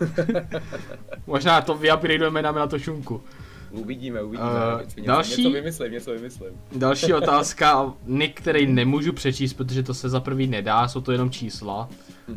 [1.26, 3.22] Možná to vyupgradeujeme, dáme na to šunku.
[3.70, 4.48] Uvidíme, uvidíme.
[4.80, 6.50] Eh, něco, další- něco vymyslím, něco vymyslím.
[6.76, 11.30] Další otázka, nick, který nemůžu přečíst, protože to se za prvý nedá, jsou to jenom
[11.30, 11.88] čísla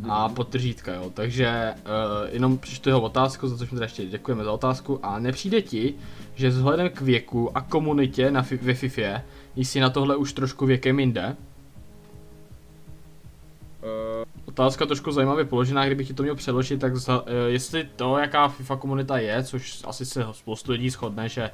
[0.09, 1.11] a podtržítka, jo.
[1.13, 4.99] Takže uh, jenom přečtu jeho otázku, za což mi teda ještě děkujeme za otázku.
[5.03, 5.93] A nepřijde ti,
[6.35, 9.21] že vzhledem k věku a komunitě na fi- ve FIFA,
[9.55, 11.35] jsi na tohle už trošku věkem jinde?
[13.83, 18.17] Uh, Otázka trošku zajímavě položená, kdybych ti to měl přeložit, tak za, eh, jestli to,
[18.17, 21.51] jaká FIFA komunita je, což asi se spoustu lidí shodne, že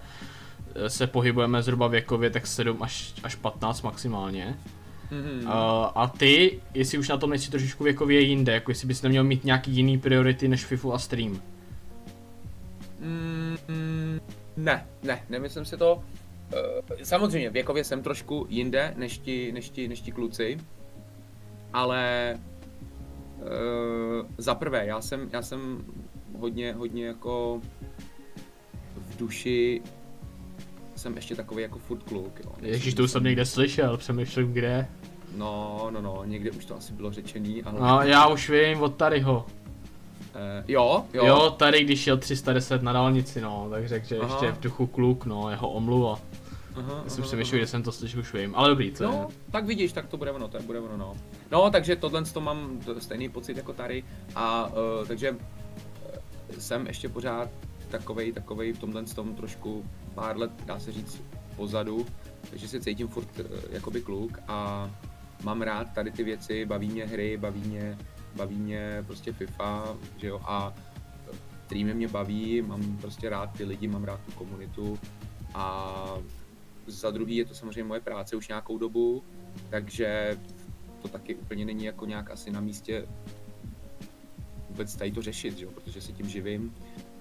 [0.76, 4.58] eh, se pohybujeme zhruba věkově tak 7 až, až 15 maximálně.
[5.12, 5.52] mm, Uh,
[5.96, 9.44] a ty, jestli už na tom nejsi trošičku věkově jinde, jako jestli bys neměl mít
[9.44, 11.42] nějaký jiný priority než FIFA a stream.
[13.00, 14.20] mm,
[14.58, 15.96] ne, ne, nemyslím si to.
[15.96, 20.58] Uh, samozřejmě, věkově jsem trošku jinde než ti, než ti, než ti kluci,
[21.74, 22.36] ale
[23.38, 25.86] uh, za prvé, já jsem, já jsem
[26.40, 27.62] hodně, hodně jako
[28.96, 29.82] v duši
[30.96, 32.52] jsem ještě takový jako furt kluk, jo.
[32.62, 34.88] Ježíš, to už jsem někde slyšel, přemýšlím kde.
[35.36, 37.80] No, no, no, někde už to asi bylo řečený, ale...
[37.80, 39.46] No, já už vím od Tadyho.
[40.36, 41.26] Eh, jo, jo, Jo.
[41.26, 44.34] jo, tady když jel 310 na dálnici, no, tak řekl, že Aha.
[44.34, 46.20] ještě v duchu kluk, no, jeho omluva.
[46.76, 47.44] Aha, jsem aha, aha.
[47.44, 49.10] že jsem to slyšel, už vím, ale dobrý, co je.
[49.10, 51.14] No, tak vidíš, tak to bude ono, to bude ono, no.
[51.52, 54.04] No, takže tohle to mám stejný pocit jako tady
[54.36, 55.38] a uh, takže uh,
[56.58, 57.50] jsem ještě pořád
[57.90, 59.86] takovej, takovej v tomhle tom trošku
[60.16, 61.22] pár let, dá se říct,
[61.56, 62.06] pozadu,
[62.50, 64.90] takže se cítím furt uh, jakoby kluk a
[65.44, 67.98] mám rád tady ty věci, baví mě hry, baví mě,
[68.36, 70.74] baví mě prostě FIFA, že jo, a
[71.66, 75.00] streamy mě baví, mám prostě rád ty lidi, mám rád tu komunitu,
[75.54, 76.18] A
[76.90, 79.24] za druhý je to samozřejmě moje práce už nějakou dobu,
[79.70, 80.40] takže
[81.02, 83.08] to taky úplně není jako nějak asi na místě
[84.80, 85.72] vůbec tady to řešit, že jo?
[85.72, 86.76] protože se tím živím.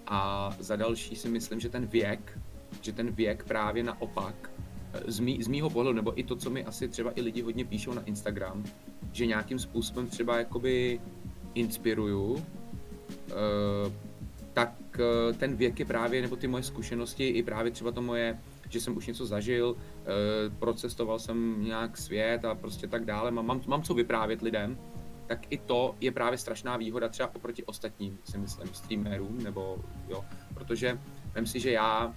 [0.06, 2.38] A za další si myslím, že ten věk,
[2.82, 4.50] že ten věk právě naopak,
[4.92, 7.42] eh, z, mý, z mýho pohledu, nebo i to, co mi asi třeba i lidi
[7.42, 8.64] hodně píšou na Instagram,
[9.12, 11.00] že nějakým způsobem třeba jakoby
[11.54, 12.44] inspiruju,
[13.30, 13.92] eh,
[14.52, 18.38] tak eh, ten věk je právě, nebo ty moje zkušenosti, i právě třeba to moje,
[18.68, 19.76] že jsem už něco zažil,
[20.58, 24.78] procestoval jsem nějak svět a prostě tak dále, mám, mám, mám co vyprávět lidem,
[25.26, 30.24] tak i to je právě strašná výhoda třeba oproti ostatním, si myslím, streamerům, nebo jo,
[30.54, 30.98] protože
[31.36, 32.14] vím si, že já uh,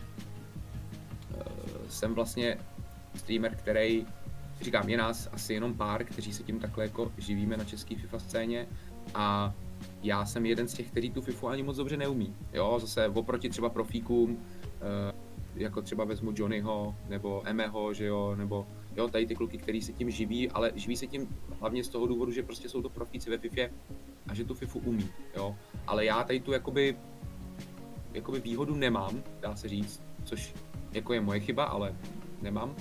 [1.89, 2.57] jsem vlastně
[3.15, 4.05] streamer, který,
[4.61, 8.19] říkám, je nás asi jenom pár, kteří se tím takhle jako živíme na české FIFA
[8.19, 8.67] scéně
[9.13, 9.53] a
[10.03, 12.35] já jsem jeden z těch, kteří tu FIFU ani moc dobře neumí.
[12.53, 14.37] Jo, zase oproti třeba profíkům, uh,
[15.55, 19.93] jako třeba vezmu Johnnyho, nebo Emeho, že jo, nebo jo, tady ty kluky, který se
[19.93, 21.27] tím živí, ale živí se tím
[21.59, 23.61] hlavně z toho důvodu, že prostě jsou to profíci ve FIFA
[24.27, 25.55] a že tu FIFU umí, jo.
[25.87, 26.97] Ale já tady tu jakoby,
[28.13, 30.53] jakoby výhodu nemám, dá se říct, což
[30.91, 31.95] jako je moje chyba, ale
[32.41, 32.75] nemám.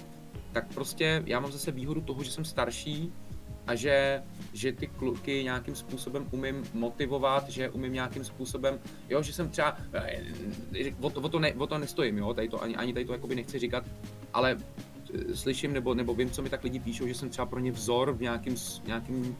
[0.53, 3.13] Tak prostě já mám zase výhodu toho, že jsem starší
[3.71, 4.23] a že,
[4.53, 8.79] že ty kluky nějakým způsobem umím motivovat, že umím nějakým způsobem,
[9.09, 12.49] jo, že jsem třeba, eh, o to, o to, ne, o to nestojím, jo, tady
[12.49, 13.85] to, ani, ani tady to jakoby nechci říkat,
[14.33, 14.59] ale
[15.35, 18.13] slyším nebo, nebo vím, co mi tak lidi píšou, že jsem třeba pro ně vzor
[18.13, 18.55] v nějakým,
[18.87, 19.37] nějakým,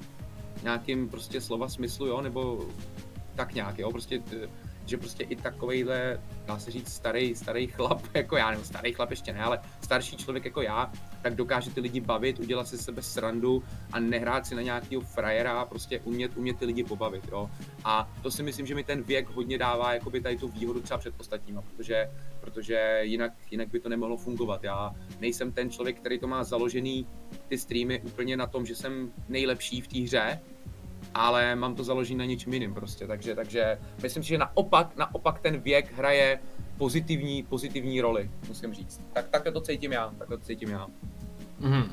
[0.63, 2.69] nějakým prostě slova smyslu, jo, nebo
[3.35, 4.23] tak nějak, jo, prostě,
[4.91, 9.11] že prostě i takovejhle, dá se říct, starý, starý chlap, jako já, nebo starý chlap
[9.11, 10.93] ještě ne, ale starší člověk jako já,
[11.23, 13.63] tak dokáže ty lidi bavit, udělat si sebe srandu
[13.93, 17.51] a nehrát si na nějakého frajera a prostě umět, umět ty lidi pobavit, jo.
[17.85, 20.99] A to si myslím, že mi ten věk hodně dává jakoby tady tu výhodu třeba
[20.99, 22.11] před ostatníma, protože,
[22.41, 24.65] protože jinak, jinak by to nemohlo fungovat.
[24.65, 27.07] Já nejsem ten člověk, který to má založený
[27.49, 30.41] ty streamy úplně na tom, že jsem nejlepší v té hře,
[31.15, 35.41] ale mám to založené na něčem jiným prostě, takže, takže myslím si, že naopak, naopak
[35.41, 36.41] ten věk hraje
[36.79, 39.01] pozitivní, pozitivní roli, musím říct.
[39.13, 40.87] Tak, takhle to cítím já, takhle to cítím já.
[41.61, 41.91] Mm-hmm.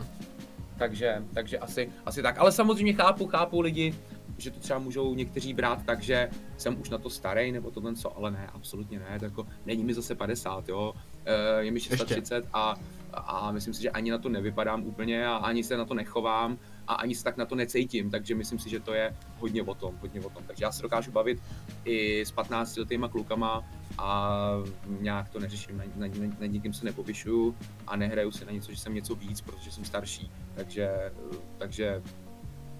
[0.77, 2.37] Takže, takže asi, asi tak.
[2.37, 3.93] Ale samozřejmě chápu, chápu lidi,
[4.37, 7.95] že to třeba můžou někteří brát tak, že jsem už na to starý nebo tohle
[7.95, 10.93] co, ale ne, absolutně ne, to jako není mi zase 50, jo,
[11.25, 12.75] e, je mi 630 a,
[13.13, 16.57] a myslím si, že ani na to nevypadám úplně a ani se na to nechovám
[16.87, 19.73] a ani se tak na to necítím, takže myslím si, že to je hodně o
[19.73, 20.43] tom, hodně o tom.
[20.47, 21.39] Takže já se dokážu bavit
[21.85, 23.63] i s 15 letýma klukama
[23.97, 24.31] a
[24.99, 27.55] nějak to neřeším, na, na, na, na nikým se nepovyšuju
[27.87, 31.11] a nehraju se na něco, že jsem něco víc, protože jsem starší, takže,
[31.57, 32.01] takže,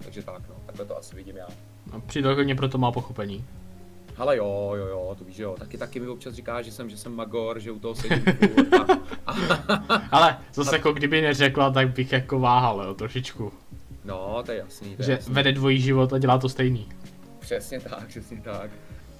[0.04, 1.48] takže tak no, takhle to asi vidím já.
[1.92, 3.44] A přijde hodně proto má pochopení.
[4.18, 5.56] Ale jo, jo, jo, to víš, jo.
[5.58, 8.24] Taky, taky mi občas říká, že jsem, že jsem magor, že u toho sedím
[9.26, 13.52] a, a, Ale zase a, jako kdyby neřekla, tak bych jako váhal, jo, trošičku.
[14.08, 14.96] No, to je jasný.
[14.96, 15.34] To že je jasný.
[15.34, 16.88] vede dvojí život a dělá to stejný.
[17.38, 18.70] Přesně tak, přesně tak.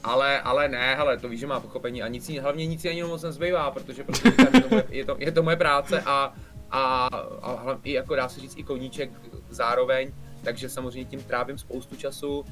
[0.04, 3.22] Ale, ale ne, hele, to víš, že má pochopení a nic, hlavně nic ani moc
[3.22, 6.34] nezbývá, protože prostě je, to moje, je, to, je to moje práce a,
[6.70, 7.08] a,
[7.42, 9.10] a hlavně, i jako dá se říct i koníček
[9.50, 10.12] zároveň,
[10.42, 12.44] takže samozřejmě tím trávím spoustu času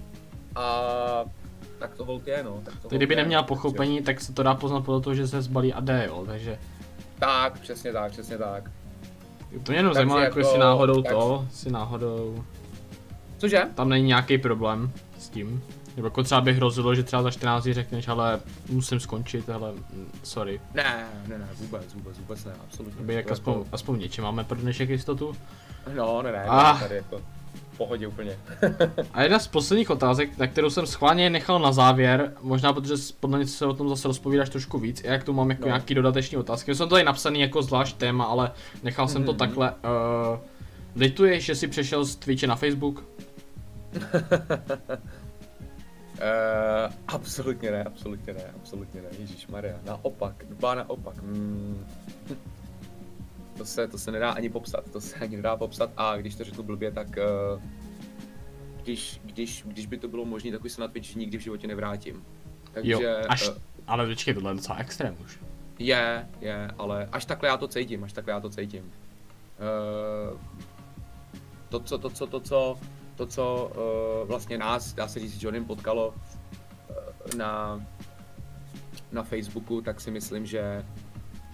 [0.57, 1.25] a
[1.79, 2.63] tak to volt je, no.
[2.65, 4.03] Tak to kdyby je, neměl pochopení, že?
[4.03, 6.59] tak se to dá poznat podle toho, že se zbalí a jde, jo, takže...
[7.19, 8.71] Tak, přesně tak, přesně tak.
[9.63, 11.13] To mě jenom zajímalo, jako, jako si náhodou tak...
[11.13, 12.45] to, si náhodou...
[13.39, 13.63] Cože?
[13.75, 15.63] Tam není nějaký problém s tím.
[15.97, 19.73] Nebo jako třeba by hrozilo, že třeba za 14 dní řekneš, ale musím skončit, ale
[20.23, 20.61] sorry.
[20.75, 23.05] Ne, ne, ne, vůbec, vůbec, vůbec ne, absolutně.
[23.05, 23.67] By jak aspoň, jako...
[23.73, 25.37] aspoň něčím máme pro dnešek jistotu.
[25.95, 26.79] No, ne, ne, ah.
[26.81, 27.23] tady jako
[27.77, 28.39] pohodě úplně.
[29.13, 33.39] a jedna z posledních otázek, na kterou jsem schválně nechal na závěr, možná protože podle
[33.39, 35.67] mě se o tom zase rozpovídáš trošku víc, jak tu mám jako no.
[35.67, 36.75] nějaký dodateční otázky.
[36.75, 38.51] Jsem to tady napsaný jako zvlášť téma, ale
[38.83, 39.27] nechal jsem mm-hmm.
[39.27, 39.39] to mhm.
[39.39, 39.71] takhle.
[39.71, 40.39] Uh,
[40.97, 43.05] lituješ, že jsi přešel z Twitche na Facebook?
[43.97, 44.13] Uh,
[47.09, 51.23] absolutně ne, absolutně ne, absolutně ne, Ježíš Maria, naopak, dva naopak.
[51.23, 51.87] Mm.
[53.59, 56.45] To, se, to se nedá ani popsat, to se ani nedá popsat a když to
[56.45, 57.63] řeknu blbě, tak uh,
[58.83, 61.67] když, když, když by to bylo možné, tak už se na Twitch nikdy v životě
[61.67, 62.25] nevrátím.
[62.73, 63.55] Takže, jo, až, uh,
[63.87, 65.41] ale počkej, tohle je docela extrém už.
[65.79, 68.85] Je, je, ale až takhle já to cítím, až takhle já to cítím.
[68.85, 70.41] Uh,
[71.69, 72.79] to, co, to, co, to, co,
[73.17, 73.73] to, co
[74.23, 77.81] uh, vlastně nás, dá se říct, s Johnem potkalo uh, na,
[79.13, 80.85] na Facebooku, tak si myslím, že,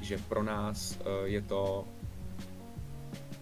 [0.03, 1.85] že pro nás uh, je to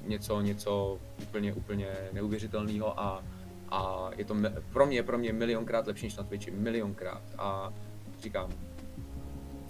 [0.07, 3.25] něco, něco úplně, úplně neuvěřitelného a,
[3.71, 4.37] a je to
[4.73, 7.23] pro mě, pro mě milionkrát lepší než na Twitchi, milionkrát.
[7.39, 7.73] A
[8.21, 8.51] říkám,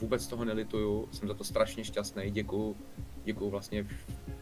[0.00, 2.76] vůbec toho nelituju, jsem za to strašně šťastný, děkuju,
[3.24, 3.86] děkuju vlastně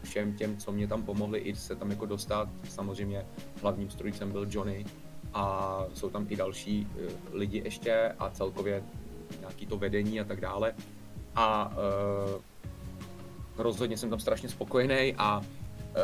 [0.03, 3.25] všem těm, co mě tam pomohli i se tam jako dostat, samozřejmě
[3.61, 4.85] hlavním strojcem byl Johnny
[5.33, 8.83] a jsou tam i další uh, lidi ještě a celkově
[9.39, 10.73] nějaký to vedení a tak dále
[11.35, 12.41] a uh,
[13.57, 15.45] rozhodně jsem tam strašně spokojený a uh,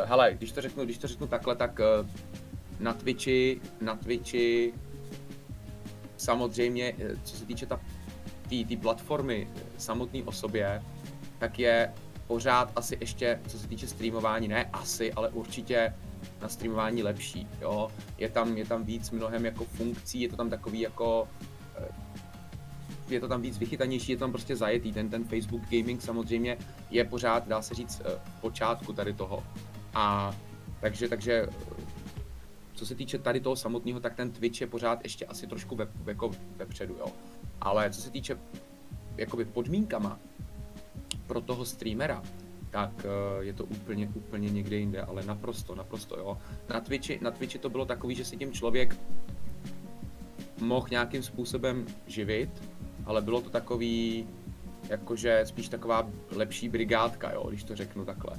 [0.04, 2.10] hele, když to řeknu, když to řeknu takhle, tak uh,
[2.80, 4.74] na Twitchi, na Twitchi
[6.18, 6.94] samozřejmě,
[7.24, 7.80] co se týče ta
[8.50, 9.48] té platformy
[9.78, 10.84] samotné o sobě,
[11.40, 11.94] tak je
[12.28, 15.94] pořád asi ještě, co se týče streamování, ne asi, ale určitě
[16.42, 17.92] na streamování lepší, jo.
[18.18, 21.28] Je tam, je tam víc mnohem jako funkcí, je to tam takový jako
[23.10, 24.94] je to tam víc vychytanější, je tam prostě zajetý.
[24.94, 26.58] Ten, ten Facebook gaming samozřejmě
[26.92, 29.44] je pořád, dá se říct, eh, počátku tady toho.
[29.94, 30.36] A
[30.82, 31.48] takže, takže
[32.74, 35.88] co se týče tady toho samotného, tak ten Twitch je pořád ještě asi trošku ve,
[36.06, 37.08] jako vepředu, jo.
[37.62, 38.38] Ale co se týče
[39.18, 40.20] jakoby podmínkama
[41.28, 42.24] pro toho streamera,
[42.72, 46.38] tak uh, je to úplně, úplně někde jinde, ale naprosto, naprosto, jo.
[46.70, 48.96] Na Twitchi, na Twitchi to bylo takový, že si tím člověk
[50.60, 52.50] mohl nějakým způsobem živit,
[53.06, 54.28] ale bylo to takový,
[54.90, 58.38] jakože spíš taková lepší brigádka, jo, když to řeknu takhle.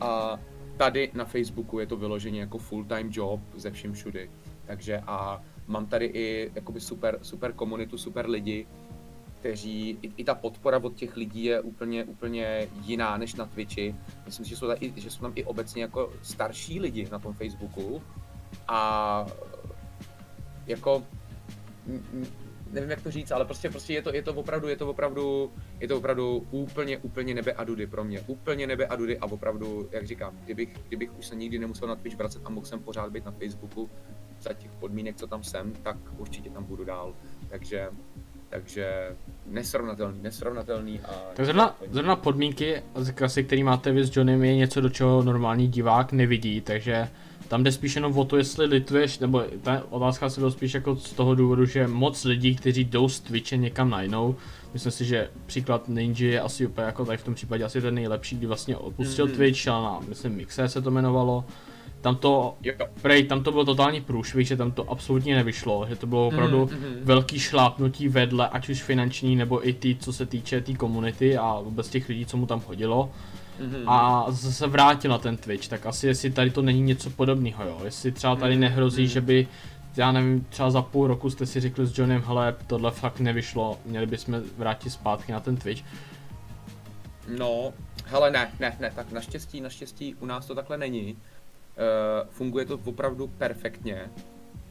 [0.00, 0.38] A
[0.76, 4.30] tady na Facebooku je to vyloženě jako full-time job ze vším všudy.
[4.66, 8.66] Takže a mám tady i jakoby super, super komunitu, super lidi,
[9.40, 13.94] kteří, i, i ta podpora od těch lidí je úplně, úplně jiná než na Twitchi.
[14.26, 17.32] Myslím si, že jsou, tady, že jsou tam i obecně jako starší lidi na tom
[17.32, 18.02] Facebooku
[18.68, 19.26] a
[20.66, 21.02] jako
[22.72, 25.52] nevím jak to říct, ale prostě, prostě je to, je to opravdu, je to opravdu,
[25.80, 28.20] je to opravdu úplně, úplně nebe a dudy pro mě.
[28.26, 31.96] Úplně nebe a dudy a opravdu, jak říkám, kdybych, kdybych už se nikdy nemusel na
[31.96, 33.90] Twitch vracet a mohl jsem pořád být na Facebooku
[34.40, 37.14] za těch podmínek, co tam jsem, tak určitě tam budu dál.
[37.48, 37.88] Takže
[38.50, 39.16] takže
[39.46, 41.12] nesrovnatelný, nesrovnatelný a...
[41.34, 42.82] Tak zrovna, zrovna podmínky,
[43.24, 47.08] asi, který máte vy s Johnem, je něco, do čeho normální divák nevidí, takže
[47.48, 50.96] tam jde spíš jenom o to, jestli lituješ, nebo ta otázka se byl spíš jako
[50.96, 54.36] z toho důvodu, že moc lidí, kteří jdou z Twitche někam najnou,
[54.72, 57.94] myslím si, že příklad Ninja je asi úplně jako tady v tom případě asi ten
[57.94, 59.36] nejlepší, kdy vlastně opustil mm-hmm.
[59.36, 61.44] Twitch a na, myslím, Mixer se to jmenovalo,
[62.00, 62.54] tam to,
[63.02, 66.64] prej, tam to byl totální průšvih, že tam to absolutně nevyšlo, že to bylo opravdu
[66.64, 66.98] mm-hmm.
[67.02, 71.36] velký šlápnutí vedle, ať už finanční, nebo i ty, co se týče té tý komunity
[71.36, 73.10] a vůbec těch lidí, co mu tam chodilo.
[73.60, 73.84] Mm-hmm.
[73.86, 77.80] A zase vrátil na ten Twitch, tak asi jestli tady to není něco podobného, jo.
[77.84, 78.60] Jestli třeba tady mhm.
[78.60, 79.12] nehrozí, mm-hmm.
[79.12, 79.48] že by,
[79.96, 83.78] já nevím, třeba za půl roku jste si řekli s Johnem, hele, tohle fakt nevyšlo,
[83.84, 85.82] měli bychom vrátit zpátky na ten Twitch.
[87.38, 87.72] No,
[88.04, 91.12] hele, ne, ne, ne, tak naštěstí, naštěstí u nás to takhle není.
[91.12, 94.10] Uh, funguje to opravdu perfektně.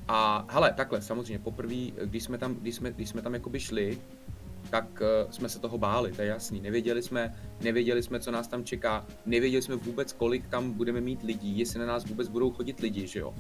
[0.08, 3.98] A hele, takhle, samozřejmě, poprvé, když jsme tam, když jsme, když jsme tam jakoby šli,
[4.70, 6.62] tak uh, jsme se toho báli, to je jasný.
[6.62, 11.24] Nevěděli jsme, nevěděli jsme, co nás tam čeká, nevěděli jsme vůbec, kolik tam budeme mít
[11.24, 13.30] lidí, jestli na nás vůbec budou chodit lidi, že jo.
[13.30, 13.36] Uh,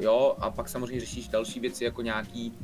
[0.00, 2.58] jo, a pak samozřejmě řešíš další věci, jako nějaký,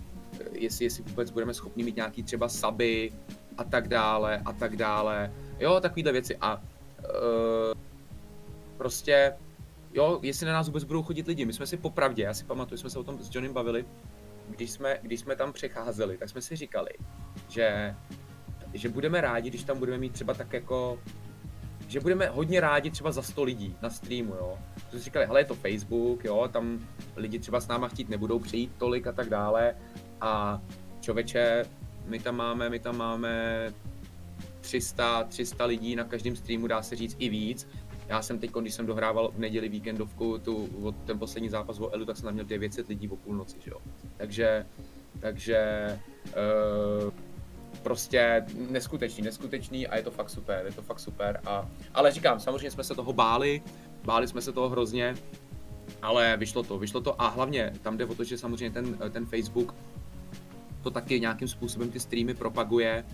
[0.53, 3.13] jestli, jestli vůbec budeme schopni mít nějaký třeba saby
[3.59, 5.33] a tak dále, a tak dále.
[5.61, 7.81] Jo, takovýhle věci a uh,
[8.77, 9.37] prostě
[9.95, 11.45] jo, jestli na nás vůbec budou chodit lidi.
[11.45, 13.85] My jsme si popravdě, já si pamatuju, jsme se o tom s Johnem bavili,
[14.49, 16.91] když jsme, když jsme tam přecházeli, tak jsme si říkali,
[17.49, 17.95] že,
[18.75, 20.99] že budeme rádi, když tam budeme mít třeba tak jako
[21.89, 24.59] že budeme hodně rádi třeba za 100 lidí na streamu, jo.
[24.89, 26.87] Jsme si říkali, hele, je to Facebook, jo, tam
[27.17, 29.77] lidi třeba s náma chtít nebudou přijít tolik a tak dále.
[30.21, 30.63] A
[31.01, 31.65] čověče,
[32.05, 33.73] my tam máme, my tam máme
[34.61, 37.69] 300, 300 lidí na každém streamu, dá se říct i víc.
[38.09, 40.69] Já jsem teď, když jsem dohrával v neděli víkendovku tu,
[41.05, 43.79] ten poslední zápas o Elu, tak jsem tam měl 900 lidí o půlnoci, že jo.
[44.17, 44.67] Takže,
[45.21, 45.61] takže
[47.05, 47.13] uh,
[47.83, 51.41] prostě neskutečný, neskutečný a je to fakt super, je to fakt super.
[51.47, 53.63] A, ale říkám, samozřejmě jsme se toho báli,
[54.05, 55.15] báli jsme se toho hrozně,
[56.03, 59.27] ale vyšlo to, vyšlo to a hlavně tam jde o to, že samozřejmě ten, ten
[59.27, 59.75] Facebook
[60.83, 63.05] to taky nějakým způsobem ty streamy propaguje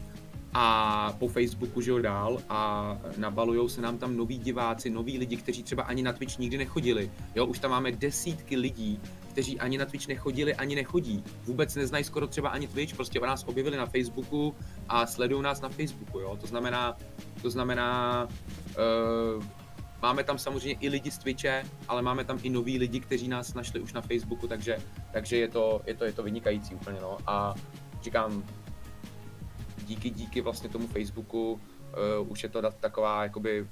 [0.54, 5.62] a po Facebooku žil dál a nabalujou se nám tam noví diváci, noví lidi, kteří
[5.62, 7.10] třeba ani na Twitch nikdy nechodili.
[7.34, 9.00] Jo, už tam máme desítky lidí,
[9.30, 11.24] kteří ani na Twitch nechodili, ani nechodí.
[11.44, 14.54] Vůbec neznají skoro třeba ani Twitch, prostě o nás objevili na Facebooku
[14.88, 16.38] a sledují nás na Facebooku, jo.
[16.40, 16.96] To znamená,
[17.42, 18.28] to znamená,
[19.36, 19.44] uh,
[20.02, 23.54] máme tam samozřejmě i lidi z Twitche, ale máme tam i noví lidi, kteří nás
[23.54, 24.78] našli už na Facebooku, takže,
[25.12, 27.18] takže je, to, je, to, je to vynikající úplně, no.
[27.26, 27.54] A
[28.02, 28.44] říkám,
[29.82, 33.66] díky, díky vlastně tomu Facebooku uh, už je to taková jakoby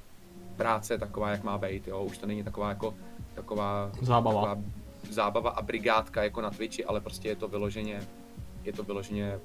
[0.56, 2.94] práce taková, jak má být, jo, už to není taková jako
[3.34, 4.62] taková zábava, taková
[5.10, 8.02] zábava a brigádka jako na Twitchi, ale prostě je to vyloženě,
[8.64, 9.40] je to vyloženě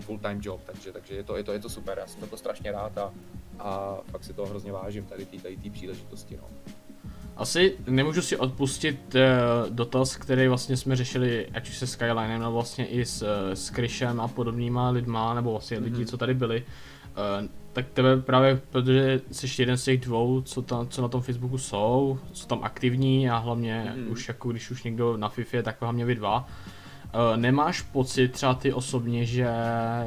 [0.00, 2.36] full time job, takže, takže je, to, je, to, je to super, já jsem to
[2.36, 3.12] strašně rád a,
[3.58, 6.36] a fakt si toho hrozně vážím, tady té příležitosti.
[6.36, 6.48] No.
[7.38, 12.52] Asi nemůžu si odpustit uh, dotaz, který vlastně jsme řešili, ať už se Skylinem, nebo
[12.52, 15.84] vlastně i s, s Krishem a podobnýma lidma, nebo vlastně mm-hmm.
[15.84, 16.64] lidi, co tady byli.
[17.42, 21.22] Uh, tak tebe právě, protože jsi jeden z těch dvou, co, tam, co na tom
[21.22, 24.10] Facebooku jsou, jsou tam aktivní a hlavně mm-hmm.
[24.10, 26.48] už jako když už někdo na FIFA, tak hlavně vy dva.
[27.14, 29.48] Uh, nemáš pocit třeba ty osobně, že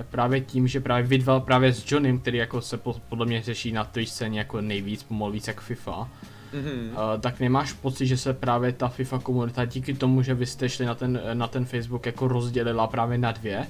[0.10, 3.41] právě tím, že právě vy dva právě s Johnem, který jako se po, podle mě
[3.41, 6.10] řeší na té scéně jako nejvíc, pomalu víc jak FIFA,
[6.53, 7.19] mm-hmm.
[7.19, 10.86] tak nemáš pocit, že se právě ta FIFA komunita díky tomu, že vy jste šli
[10.86, 13.68] na ten, na ten Facebook jako rozdělila právě na dvě?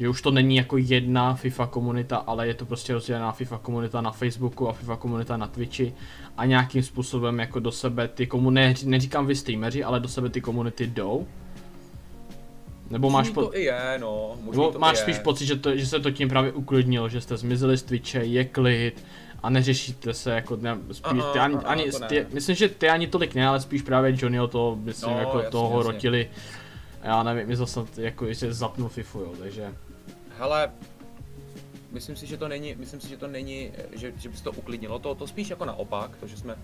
[0.00, 4.00] Že už to není jako jedna FIFA komunita, ale je to prostě rozdělená FIFA komunita
[4.00, 5.94] na Facebooku a FIFA komunita na Twitchi
[6.36, 10.40] a nějakým způsobem jako do sebe ty komunity, neříkám vy streameři, ale do sebe ty
[10.40, 11.26] komunity jdou?
[12.90, 13.42] Nebo máš po...
[13.42, 14.36] to i je, no.
[14.44, 15.22] Nebo to máš spíš je.
[15.22, 18.44] pocit, že, to, že se to tím právě uklidnilo, že jste zmizeli z Twitche, je
[18.44, 19.04] klid
[19.44, 23.34] a neřešíte se jako, ne, spíš, ty ani, ani ty, myslím, že ty ani tolik
[23.34, 25.92] ne, ale spíš právě Johnnyho to, myslím, no, jako jasně, toho jasně.
[25.92, 26.30] rotili.
[27.02, 29.74] Já nevím, mi zase jako ještě zapnul FIFU, jo, takže.
[30.38, 30.70] Hele,
[31.92, 34.52] myslím si, že to není, myslím si, že to není, že, že by se to
[34.52, 36.56] uklidnilo, to, to spíš jako naopak, to, že jsme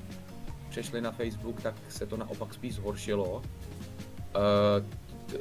[0.70, 3.32] přešli na Facebook, tak se to naopak spíš zhoršilo.
[3.32, 3.42] Uh,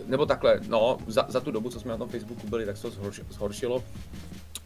[0.05, 2.91] nebo takhle, no, za, za tu dobu, co jsme na tom Facebooku byli, tak se
[2.91, 3.83] to zhoršilo.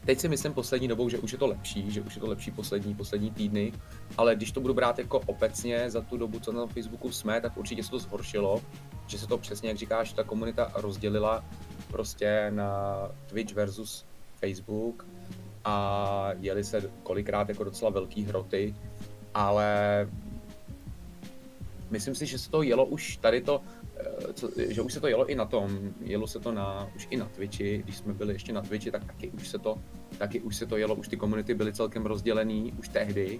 [0.05, 2.51] Teď si myslím poslední dobou, že už je to lepší, že už je to lepší
[2.51, 3.73] poslední, poslední týdny,
[4.17, 7.57] ale když to budu brát jako obecně za tu dobu, co na Facebooku jsme, tak
[7.57, 8.61] určitě se to zhoršilo,
[9.07, 11.45] že se to přesně, jak říkáš, ta komunita rozdělila
[11.91, 12.97] prostě na
[13.27, 14.05] Twitch versus
[14.39, 15.05] Facebook
[15.65, 18.75] a jeli se kolikrát jako docela velký hroty,
[19.33, 20.09] ale
[21.89, 23.61] myslím si, že se to jelo už tady to,
[24.33, 27.17] co, že už se to jelo i na tom, jelo se to na, už i
[27.17, 29.77] na Twitchi, když jsme byli ještě na Twitchi, tak taky už se to,
[30.17, 33.39] taky už se to jelo, už ty komunity byly celkem rozdělený, už tehdy.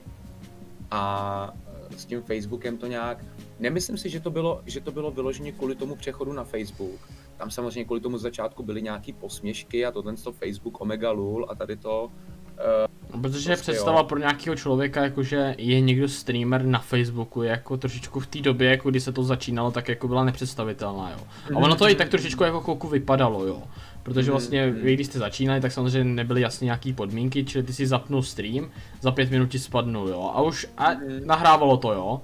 [0.91, 3.25] A eh, s tím Facebookem to nějak,
[3.59, 7.09] nemyslím si, že to bylo, že to bylo vyloženě kvůli tomu přechodu na Facebook.
[7.37, 11.55] Tam samozřejmě kvůli tomu začátku byly nějaký posměšky a tohle to Facebook, Omega Lul a
[11.55, 12.11] tady to,
[12.57, 14.03] Uh, Protože prostě představa jo.
[14.03, 18.69] pro nějakého člověka, jakože je někdo streamer na Facebooku, je jako trošičku v té době,
[18.69, 21.17] jako kdy se to začínalo, tak jako byla nepředstavitelná, jo.
[21.55, 23.63] A ono to i tak trošičku jako chvilku vypadalo, jo.
[24.03, 27.87] Protože vlastně vy, když jste začínali, tak samozřejmě nebyly jasně nějaký podmínky, čili ty si
[27.87, 28.69] zapnul stream,
[29.01, 30.31] za pět minut ti spadnul, jo.
[30.33, 30.87] A už a
[31.25, 32.21] nahrávalo to, jo.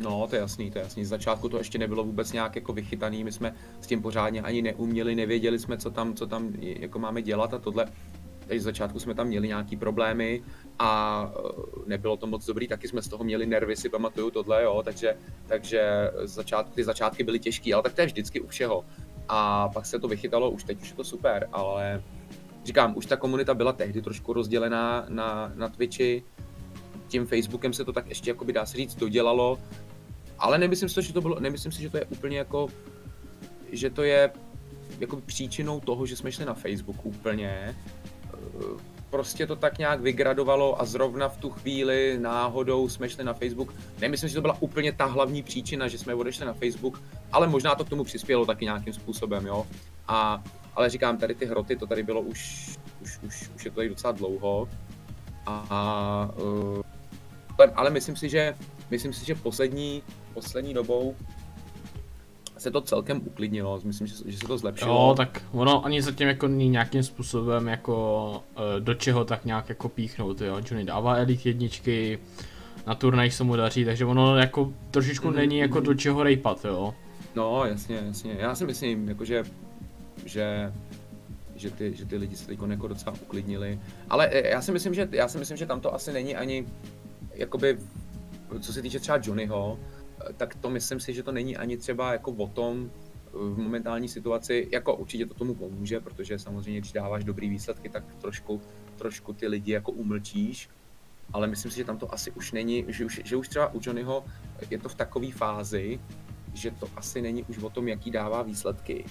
[0.00, 1.04] No, to je jasný, to je jasný.
[1.04, 4.62] Z začátku to ještě nebylo vůbec nějak jako vychytaný, my jsme s tím pořádně ani
[4.62, 7.86] neuměli, nevěděli jsme, co tam, co tam jako máme dělat a tohle
[8.50, 10.42] takže z začátku jsme tam měli nějaký problémy
[10.78, 14.62] a e, nebylo to moc dobrý, taky jsme z toho měli nervy, si pamatuju tohle,
[14.62, 15.16] jo, takže,
[15.46, 18.84] takže začátky, ty začátky byly těžké, ale tak to je vždycky u všeho.
[19.28, 22.02] A pak se to vychytalo, už teď už je to super, ale
[22.64, 26.22] říkám, už ta komunita byla tehdy trošku rozdělená na, na Twitchi,
[27.08, 29.58] tím Facebookem se to tak ještě, jakoby dá se říct, dodělalo,
[30.38, 32.68] ale nemyslím si, že to bylo, nemyslím si, že to je úplně jako,
[33.72, 34.30] že to je
[35.00, 37.76] jako příčinou toho, že jsme šli na Facebook úplně,
[39.10, 43.74] prostě to tak nějak vygradovalo a zrovna v tu chvíli náhodou jsme šli na Facebook.
[44.00, 47.02] Nemyslím, že to byla úplně ta hlavní příčina, že jsme odešli na Facebook,
[47.32, 49.66] ale možná to k tomu přispělo taky nějakým způsobem, jo.
[50.08, 50.44] A,
[50.74, 52.70] ale říkám, tady ty hroty, to tady bylo už,
[53.02, 54.68] už, už, už je to tady docela dlouho.
[55.46, 56.30] A,
[57.58, 58.54] ale, ale myslím si, že
[58.90, 60.02] myslím si, že poslední,
[60.34, 61.16] poslední dobou
[62.60, 64.94] se to celkem uklidnilo, myslím, že, že se to zlepšilo.
[64.94, 69.88] Jo, tak ono ani zatím jako nějakým způsobem jako uh, do čeho tak nějak jako
[69.88, 70.56] píchnout, jo.
[70.56, 72.18] Johnny dává elite jedničky,
[72.86, 75.36] na turnajích se mu daří, takže ono jako trošičku mm-hmm.
[75.36, 76.94] není jako do čeho rejpat, jo.
[77.34, 78.36] No, jasně, jasně.
[78.38, 79.44] Já si myslím, jako že,
[80.24, 80.72] že
[81.54, 83.80] že ty, že ty lidi se teď jako docela uklidnili.
[84.08, 86.66] Ale eh, já si myslím, že, já si myslím, že tam to asi není ani,
[87.34, 87.78] jakoby,
[88.60, 89.78] co se týče třeba Johnnyho,
[90.36, 92.90] tak to myslím si, že to není ani třeba jako o tom
[93.32, 98.04] v momentální situaci, jako určitě to tomu pomůže, protože samozřejmě, když dáváš dobrý výsledky, tak
[98.14, 98.60] trošku,
[98.96, 100.68] trošku ty lidi jako umlčíš,
[101.32, 103.80] ale myslím si, že tam to asi už není, že už, že už třeba u
[103.82, 104.24] Johnnyho
[104.70, 106.00] je to v takové fázi,
[106.54, 109.04] že to asi není už o tom, jaký dává výsledky,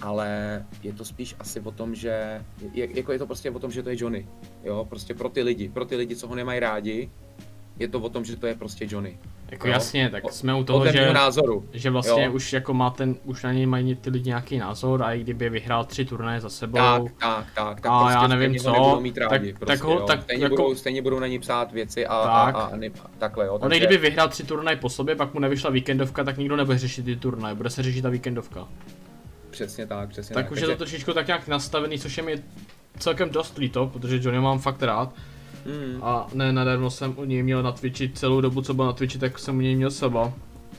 [0.00, 3.70] ale je to spíš asi o tom, že je, jako je to prostě o tom,
[3.70, 4.28] že to je Johnny,
[4.64, 7.10] jo, prostě pro ty lidi, pro ty lidi, co ho nemají rádi,
[7.78, 9.18] je to o tom, že to je prostě Johnny.
[9.50, 9.72] Jako jo?
[9.72, 11.68] jasně, tak jsme u toho, že, názoru.
[11.72, 12.32] že vlastně jo?
[12.32, 15.50] už jako má ten, už na něj mají ty lidi nějaký názor a i kdyby
[15.50, 16.78] vyhrál tři turnaje za sebou.
[16.78, 20.00] Tak, tak, tak, tak a prostě já nevím co, mít rádi, tak, prostě, tak, ho,
[20.00, 22.54] tak stejně, jako, budou, stejně budou na ní psát věci a, tak.
[22.54, 23.54] a, a, a, takhle jo.
[23.54, 23.78] On takže...
[23.78, 27.16] kdyby vyhrál tři turnaje po sobě, pak mu nevyšla víkendovka, tak nikdo nebude řešit ty
[27.16, 28.68] turnaje, bude se řešit ta víkendovka.
[29.50, 30.44] Přesně tak, přesně tak.
[30.44, 32.42] Tak už je to trošičku tak nějak nastavený, což je mi
[32.98, 35.14] celkem dost líto, protože Johnny mám fakt rád.
[35.68, 36.04] Mm.
[36.04, 39.18] A ne, nadarmo jsem u něj měl na Twitchi celou dobu, co byl na Twitchi,
[39.18, 40.32] tak jsem u něj měl seba.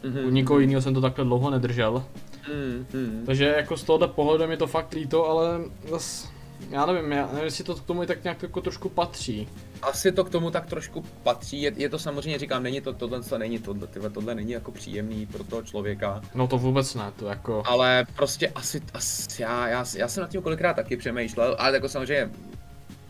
[0.04, 0.28] Mm-hmm.
[0.28, 2.04] U nikoho jiného jsem to takhle dlouho nedržel.
[2.50, 3.26] Mm-hmm.
[3.26, 5.60] Takže jako z tohohle pohledu mi to fakt líto, ale
[5.90, 6.30] zas,
[6.70, 9.48] já nevím, já nevím, jestli to k tomu i tak nějak jako trošku patří.
[9.82, 13.22] Asi to k tomu tak trošku patří, je, je to samozřejmě, říkám, není to, tohle
[13.22, 16.22] to není tohle, tyhle, tohle není jako příjemný pro toho člověka.
[16.36, 17.64] No to vůbec ne, to jako...
[17.66, 21.90] Ale prostě asi, asi já, já, já jsem nad tím kolikrát taky přemýšlel, ale jako
[21.90, 22.30] samozřejmě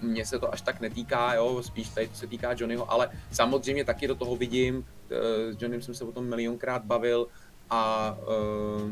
[0.02, 3.86] mně se to až tak netýká, jo, spíš tady to se týká Johnnyho, ale samozřejmě
[3.86, 7.28] taky do toho vidím, eh, s Johnnym jsem se o tom milionkrát bavil
[7.70, 8.92] a uh,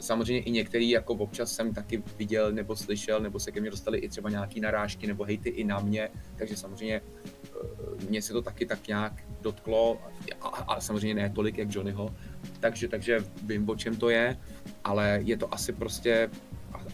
[0.00, 3.98] samozřejmě i některý jako občas jsem taky viděl nebo slyšel, nebo se ke mně dostali
[3.98, 8.42] i třeba nějaký narážky nebo hejty i na mě, takže samozřejmě uh, mě se to
[8.42, 10.00] taky tak nějak dotklo,
[10.40, 12.14] a, a samozřejmě ne tolik jak Johnnyho,
[12.60, 14.38] takže, takže vím, o čem to je,
[14.84, 16.30] ale je to asi prostě,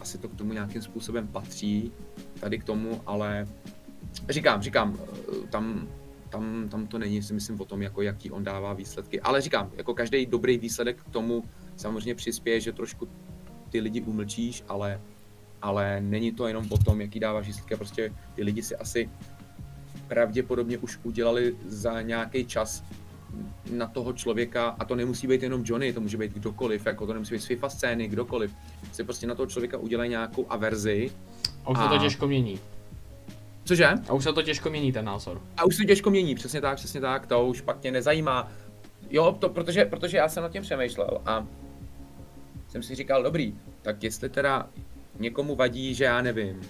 [0.01, 1.91] asi to k tomu nějakým způsobem patří,
[2.39, 3.47] tady k tomu, ale
[4.29, 4.97] říkám, říkám,
[5.49, 5.87] tam,
[6.29, 9.71] tam, tam to není si myslím o tom, jako jaký on dává výsledky, ale říkám,
[9.77, 11.43] jako každý dobrý výsledek k tomu
[11.75, 13.07] samozřejmě přispěje, že trošku
[13.69, 15.01] ty lidi umlčíš, ale,
[15.61, 19.09] ale není to jenom o tom, jaký dáváš výsledky, prostě ty lidi si asi
[20.07, 22.83] pravděpodobně už udělali za nějaký čas
[23.71, 27.13] na toho člověka, a to nemusí být jenom Johnny, to může být kdokoliv, jako to
[27.13, 28.55] nemusí být z FIFA scény, kdokoliv,
[28.91, 31.11] si prostě na toho člověka udělají nějakou averzi
[31.69, 31.83] a už a...
[31.83, 32.59] se to těžko mění.
[33.63, 33.87] Cože?
[34.09, 35.41] A už se to těžko mění ten názor.
[35.57, 38.51] A už se to těžko mění, přesně tak, přesně tak, to už pak tě nezajímá.
[39.09, 41.47] Jo, to protože, protože já jsem nad tím přemýšlel a
[42.67, 44.69] jsem si říkal, dobrý, tak jestli teda
[45.19, 46.61] někomu vadí, že já nevím,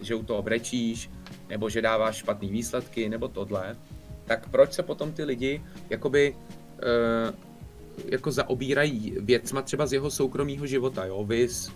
[0.00, 1.10] že u toho brečíš,
[1.48, 3.76] nebo že dáváš špatné výsledky, nebo tohle,
[4.24, 7.34] tak proč se potom ty lidi jakoby uh,
[8.08, 11.72] jako zaobírají věcma třeba z jeho soukromého života, jo, vys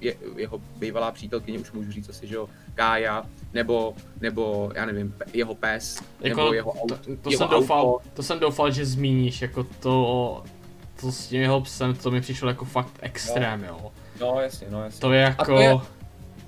[0.00, 5.14] je, jeho bývalá přítelkyně, už můžu říct asi, že jo, Kája, nebo, nebo já nevím,
[5.32, 6.96] jeho pes, jako, nebo jeho auto.
[6.96, 10.44] To, to, jeho jsem doufal, to jsem doufal, že zmíníš, jako to,
[11.00, 13.66] to s tím jeho psem, to mi přišlo jako fakt extrém, no.
[13.66, 13.92] jo.
[14.20, 15.00] No jasně, no jasně.
[15.00, 15.42] To je jako...
[15.42, 15.78] A to je,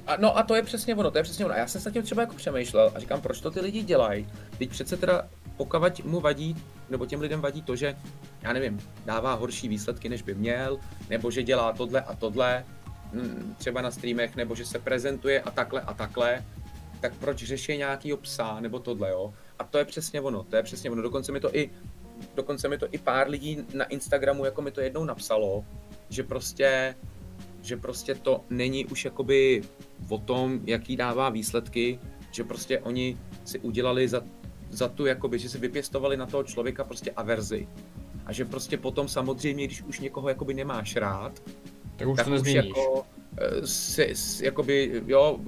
[0.06, 1.54] a, no a to je přesně ono, to je přesně ono.
[1.54, 4.28] A já jsem se tím třeba jako přemýšlel a říkám, proč to ty lidi dělají.
[4.58, 6.56] Teď přece teda, pokud mu vadí,
[6.90, 7.96] nebo těm lidem vadí to, že,
[8.42, 10.78] já nevím, dává horší výsledky, než by měl,
[11.10, 12.64] nebo že dělá tohle a tohle,
[13.56, 16.44] třeba na streamech, nebo že se prezentuje a takhle a takhle,
[17.00, 19.34] tak proč řeší nějakýho psa nebo tohle, jo?
[19.58, 21.02] A to je přesně ono, to je přesně ono.
[21.02, 21.70] Dokonce mi to i,
[22.34, 25.64] dokonce mi to i pár lidí na Instagramu jako mi to jednou napsalo,
[26.08, 26.94] že prostě,
[27.62, 29.62] že prostě to není už jakoby
[30.08, 31.98] o tom, jaký dává výsledky,
[32.30, 34.22] že prostě oni si udělali za,
[34.70, 37.68] za tu, jakoby, že si vypěstovali na toho člověka prostě averzi.
[38.26, 41.42] A že prostě potom samozřejmě, když už někoho jakoby nemáš rád,
[42.00, 42.66] tak už tak to nezměníš.
[42.66, 43.04] Jako,
[43.38, 44.14] eh, si,
[44.44, 45.38] jakoby, jo,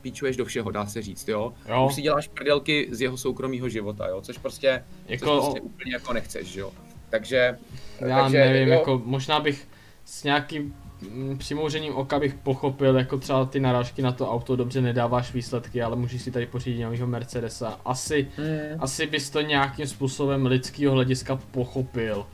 [0.00, 1.52] píčuješ do všeho, dá se říct, jo.
[1.68, 1.86] jo.
[1.86, 5.92] Už si děláš prdelky z jeho soukromého života, jo, což prostě, jako, což prostě úplně
[5.92, 6.72] jako nechceš, jo.
[7.10, 7.58] Takže,
[8.00, 8.74] já takže, nevím, jo.
[8.74, 9.68] jako možná bych
[10.04, 10.74] s nějakým
[11.10, 15.82] mm, přimouřením oka bych pochopil, jako třeba ty narážky na to auto dobře nedáváš výsledky,
[15.82, 17.80] ale můžeš si tady pořídit nějakého Mercedesa.
[17.84, 18.76] Asi, hmm.
[18.78, 22.26] asi bys to nějakým způsobem lidského hlediska pochopil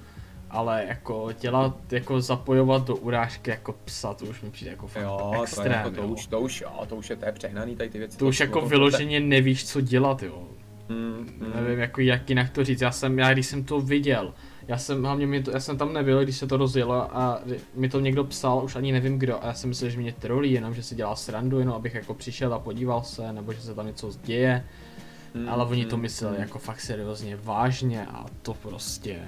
[0.56, 5.02] ale jako dělat, jako zapojovat do urážky jako psa, to už mi přijde jako fakt
[5.02, 7.76] jo, extrém, to, jako, to, už, to už, jo, to už je, to je přehnaný
[7.76, 8.18] tady ty věci.
[8.18, 9.26] To, to už jako vyloženě te...
[9.26, 10.48] nevíš, co dělat, jo.
[10.88, 11.52] Mm, mm.
[11.54, 14.34] Nevím, jako jak jinak to říct, já jsem, já když jsem to viděl,
[14.68, 17.40] já jsem, hlavně mi to, já jsem tam nebyl, když se to rozjelo a
[17.74, 20.52] mi to někdo psal, už ani nevím kdo, a já jsem myslel, že mě trolí,
[20.52, 23.74] jenom že si dělá srandu, jenom abych jako přišel a podíval se, nebo že se
[23.74, 24.64] tam něco děje.
[25.34, 26.42] Mm, ale oni to mm, mysleli mm.
[26.42, 29.20] jako fakt seriózně, vážně a to prostě,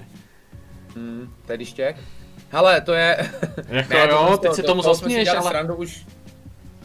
[0.99, 1.95] Hmm, tedy štěk.
[2.49, 3.17] Hele, to je...
[3.69, 5.49] Jako ne, jo, to, teď se tomu zasměješ, ale...
[5.49, 6.05] Srandu už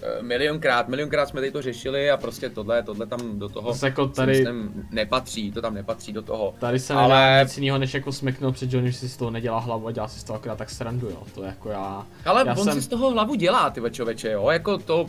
[0.02, 3.86] eh, milionkrát, milionkrát jsme tady to řešili a prostě tohle, tohle tam do toho to
[3.86, 4.32] jako tady...
[4.32, 6.54] myslím, nepatří, to tam nepatří do toho.
[6.58, 7.08] Tady se ale...
[7.08, 9.92] nedá nic jiného, než jako smeknout před Johnny, že si z toho nedělá hlavu a
[9.92, 12.06] dělá si z toho akorát tak srandu, jo, to je jako já...
[12.24, 12.74] Ale já on jsem...
[12.74, 15.06] si z toho hlavu dělá, ty člověče, jo, jako to,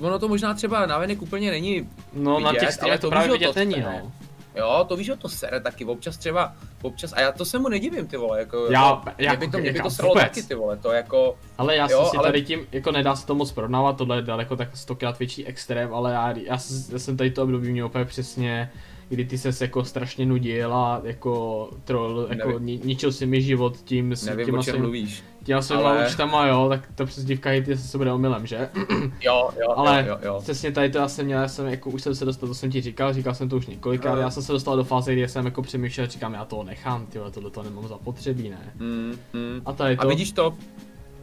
[0.00, 3.56] ono to možná třeba navenek úplně není No vidět, na těch ale to právě vidět
[3.56, 4.12] není, no.
[4.58, 6.52] Jo, to víš, že to sere taky, občas třeba,
[6.82, 9.58] občas, a já to se mu nedivím, ty vole, jako, já, jako, jak, by to,
[9.58, 12.28] mě by to sralo taky, ty vole, to jako, Ale já jo, si ale...
[12.28, 15.94] tady tím, jako nedá se to moc porovnávat, tohle je daleko tak stokrát větší extrém,
[15.94, 16.58] ale já, já,
[16.92, 18.70] já jsem tady to období měl úplně přesně,
[19.08, 23.76] kdy ty ses jako strašně nudil a jako troll, jako ni, ničil si mi život
[23.84, 25.24] tím, s Nevím, těma svým, mluvíš.
[25.44, 26.06] těma svýma ale...
[26.08, 28.68] účtama, jo, tak to přes dívka hity se bude omylem, že?
[29.20, 32.02] Jo, jo, ale jo, jo, přesně tady to já jsem měl, já jsem jako už
[32.02, 34.20] jsem se dostal, to jsem ti říkal, říkal jsem to už několikrát, no.
[34.20, 37.30] já jsem se dostal do fáze, kdy jsem jako přemýšlel, říkám, já to nechám, tyhle,
[37.30, 38.72] tohle to nemám zapotřebí, ne?
[38.78, 39.62] Mm, mm.
[39.66, 40.02] A tady to.
[40.02, 40.54] A vidíš to,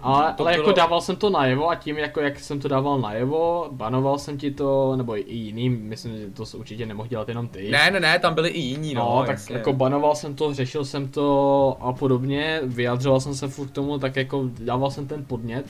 [0.05, 2.67] Ale, To ale jako bylo- dával jsem to najevo a tím, jako jak jsem to
[2.67, 7.07] dával najevo, banoval jsem ti to, nebo i jiným, myslím, že to se určitě nemohl
[7.09, 7.71] dělat jenom ty.
[7.71, 9.55] Ne, ne, ne, tam byli i jiní, no, No, tak jasně.
[9.55, 13.99] jako banoval jsem to, řešil jsem to a podobně, vyjadřoval jsem se furt k tomu,
[13.99, 15.65] tak jako dával jsem ten podnět,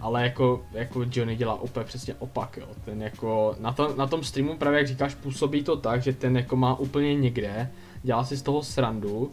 [0.00, 2.66] ale jako, jako Johnny dělá úplně přesně opak, jo.
[2.84, 6.36] Ten jako, na, to, na tom streamu právě jak říkáš, působí to tak, že ten
[6.36, 7.70] jako má úplně někde,
[8.02, 9.30] dělá si z toho srandu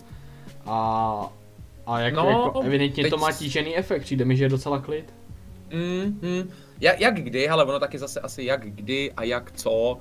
[0.65, 1.29] a,
[1.89, 4.79] a jako, No, jako evidentně teď- to má tížený efekt, přijde mi, že je docela
[4.79, 5.13] klid.
[5.73, 6.49] Mm, mm.
[6.81, 9.97] Jak, jak kdy, ale ono taky zase asi jak kdy a jak co.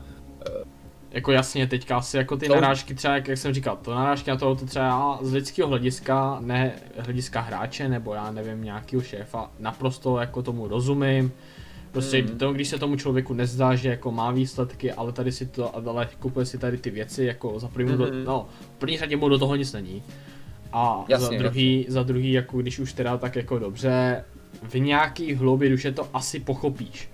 [1.10, 4.30] Jako jasně, teďka asi jako ty To narážky třeba, jak, jak jsem říkal, to narážky
[4.30, 9.50] na to auto třeba z lidského hlediska, ne hlediska hráče, nebo já nevím, nějakého šéfa,
[9.58, 11.32] naprosto jako tomu rozumím.
[11.92, 12.38] Prostě Mhm.
[12.38, 16.08] to, když se tomu člověku nezdá, že jako má výsledky, ale tady si to, ale
[16.18, 18.24] kupuje si tady ty věci, jako za první, do, Mhm.
[18.24, 20.02] no, v první řadě mu do toho nic není.
[20.72, 24.24] A Jasně, za druhý, za druhý, jako když už teda tak jako dobře,
[24.62, 27.10] v nějaký hloubě duše to asi pochopíš.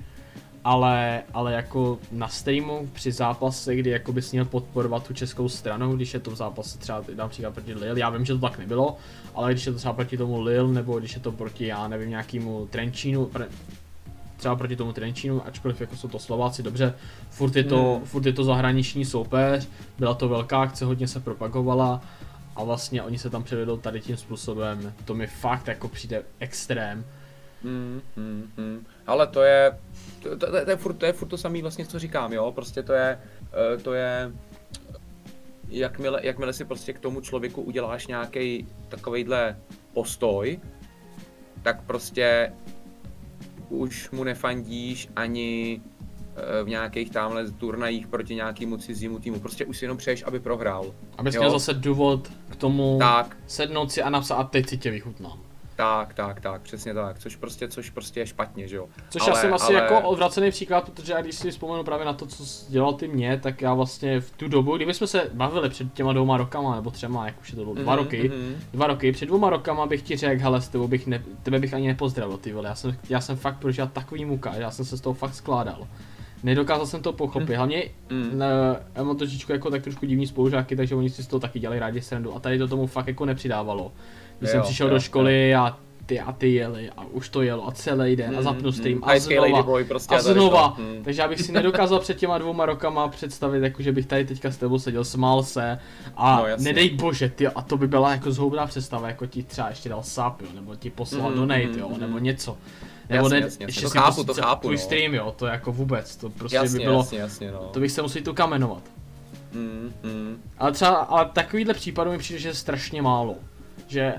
[0.65, 5.97] Ale, ale jako na streamu při zápase, kdy jako bys měl podporovat tu českou stranu,
[5.97, 8.97] když je to v zápase třeba například proti Lille, já vím, že to tak nebylo,
[9.35, 12.11] ale když je to třeba proti tomu Lille, nebo když je to proti, já nevím,
[12.11, 13.47] nějakému Trenčínu, pr-
[14.37, 16.95] třeba proti tomu Trenčínu, ačkoliv jako jsou to Slováci, dobře,
[17.31, 18.05] furt je to, Hmm.
[18.07, 19.69] furt je to zahraniční soupeř,
[19.99, 22.03] byla to velká akce, hodně se propagovala
[22.57, 27.05] a vlastně oni se tam převedou tady tím způsobem, to mi fakt jako přijde extrém.
[27.63, 28.87] Mm, mm, mm.
[29.07, 29.79] Ale to je,
[30.23, 32.83] to, to, to, je furt, to je furt to samé vlastně, co říkám, jo, prostě
[32.83, 33.19] to je,
[33.53, 34.33] eh, to je,
[35.69, 39.57] jakmile, jakmile si prostě k tomu člověku uděláš nějaký takovejhle
[39.93, 40.61] postoj,
[41.63, 42.53] tak prostě
[43.69, 45.81] už mu nefandíš ani
[46.65, 49.41] v nějakých tamhle turnajích proti nějakému cizímu týmu.
[49.41, 50.95] Prostě už si jenom přeješ, aby prohrál.
[51.19, 51.41] Abys Jo.
[51.41, 55.39] měl zase důvod k tomu Tak, sednout si a napsat a teď si tě vychutnám.
[55.77, 57.19] tak, tak, tak, přesně tak.
[57.19, 58.89] Což prostě, což prostě je špatně, že jo.
[59.11, 62.07] Což Ale- já jsem asi ale- jako odvracený příklad, protože já když si vzpomenu právě
[62.07, 65.69] na to, co dělal ty mě, tak já vlastně v tu dobu, kdybychom se bavili
[65.69, 68.55] před těma dvěma rokama, nebo třema, jak už je to bylo, dva Mhm, roky, mhm.
[68.73, 71.75] dva roky, před dvěma rokama bych ti řekl, hele, s tebou bych ne, tebe bych
[71.75, 74.97] ani nepozdravil, ty vole, já jsem, já jsem fakt prožil takový muka, já jsem se
[74.97, 75.87] z toho fakt skládal.
[76.45, 78.39] Nedokázal jsem to pochopit, hlavně Mm.
[78.39, 78.47] na,
[78.95, 81.81] já mám trošičku jako tak trošku divní spolužáky, takže oni si z toho taky dělají
[81.81, 83.93] rádi srandu a tady to tomu fakt jako nepřidávalo.
[84.39, 87.43] Když jsem Jo, přišel jo, do školy a ty a ty jeli a už to
[87.43, 89.05] jelo a celý den a Mm, zapnu stream mm.
[89.05, 90.77] a znova prostě a znova.
[90.79, 91.05] Mm.
[91.05, 94.51] Takže já bych si nedokázal před těma dvouma rokama představit, jako že bych tady teďka
[94.51, 95.79] s tebou seděl, smál se
[96.17, 96.65] a No, jasně.
[96.65, 100.03] nedej bože, ty, a to by byla jako zhoubná představa, jako ti třeba ještě dal
[100.03, 102.01] sáp, jo, nebo ti poslal Mhm, donate, mhm, jo, mhm.
[102.01, 102.57] nebo něco.
[103.11, 104.83] Nebo Jasně, ne, jasně, ještě to si chápu, pust- to chápu, tvůj no.
[104.83, 107.59] stream, jo, to jako vůbec, to prostě Jasně, by bylo, jasně, jasně, no.
[107.73, 108.83] to bych se musel tu kamenovat.
[109.53, 110.37] Mm, mm.
[110.59, 113.35] Ale třeba, ale takovýhle případů mi přijde, že je strašně málo.
[113.89, 114.15] Že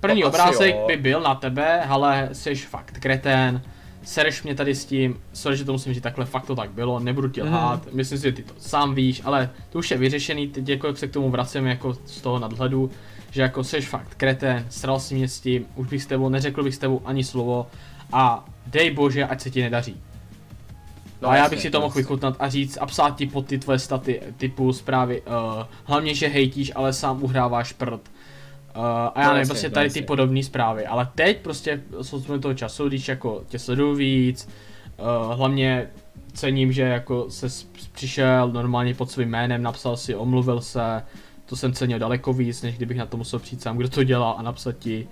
[0.00, 0.84] první To obrázek jo.
[0.86, 3.62] by byl na tebe, ale jsi fakt kretén,
[4.02, 7.00] sereš mě tady s tím, sorry, že to musím říct, takhle fakt to tak bylo,
[7.00, 7.52] nebudu tě Mhm.
[7.54, 10.96] lhát, myslím si, že ty to sám víš, ale to už je vyřešený, teď jako
[10.96, 12.90] se k tomu vracím jako z toho nadhledu,
[13.30, 16.62] že jako jsi fakt kretén, sral si mě s tím, už bych s tebou, neřekl
[16.62, 17.66] bych s tebou ani slovo
[18.12, 19.96] a dej bože, ať se ti nedaří.
[21.22, 22.02] No a já bych si to mohl jasně.
[22.02, 26.28] vychutnat a říct a psát ti pod ty tvoje staty typu zprávy, uh, hlavně že
[26.28, 27.90] hejtíš, ale sám uhráváš prd.
[27.90, 32.10] Uh, a já No nevím, prostě no tady ty podobné zprávy, ale teď prostě s
[32.40, 34.48] toho času, když jako tě sleduju víc,
[34.98, 35.90] uh, hlavně
[36.32, 37.46] cením, že jako se
[37.92, 41.02] přišel normálně pod svým jménem, napsal si, omluvil se,
[41.46, 44.30] to jsem cenil daleko víc, než kdybych na to musel přijít sám, kdo to dělá
[44.30, 45.08] a napsat ti,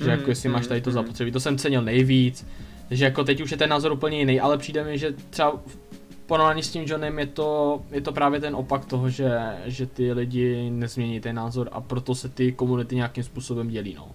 [0.00, 1.04] že Mhm, jako jestli máš tady to mhm, mhm.
[1.04, 2.46] zapotřebí, to jsem cenil nejvíc,
[2.88, 6.16] takže jako teď už je ten názor úplně jiný, ale přijde mi, že třeba v
[6.26, 10.12] porovnání s tím Johnem je to, je to právě ten opak toho, že, že ty
[10.12, 14.14] lidi nezmění ten názor a proto se ty komunity nějakým způsobem dělí, no.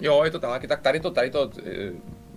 [0.00, 1.92] Jo, je to tak, tak tady to, tady to, eh,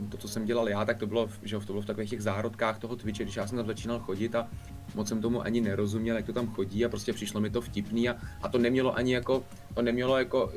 [0.09, 2.79] to, co jsem dělal já, tak to bylo, že to bylo v takových těch zárodkách
[2.79, 4.47] toho Twitche, když já jsem tam začínal chodit a
[4.95, 8.09] moc jsem tomu ani nerozuměl, jak to tam chodí a prostě přišlo mi to vtipný
[8.09, 9.43] a, a to nemělo ani jako,
[9.73, 10.51] to nemělo jako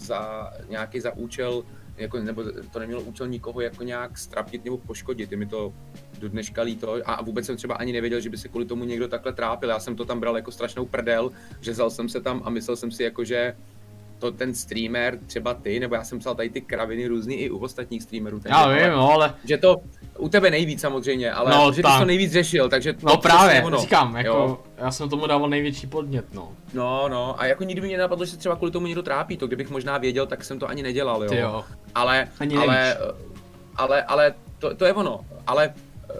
[0.00, 1.64] za nějaký za účel,
[1.96, 5.72] jako, nebo to nemělo účel nikoho jako nějak strapnit nebo poškodit, je mi to
[6.18, 9.08] do dneška líto a vůbec jsem třeba ani nevěděl, že by se kvůli tomu někdo
[9.08, 11.30] takhle trápil, já jsem to tam bral jako strašnou prdel,
[11.62, 13.56] řezal jsem se tam a myslel jsem si jako, že
[14.20, 17.58] to ten streamer, třeba ty, nebo já jsem psal tady ty kraviny různý i u
[17.58, 18.40] ostatních streamerů.
[18.40, 19.76] takže- Já ale- vím, no, ale Že to,
[20.18, 23.16] u tebe nejvíc samozřejmě, ale No, že ty jsi to nejvíc řešil, takže to no
[23.16, 23.78] právě, ono.
[23.78, 24.58] říkám, jako Jo.
[24.78, 26.52] já jsem tomu dával největší podnět, no.
[26.74, 29.36] No, no, a jako nikdy by mě nenapadlo, že se třeba kvůli tomu někdo trápí,
[29.36, 31.30] to kdybych možná věděl, tak jsem to ani nedělal, jo.
[31.30, 31.64] Ty jo.
[31.94, 32.94] Ale, Ani ale, nevíš.
[33.76, 35.74] ale, ale, to, to je ono, ale
[36.10, 36.14] eh,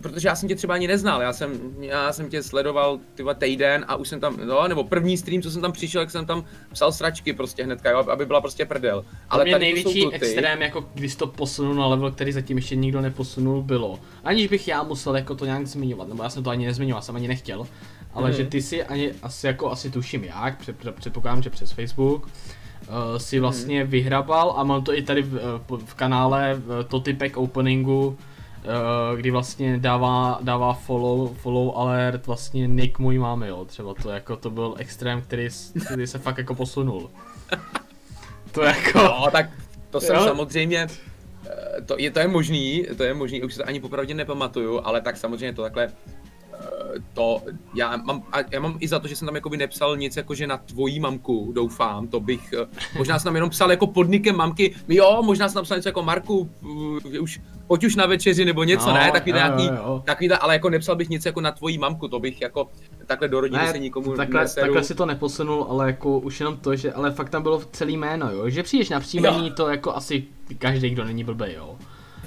[0.00, 3.84] protože já jsem tě třeba ani neznal, já jsem, já jsem tě sledoval tyva týden
[3.88, 6.44] a už jsem tam, no, nebo první stream, co jsem tam přišel, jak jsem tam
[6.72, 9.04] psal sračky prostě hnedka, jo, aby byla prostě prdel.
[9.30, 13.00] Ale mě největší kluty, extrém, jako když to posunul na level, který zatím ještě nikdo
[13.00, 14.00] neposunul, bylo.
[14.24, 17.16] Aniž bych já musel jako to nějak zmiňovat, nebo já jsem to ani nezmiňoval, jsem
[17.16, 17.66] ani nechtěl.
[18.14, 18.36] Ale mm.
[18.36, 20.54] že ty si ani asi jako asi tuším jak,
[20.94, 22.30] předpokládám, že přes Facebook, uh,
[23.16, 23.90] si vlastně hmm.
[23.90, 28.14] vyhrabal a mám to i tady v, v, v kanále v Totipek openingu, uh,
[29.16, 34.36] kdy vlastně dává, dává follow, follow alert vlastně nick můj máme, jo, třeba to jako
[34.36, 35.48] to byl extrém, který,
[35.84, 37.10] který se fakt jako posunul.
[38.52, 38.98] To jako...
[38.98, 39.50] No, tak
[39.90, 40.24] to jsem jo?
[40.24, 40.86] samozřejmě,
[41.46, 44.80] eh, to je, to je možný, to je možný, už se to ani popravdě nepamatuju,
[44.84, 45.92] ale tak samozřejmě to takhle
[47.14, 47.42] to,
[47.74, 50.46] já mám, já mám i za to, že jsem tam jakoby nepsal nic jako, že
[50.46, 52.66] na tvojí mamku, doufám, to bych, eh,
[52.98, 56.02] možná jsem tam jenom psal jako podnikem mamky, jo, možná jsem tam psal něco jako
[56.02, 56.50] Marku,
[57.14, 60.30] eh, už, pojď už na večeři nebo něco, no, ne, takový jo, nějaký, jo, takový,
[60.30, 62.68] ale jako nepsal bych nic jako na tvojí mamku, to bych jako,
[63.06, 64.66] takhle do rodiny ne, se nikomu takhle, neseru.
[64.66, 67.96] takhle si to neposunul, ale jako už jenom to, že, ale fakt tam bylo celý
[67.96, 70.24] jméno, jo, že přijdeš na příjmení, to jako asi
[70.58, 71.78] každý, kdo není blbý, jo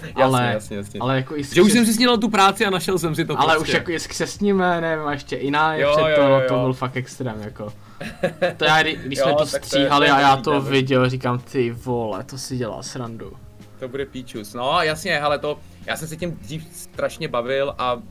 [0.16, 1.00] ale, jasně, jasně.
[1.00, 3.40] ale jako i Že už jsem si sněl tu práci a našel jsem si to
[3.40, 3.72] Ale prostě.
[3.72, 6.42] už jako je s křesním jménem a ještě jiná je před to, jo, jo.
[6.48, 7.74] to byl fakt extrém jako.
[8.58, 12.24] To já, když jsme jo, to stříhali to a já to viděl, říkám ty vole,
[12.24, 13.34] to si dělá srandu.
[13.80, 18.02] To bude píčus, no jasně, ale to, já jsem se tím dřív strašně bavil a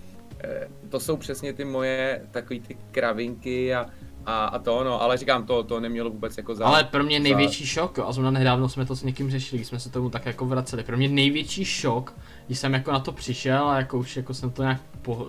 [0.45, 3.87] e, to jsou přesně ty moje takový ty kravinky a
[4.27, 6.67] a, a to no, ale říkám, to, to nemělo vůbec jako za...
[6.67, 7.71] Ale pro mě největší za...
[7.71, 10.47] šok, a zrovna nedávno jsme to s někým řešili, když jsme se tomu tak jako
[10.47, 12.15] vraceli, pro mě největší šok,
[12.47, 14.81] když jsem jako na to přišel a jako už jako jsem to nějak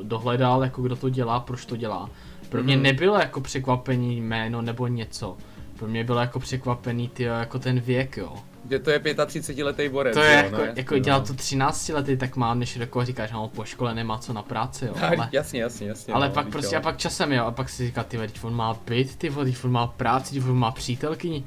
[0.03, 2.09] dohledal, jako kdo to dělá, proč to dělá.
[2.49, 2.83] Pro mě mm.
[2.83, 5.37] nebylo jako překvapení jméno nebo něco.
[5.77, 8.33] Pro mě bylo jako překvapený ty jako ten věk, jo.
[8.69, 10.13] Že to je 35 letý borec.
[10.13, 13.29] To je jo, jako, no, jako dělal to 13 lety, tak mám, než jako říkáš,
[13.29, 14.95] že po škole nemá co na práci, jo.
[15.01, 16.13] Ale, jasně, jasně, jasně.
[16.13, 16.79] Ale no, pak prostě jo.
[16.79, 19.51] a pak časem, jo, a pak si říká, ty teď on má byt, ty vole,
[19.63, 21.43] on má práci, on má přítelkyni.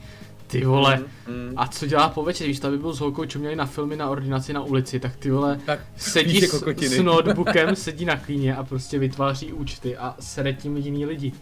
[0.47, 1.53] Ty vole, mm, mm.
[1.57, 3.97] a co dělá po večer, víš, to by byl s holkou, čo měli na filmy
[3.97, 8.57] na ordinaci na ulici, tak ty vole, tak sedí s, s notebookem, sedí na klíně
[8.57, 11.33] a prostě vytváří účty a sere tím jiný lidi.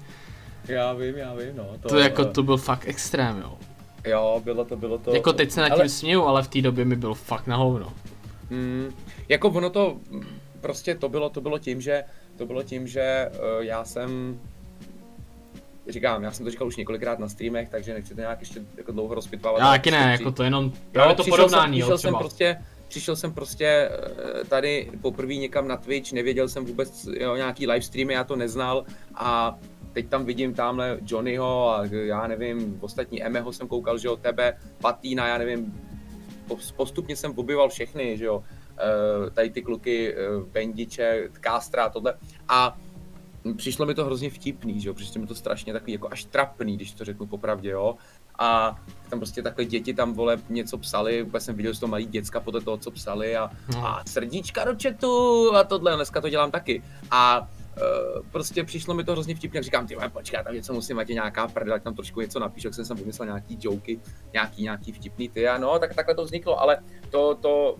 [0.68, 1.66] Já vím, já vím, no.
[1.82, 3.58] To, to jako, to byl fakt extrém, jo.
[4.06, 5.14] Jo, bylo to, bylo to.
[5.14, 5.88] Jako teď se nad tím ale...
[5.88, 7.92] směju, ale v té době mi bylo fakt na hovno.
[8.50, 8.94] Mm,
[9.28, 9.96] jako ono to,
[10.60, 12.04] prostě to bylo, to bylo tím, že,
[12.36, 14.40] to bylo tím, že uh, já jsem,
[15.88, 18.92] říkám, já jsem to říkal už několikrát na streamech, takže nechci to nějak ještě jako
[18.92, 19.60] dlouho rozpitvávat.
[19.60, 22.56] Já taky ne, jako to jenom právě jo, to podobnání, jsem, jo, jsem prostě,
[22.88, 27.82] přišel jsem prostě eh, tady poprvé někam na Twitch, nevěděl jsem vůbec jo, nějaký live
[27.82, 28.84] streamy, já to neznal
[29.14, 29.58] a
[29.94, 34.56] teď tam vidím tamhle Johnnyho a já nevím, ostatní Emeho jsem koukal, že jo, tebe,
[34.80, 35.80] Patína, já nevím,
[36.76, 38.44] postupně jsem objevil všechny, že jo,
[38.78, 40.16] eh, tady ty kluky, eh,
[40.52, 42.14] Bendiče, Kástra, tohle.
[42.48, 42.78] A
[43.56, 46.76] přišlo mi to hrozně vtipný, že jo, přišlo mi to strašně takový jako až trapný,
[46.76, 47.96] když to řeknu popravdě, jo,
[48.38, 48.76] a
[49.10, 52.40] tam prostě takhle děti tam vole něco psali, úplně jsem viděl, že to malí děcka
[52.40, 53.86] podle toho, co psali a, no.
[53.86, 56.82] a srdíčka do chatu a tohle, dneska to dělám taky.
[57.10, 57.48] A
[58.32, 61.14] prostě přišlo mi to hrozně vtipně, jak říkám, ty počkej, tam něco musím, ať je
[61.14, 64.00] nějaká prdel, tam trošku něco napíšu, jak jsem sem vymyslel nějaký joky,
[64.32, 66.78] nějaký, nějaký vtipný ty a no, tak takhle to vzniklo, ale
[67.10, 67.76] to, to,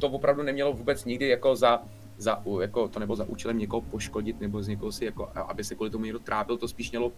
[0.00, 1.82] to opravdu nemělo vůbec nikdy jako za,
[2.18, 5.74] za, jako to nebo za účelem někoho poškodit, nebo z někoho si jako, aby se
[5.74, 7.12] kvůli tomu někdo trápil, to spíš mělo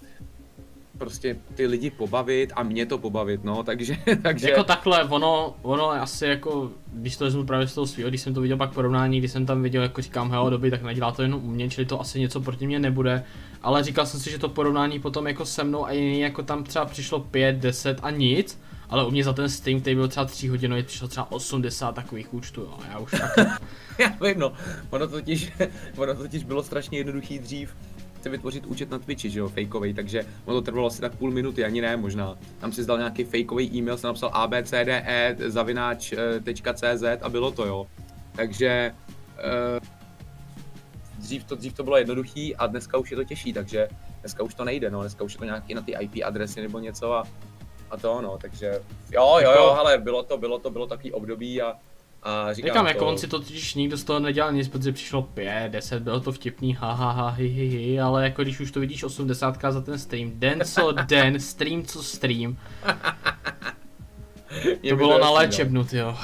[0.99, 4.51] prostě ty lidi pobavit a mě to pobavit, no, takže, takže...
[4.51, 8.35] Jako takhle, ono, ono asi jako, když to vezmu právě z toho svého, když jsem
[8.35, 11.23] to viděl pak porovnání, když jsem tam viděl, jako říkám, hej, doby, tak nedělá to
[11.23, 13.25] jenom u mě, čili to asi něco proti mě nebude,
[13.63, 16.65] ale říkal jsem si, že to porovnání potom jako se mnou a jiný, jako tam
[16.65, 18.59] třeba přišlo 5, 10 a nic,
[18.89, 22.35] ale u mě za ten stream, který byl třeba 3 hodiny, přišlo třeba 80 takových
[22.35, 23.63] účtů, jo, já už tak...
[23.99, 24.53] já vím, no,
[24.91, 25.53] ono totiž,
[25.97, 27.75] ono totiž bylo strašně jednoduchý dřív,
[28.23, 31.31] chce vytvořit účet na Twitchi, že jo, fakeový, takže ono to trvalo asi tak půl
[31.31, 32.39] minuty, ani ne možná.
[32.61, 37.87] Tam si zdal nějaký fakeový e-mail, jsem napsal abcde zavináč.cz a bylo to, jo.
[38.37, 38.95] Takže
[39.75, 39.87] uh,
[41.19, 43.89] dřív, to, dřív to bylo jednoduchý a dneska už je to těžší, takže
[44.21, 46.79] dneska už to nejde, no, dneska už je to nějaký na ty IP adresy nebo
[46.79, 47.25] něco a,
[47.91, 48.81] a to, no, takže
[49.11, 51.77] jo, jo, jo, ale bylo to, bylo to, bylo takový období a
[52.23, 52.89] a říkám, říkám to...
[52.89, 56.21] jako on si to totiž nikdo z toho nedělal nic, protože přišlo 5, 10, bylo
[56.21, 59.59] to vtipný, ha, ha, ha, hi, hi, hi, ale jako když už to vidíš 80
[59.69, 62.57] za ten stream, den co den, stream co stream.
[64.89, 66.17] to bylo na léčebnu, jo.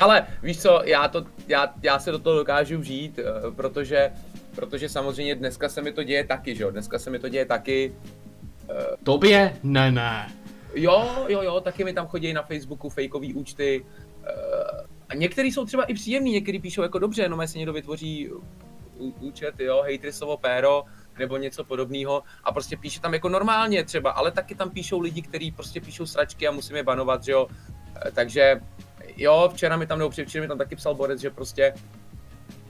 [0.00, 4.10] Ale víš co, já, to, já, já se do toho dokážu vžít, eh, protože,
[4.54, 7.44] protože samozřejmě dneska se mi to děje taky, že jo, dneska se mi to děje
[7.44, 7.94] taky.
[8.70, 9.56] Uh, Tobě?
[9.62, 10.32] Ne, ne.
[10.74, 13.84] Jo, jo, jo, taky mi tam chodí na Facebooku fakeový účty,
[14.20, 18.30] uh, a některý jsou třeba i příjemný, některý píšou jako dobře, jenom si někdo vytvoří
[19.20, 20.84] účet, jo, hejtrisovo péro,
[21.18, 25.22] nebo něco podobného a prostě píše tam jako normálně třeba, ale taky tam píšou lidi,
[25.22, 27.46] kteří prostě píšou sračky a musíme je banovat, že jo.
[28.06, 28.60] Eh, Takže
[29.16, 31.74] jo, včera mi tam, nebo předevčera mi tam taky psal Borec, že prostě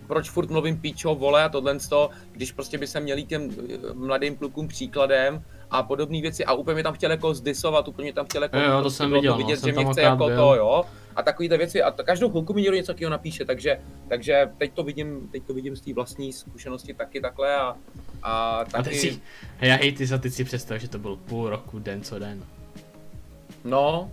[0.07, 3.95] proč furt mluvím píčo, vole a tohle to, když prostě by se měli těm eh,
[3.95, 8.13] mladým klukům příkladem a podobné věci a úplně mě tam chtěl jako zdisovat, úplně mě
[8.13, 10.27] tam chtěl jako Jo, to prostě jsem viděl, no, vidět, jsem že mě chce jako
[10.27, 10.37] byl.
[10.37, 10.85] to, jo.
[11.17, 13.79] A takovýhle věci a to, každou chvilku mi někdo něco takového napíše, takže,
[14.09, 17.77] takže teď to vidím, teď to vidím z té vlastní zkušenosti taky takhle a,
[18.23, 19.21] a A taky, teď si,
[19.61, 22.45] já hej, ty za teď si představ, že to byl půl roku, den co den.
[23.65, 24.11] no,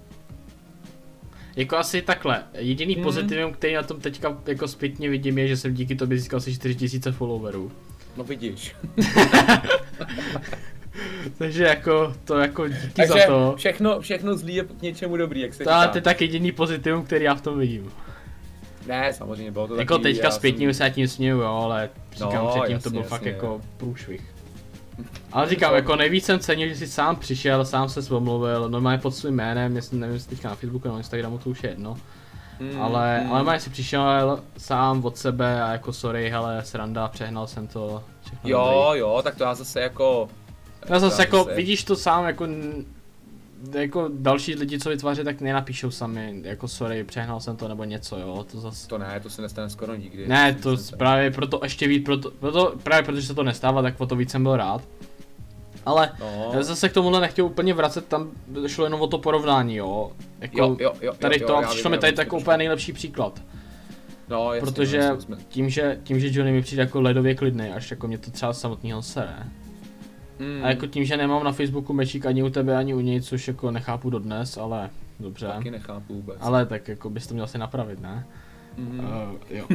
[1.55, 3.03] Jako asi takhle, jediný Mhm.
[3.03, 6.53] pozitivum, který na tom teďka jako zpětně vidím, je, že jsem díky tobě získal asi
[6.55, 7.71] 4000 followerů.
[8.17, 8.75] no vidíš.
[11.37, 13.53] Takže jako, to jako díky takže za to.
[13.57, 17.05] všechno, všechno zlý je k něčemu dobrý, jak se To, to je tak jediný pozitivum,
[17.05, 17.91] který já v tom vidím.
[18.87, 22.33] Ne, samozřejmě bylo to Jako takový, teďka zpětně jsem- se tím směju, jo, ale říkám
[22.33, 23.31] No, předtím to jasně, byl fakt jasně.
[23.31, 24.21] jako průšvih.
[25.31, 28.97] Ale říkám, To- jako nejvíc jsem cenil, že jsi sám přišel, sám se omluvil, normálně
[28.99, 31.97] pod svým jménem, jestli nevím, jestli teďka na Facebooku nebo Instagramu, to už je jedno.
[32.59, 33.27] Mm, Ale, mm.
[33.31, 38.03] ale normálně si přišel sám od sebe a jako sorry, hele, sranda, přehnal jsem to,
[38.43, 38.99] Jo, dobrý.
[38.99, 40.29] jo, tak to já zase jako...
[40.89, 42.47] Já zase to jako, vidíš to sám, jako,
[43.79, 48.17] jako další lidi, co vytváří, tak nenapíšou sami, jako sorry, přehnal jsem to nebo něco,
[48.19, 48.87] jo, to zase...
[48.87, 50.27] To ne, to se nestane skoro nikdy.
[50.27, 54.01] Ne, to se- právě proto ještě víc, proto, proto, právě protože se to nestává, tak
[54.01, 54.81] o to víc jsem byl rád.
[55.85, 58.31] Ale No, já zase k tomuhle nechtěl úplně vracet, tam
[58.67, 60.11] šlo jenom o to porovnání, jo.
[60.39, 62.57] Jako, jo, jo, jo, tady jo, to, jo, a já přišlo mi tady tak úplně
[62.57, 63.41] nejlepší příklad.
[64.29, 67.35] No, jasně, protože no, jasně, jsme- tím že, tím, že Johnny mi přijde jako ledově
[67.35, 69.35] klidný, až jako mě to třeba samotného sere.
[70.41, 73.21] Mm, A jako tím, že nemám na Facebooku mečík ani u tebe, ani u něj,
[73.21, 74.89] což jako nechápu dodnes, ale
[75.19, 75.47] dobře.
[75.47, 76.37] Taky nechápu vůbec.
[76.41, 78.25] Ale tak jako bys to měl si napravit, ne?
[78.77, 78.99] Mm.
[78.99, 79.05] Uh,
[79.49, 79.65] jo.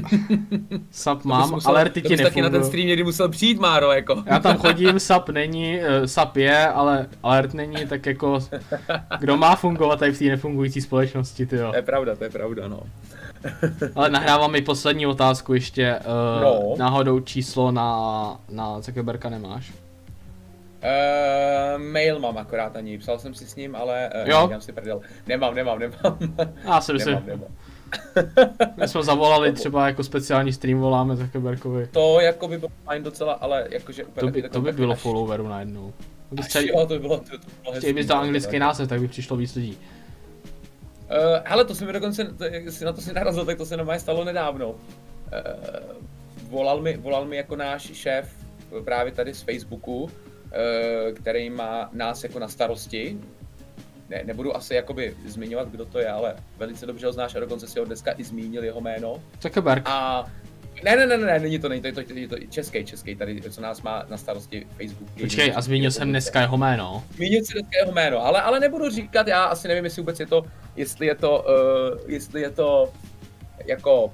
[0.91, 2.69] Sap mám, musel- alerty ti bys taky na ten nefungují.
[2.71, 4.23] stream někdy musel přijít, Máro, jako.
[4.27, 8.39] Já tam chodím, sap není, uh, sap je, ale alert není, tak jako
[9.19, 11.71] kdo má fungovat tady v té nefungující společnosti, ty jo.
[11.71, 12.81] To je pravda, to je pravda, no.
[13.95, 16.75] Ale nahrávám mi poslední otázku ještě, uh, No.
[16.79, 18.01] náhodou číslo na,
[18.51, 19.73] na Zuckerberga nemáš?
[20.83, 24.51] Uh, mail mám akorát ani, psal jsem si s ním, ale uh, Jo.
[24.61, 25.01] si prdel.
[25.27, 26.19] Nemám, nemám, nemám.
[26.65, 27.49] Já si myslím, nemám, nemám.
[28.77, 31.87] my jsme zavolali třeba jako speciální stream voláme Zuckerbergovi.
[31.87, 35.01] To jako by bylo fajn docela, ale jakože úplně To by, to by bylo až-
[35.01, 35.93] followerů najednou.
[36.29, 39.01] Kdyby až celý, Jo, to by bylo, to, to bylo hezký, no, anglický název, tak
[39.01, 39.79] by přišlo víc lidí.
[41.11, 43.77] Uh, hele, to se mi dokonce, to, jsi na to si narazil, tak to se
[43.77, 44.69] normálně stalo nedávno.
[44.71, 44.77] Uh,
[46.51, 48.29] volal, mi, volal mi jako náš šéf
[48.85, 50.11] právě tady z Facebooku,
[51.15, 53.19] který má nás jako na starosti.
[54.09, 57.67] Ne, nebudu asi jakoby zmiňovat, kdo to je, ale velice dobře ho znáš a dokonce
[57.67, 59.23] si ho dneska i zmínil jeho jméno.
[59.43, 59.83] Zuckerberg.
[59.87, 60.25] A
[60.85, 63.17] ne, ne, ne, ne, ne, není to, není to, je to, je to český, český,
[63.17, 65.11] tady, co nás má na starosti Facebook.
[65.21, 67.05] Počkej, a zmínil jsem dneska jeho jméno.
[67.15, 70.27] Zmínil si dneska jeho jméno, ale, ale nebudu říkat, já asi nevím, jestli vůbec je
[70.27, 70.45] to,
[70.77, 71.45] jestli je to,
[72.05, 72.93] uh, jestli je to
[73.67, 74.13] jako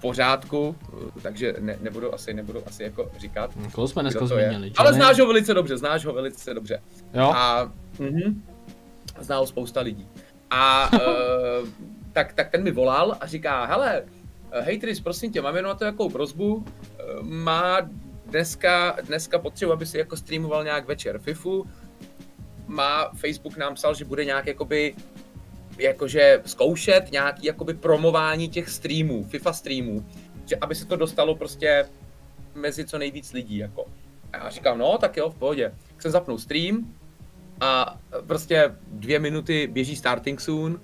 [0.00, 0.76] pořádku,
[1.22, 4.72] takže ne, nebudu asi, nebudu asi jako říkat, Koho jsme dneska zmínili?
[4.76, 6.82] Ale znáš ho velice dobře, znáš ho velice dobře.
[7.14, 7.32] Jo?
[7.36, 8.42] A mhm,
[9.18, 10.08] zná ho spousta lidí.
[10.50, 11.68] A uh,
[12.12, 14.02] tak, tak ten mi volal a říká, hele,
[14.52, 16.64] eh, hej Tris, prosím tě, mám jenom na to jakou prozbu,
[17.00, 17.80] Eh, má
[18.26, 21.66] dneska, dneska potřebu, aby si jako streamoval nějak večer FIFU,
[22.66, 24.94] má Facebook nám psal, že bude nějak jakoby
[25.80, 30.06] jakože zkoušet nějaký jakoby promování těch streamů, FIFA streamů,
[30.46, 31.86] že aby se to dostalo prostě
[32.54, 33.84] mezi co nejvíc lidí jako.
[34.32, 35.74] A já říkám, no tak jo, v pohodě.
[35.88, 36.94] Tak jsem zapnul stream
[37.60, 40.80] a prostě dvě minuty běží starting soon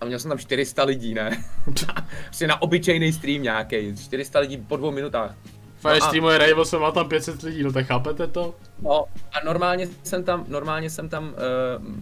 [0.00, 1.44] a měl jsem tam 400 lidí, ne?
[2.24, 5.36] prostě na obyčejný stream nějaký, 400 lidí po dvou minutách.
[5.76, 8.54] Fire No Rainbow se má tam 500 lidí, no tak chápete to?
[8.82, 11.94] No a normálně jsem tam, normálně jsem tam, uh,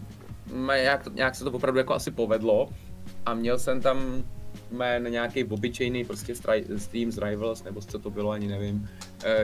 [0.82, 2.68] nějak, to, nějak se to opravdu jako asi povedlo
[3.26, 4.24] a měl jsem tam
[4.70, 6.34] mé na nějaký obyčejný prostě
[6.76, 8.88] stream z Rivals, nebo co to bylo, ani nevím,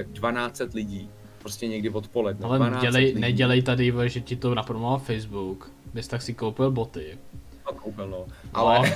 [0.06, 1.10] uh, 12 lidí,
[1.42, 2.46] prostě někdy odpoledne.
[2.46, 3.20] Ale 12 dělej, lidí.
[3.20, 5.70] nedělej tady, že ti to napromoval Facebook.
[5.94, 7.18] Bys tak si koupil boty.
[7.66, 8.26] No, koupil, no.
[8.54, 8.92] Ale,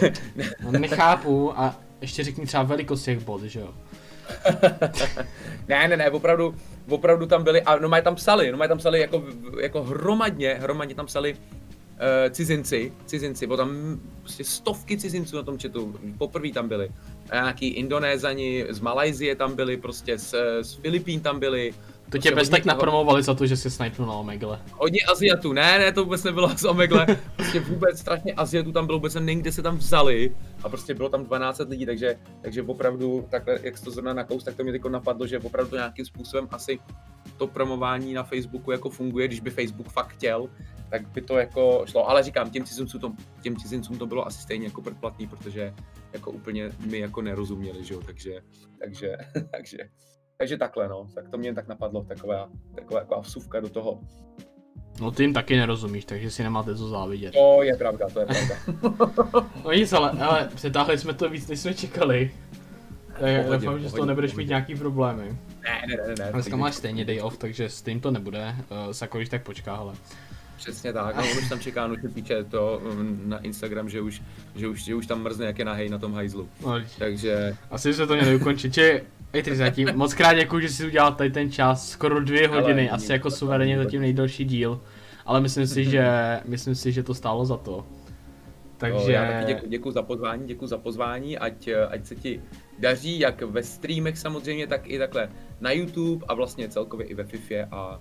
[0.65, 3.75] No, nechápu a ještě řekni třeba velikost těch bot, že jo?
[5.69, 6.55] ne, ne, ne, opravdu,
[6.89, 9.25] opravdu tam byli, a no tam psali, no tam psali jako,
[9.61, 11.37] jako hromadně, hromadně tam psali
[11.95, 16.91] uh, cizinci, cizinci, bylo tam prostě stovky cizinců na tom chatu, poprvé tam byli.
[17.31, 21.75] A nějaký Indonézani, z Malajzie tam byli, prostě z, z Filipín tam byli,
[22.11, 24.61] To tě bez tak napromovali za to, že jsi snipnul na Omegle.
[24.73, 27.07] Hodně Aziatů, ne, ne, to vůbec nebylo z Omegle.
[27.37, 30.37] Prostě vůbec strašně Aziatů tam bylo, vůbec nevím, kde se tam vzali.
[30.62, 34.55] A prostě bylo tam 12 lidí, takže, takže opravdu takhle, jak to zrovna nakous, tak
[34.55, 36.79] to mě teď napadlo, že opravdu nějakým způsobem asi
[37.37, 40.49] to promování na Facebooku jako funguje, když by Facebook fakt chtěl,
[40.95, 42.09] tak by to jako šlo.
[42.11, 43.12] Ale říkám, těm cizincům to,
[43.43, 45.75] těm cizincům to bylo asi stejně jako předplatný, protože
[46.12, 48.41] jako úplně mi jako nerozuměli, že jo, takže,
[48.79, 49.16] takže,
[49.51, 49.79] takže,
[50.39, 54.01] takže takhle, no, tak to mě tak napadlo, taková, taková jako vsuvka do toho.
[55.01, 57.35] No ty jim taky nerozumíš, takže si nemáte co závidět.
[57.35, 58.57] To je pravda, to je pravda.
[59.65, 62.31] no nic, ale, ale přetáhli jsme to víc, než jsme čekali.
[63.21, 65.39] Tak doufám, že z toho nebudeš mít nějaký problémy.
[65.62, 66.33] Ne, ne, ne, ne.
[66.33, 68.55] Dneska máš stejně day off, takže s tím to nebude.
[68.59, 69.95] Uh, Sako, tak počká, ale.
[70.65, 74.23] Přesně tak, no, už tam čeká, už píče to um, na Instagram, že už,
[74.57, 76.49] že už, že už tam mrzne, jak je nahej na tom hajzlu.
[76.62, 77.57] No, Takže...
[77.70, 79.03] Asi se to měli ukončit, či
[79.43, 82.97] ty zatím, moc krát děkuji, že jsi udělal tady ten čas, skoro dvě hodiny, Ale,
[82.97, 84.81] asi jako suverénně zatím nejdelší díl.
[85.27, 87.86] Ale myslím si, že, myslím si, že to stálo za to.
[88.77, 89.12] Takže...
[89.12, 92.43] já taky děkuji, děkuji za pozvání, děkuji za pozvání, ať, ať se ti
[92.78, 95.28] daří jak ve streamech samozřejmě, tak i takhle
[95.61, 98.01] na YouTube a vlastně celkově i ve FIFA a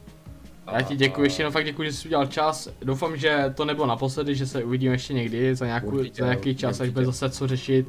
[0.72, 2.70] já ti děkuji, ještě jenom fakt děkuji, že jsi udělal čas.
[2.82, 6.56] Doufám, že to nebylo naposledy, že se uvidíme ještě někdy za, nějakou, určitě, za nějaký
[6.56, 6.84] čas, určitě.
[6.84, 7.88] až bude zase co řešit.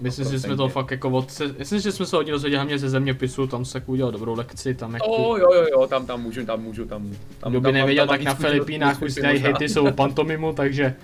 [0.00, 2.78] Myslím si, že jsme to fakt jako od, myslím, že jsme se hodně dozvěděli hlavně
[2.78, 5.06] ze zeměpisu, tam se udělal dobrou lekci, tam jako...
[5.06, 7.10] Oh, jo, jo, jo, tam, tam můžu, tam můžu, tam...
[7.40, 10.94] tam Kdo by nevěděl, tak na Filipínách už dělají hejty jsou pantomimu, takže...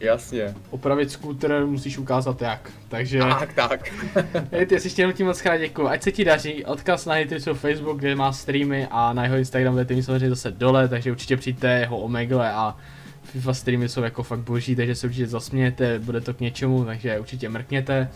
[0.00, 0.54] Jasně.
[0.70, 3.18] Opravit skúter musíš ukázat jak, takže...
[3.18, 3.92] Tak, tak.
[4.52, 5.88] Hej, ty si ještě tím moc krát děkuji.
[5.88, 9.74] Ať se ti daří, odkaz na Hitrisu Facebook, kde má streamy a na jeho Instagram
[9.74, 12.76] budete mít samozřejmě zase dole, takže určitě přijďte jeho Omegle a
[13.24, 17.18] FIFA streamy jsou jako fakt boží, takže se určitě zasmějete, bude to k něčemu, takže
[17.18, 18.10] určitě mrkněte.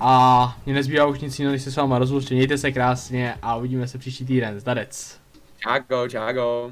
[0.00, 2.30] A mě nezbývá už nic jiného, než se s váma rozloučit.
[2.30, 4.60] Mějte se krásně a uvidíme se příští týden.
[4.60, 5.20] Zdarec.
[5.58, 6.70] Čágo, čágo.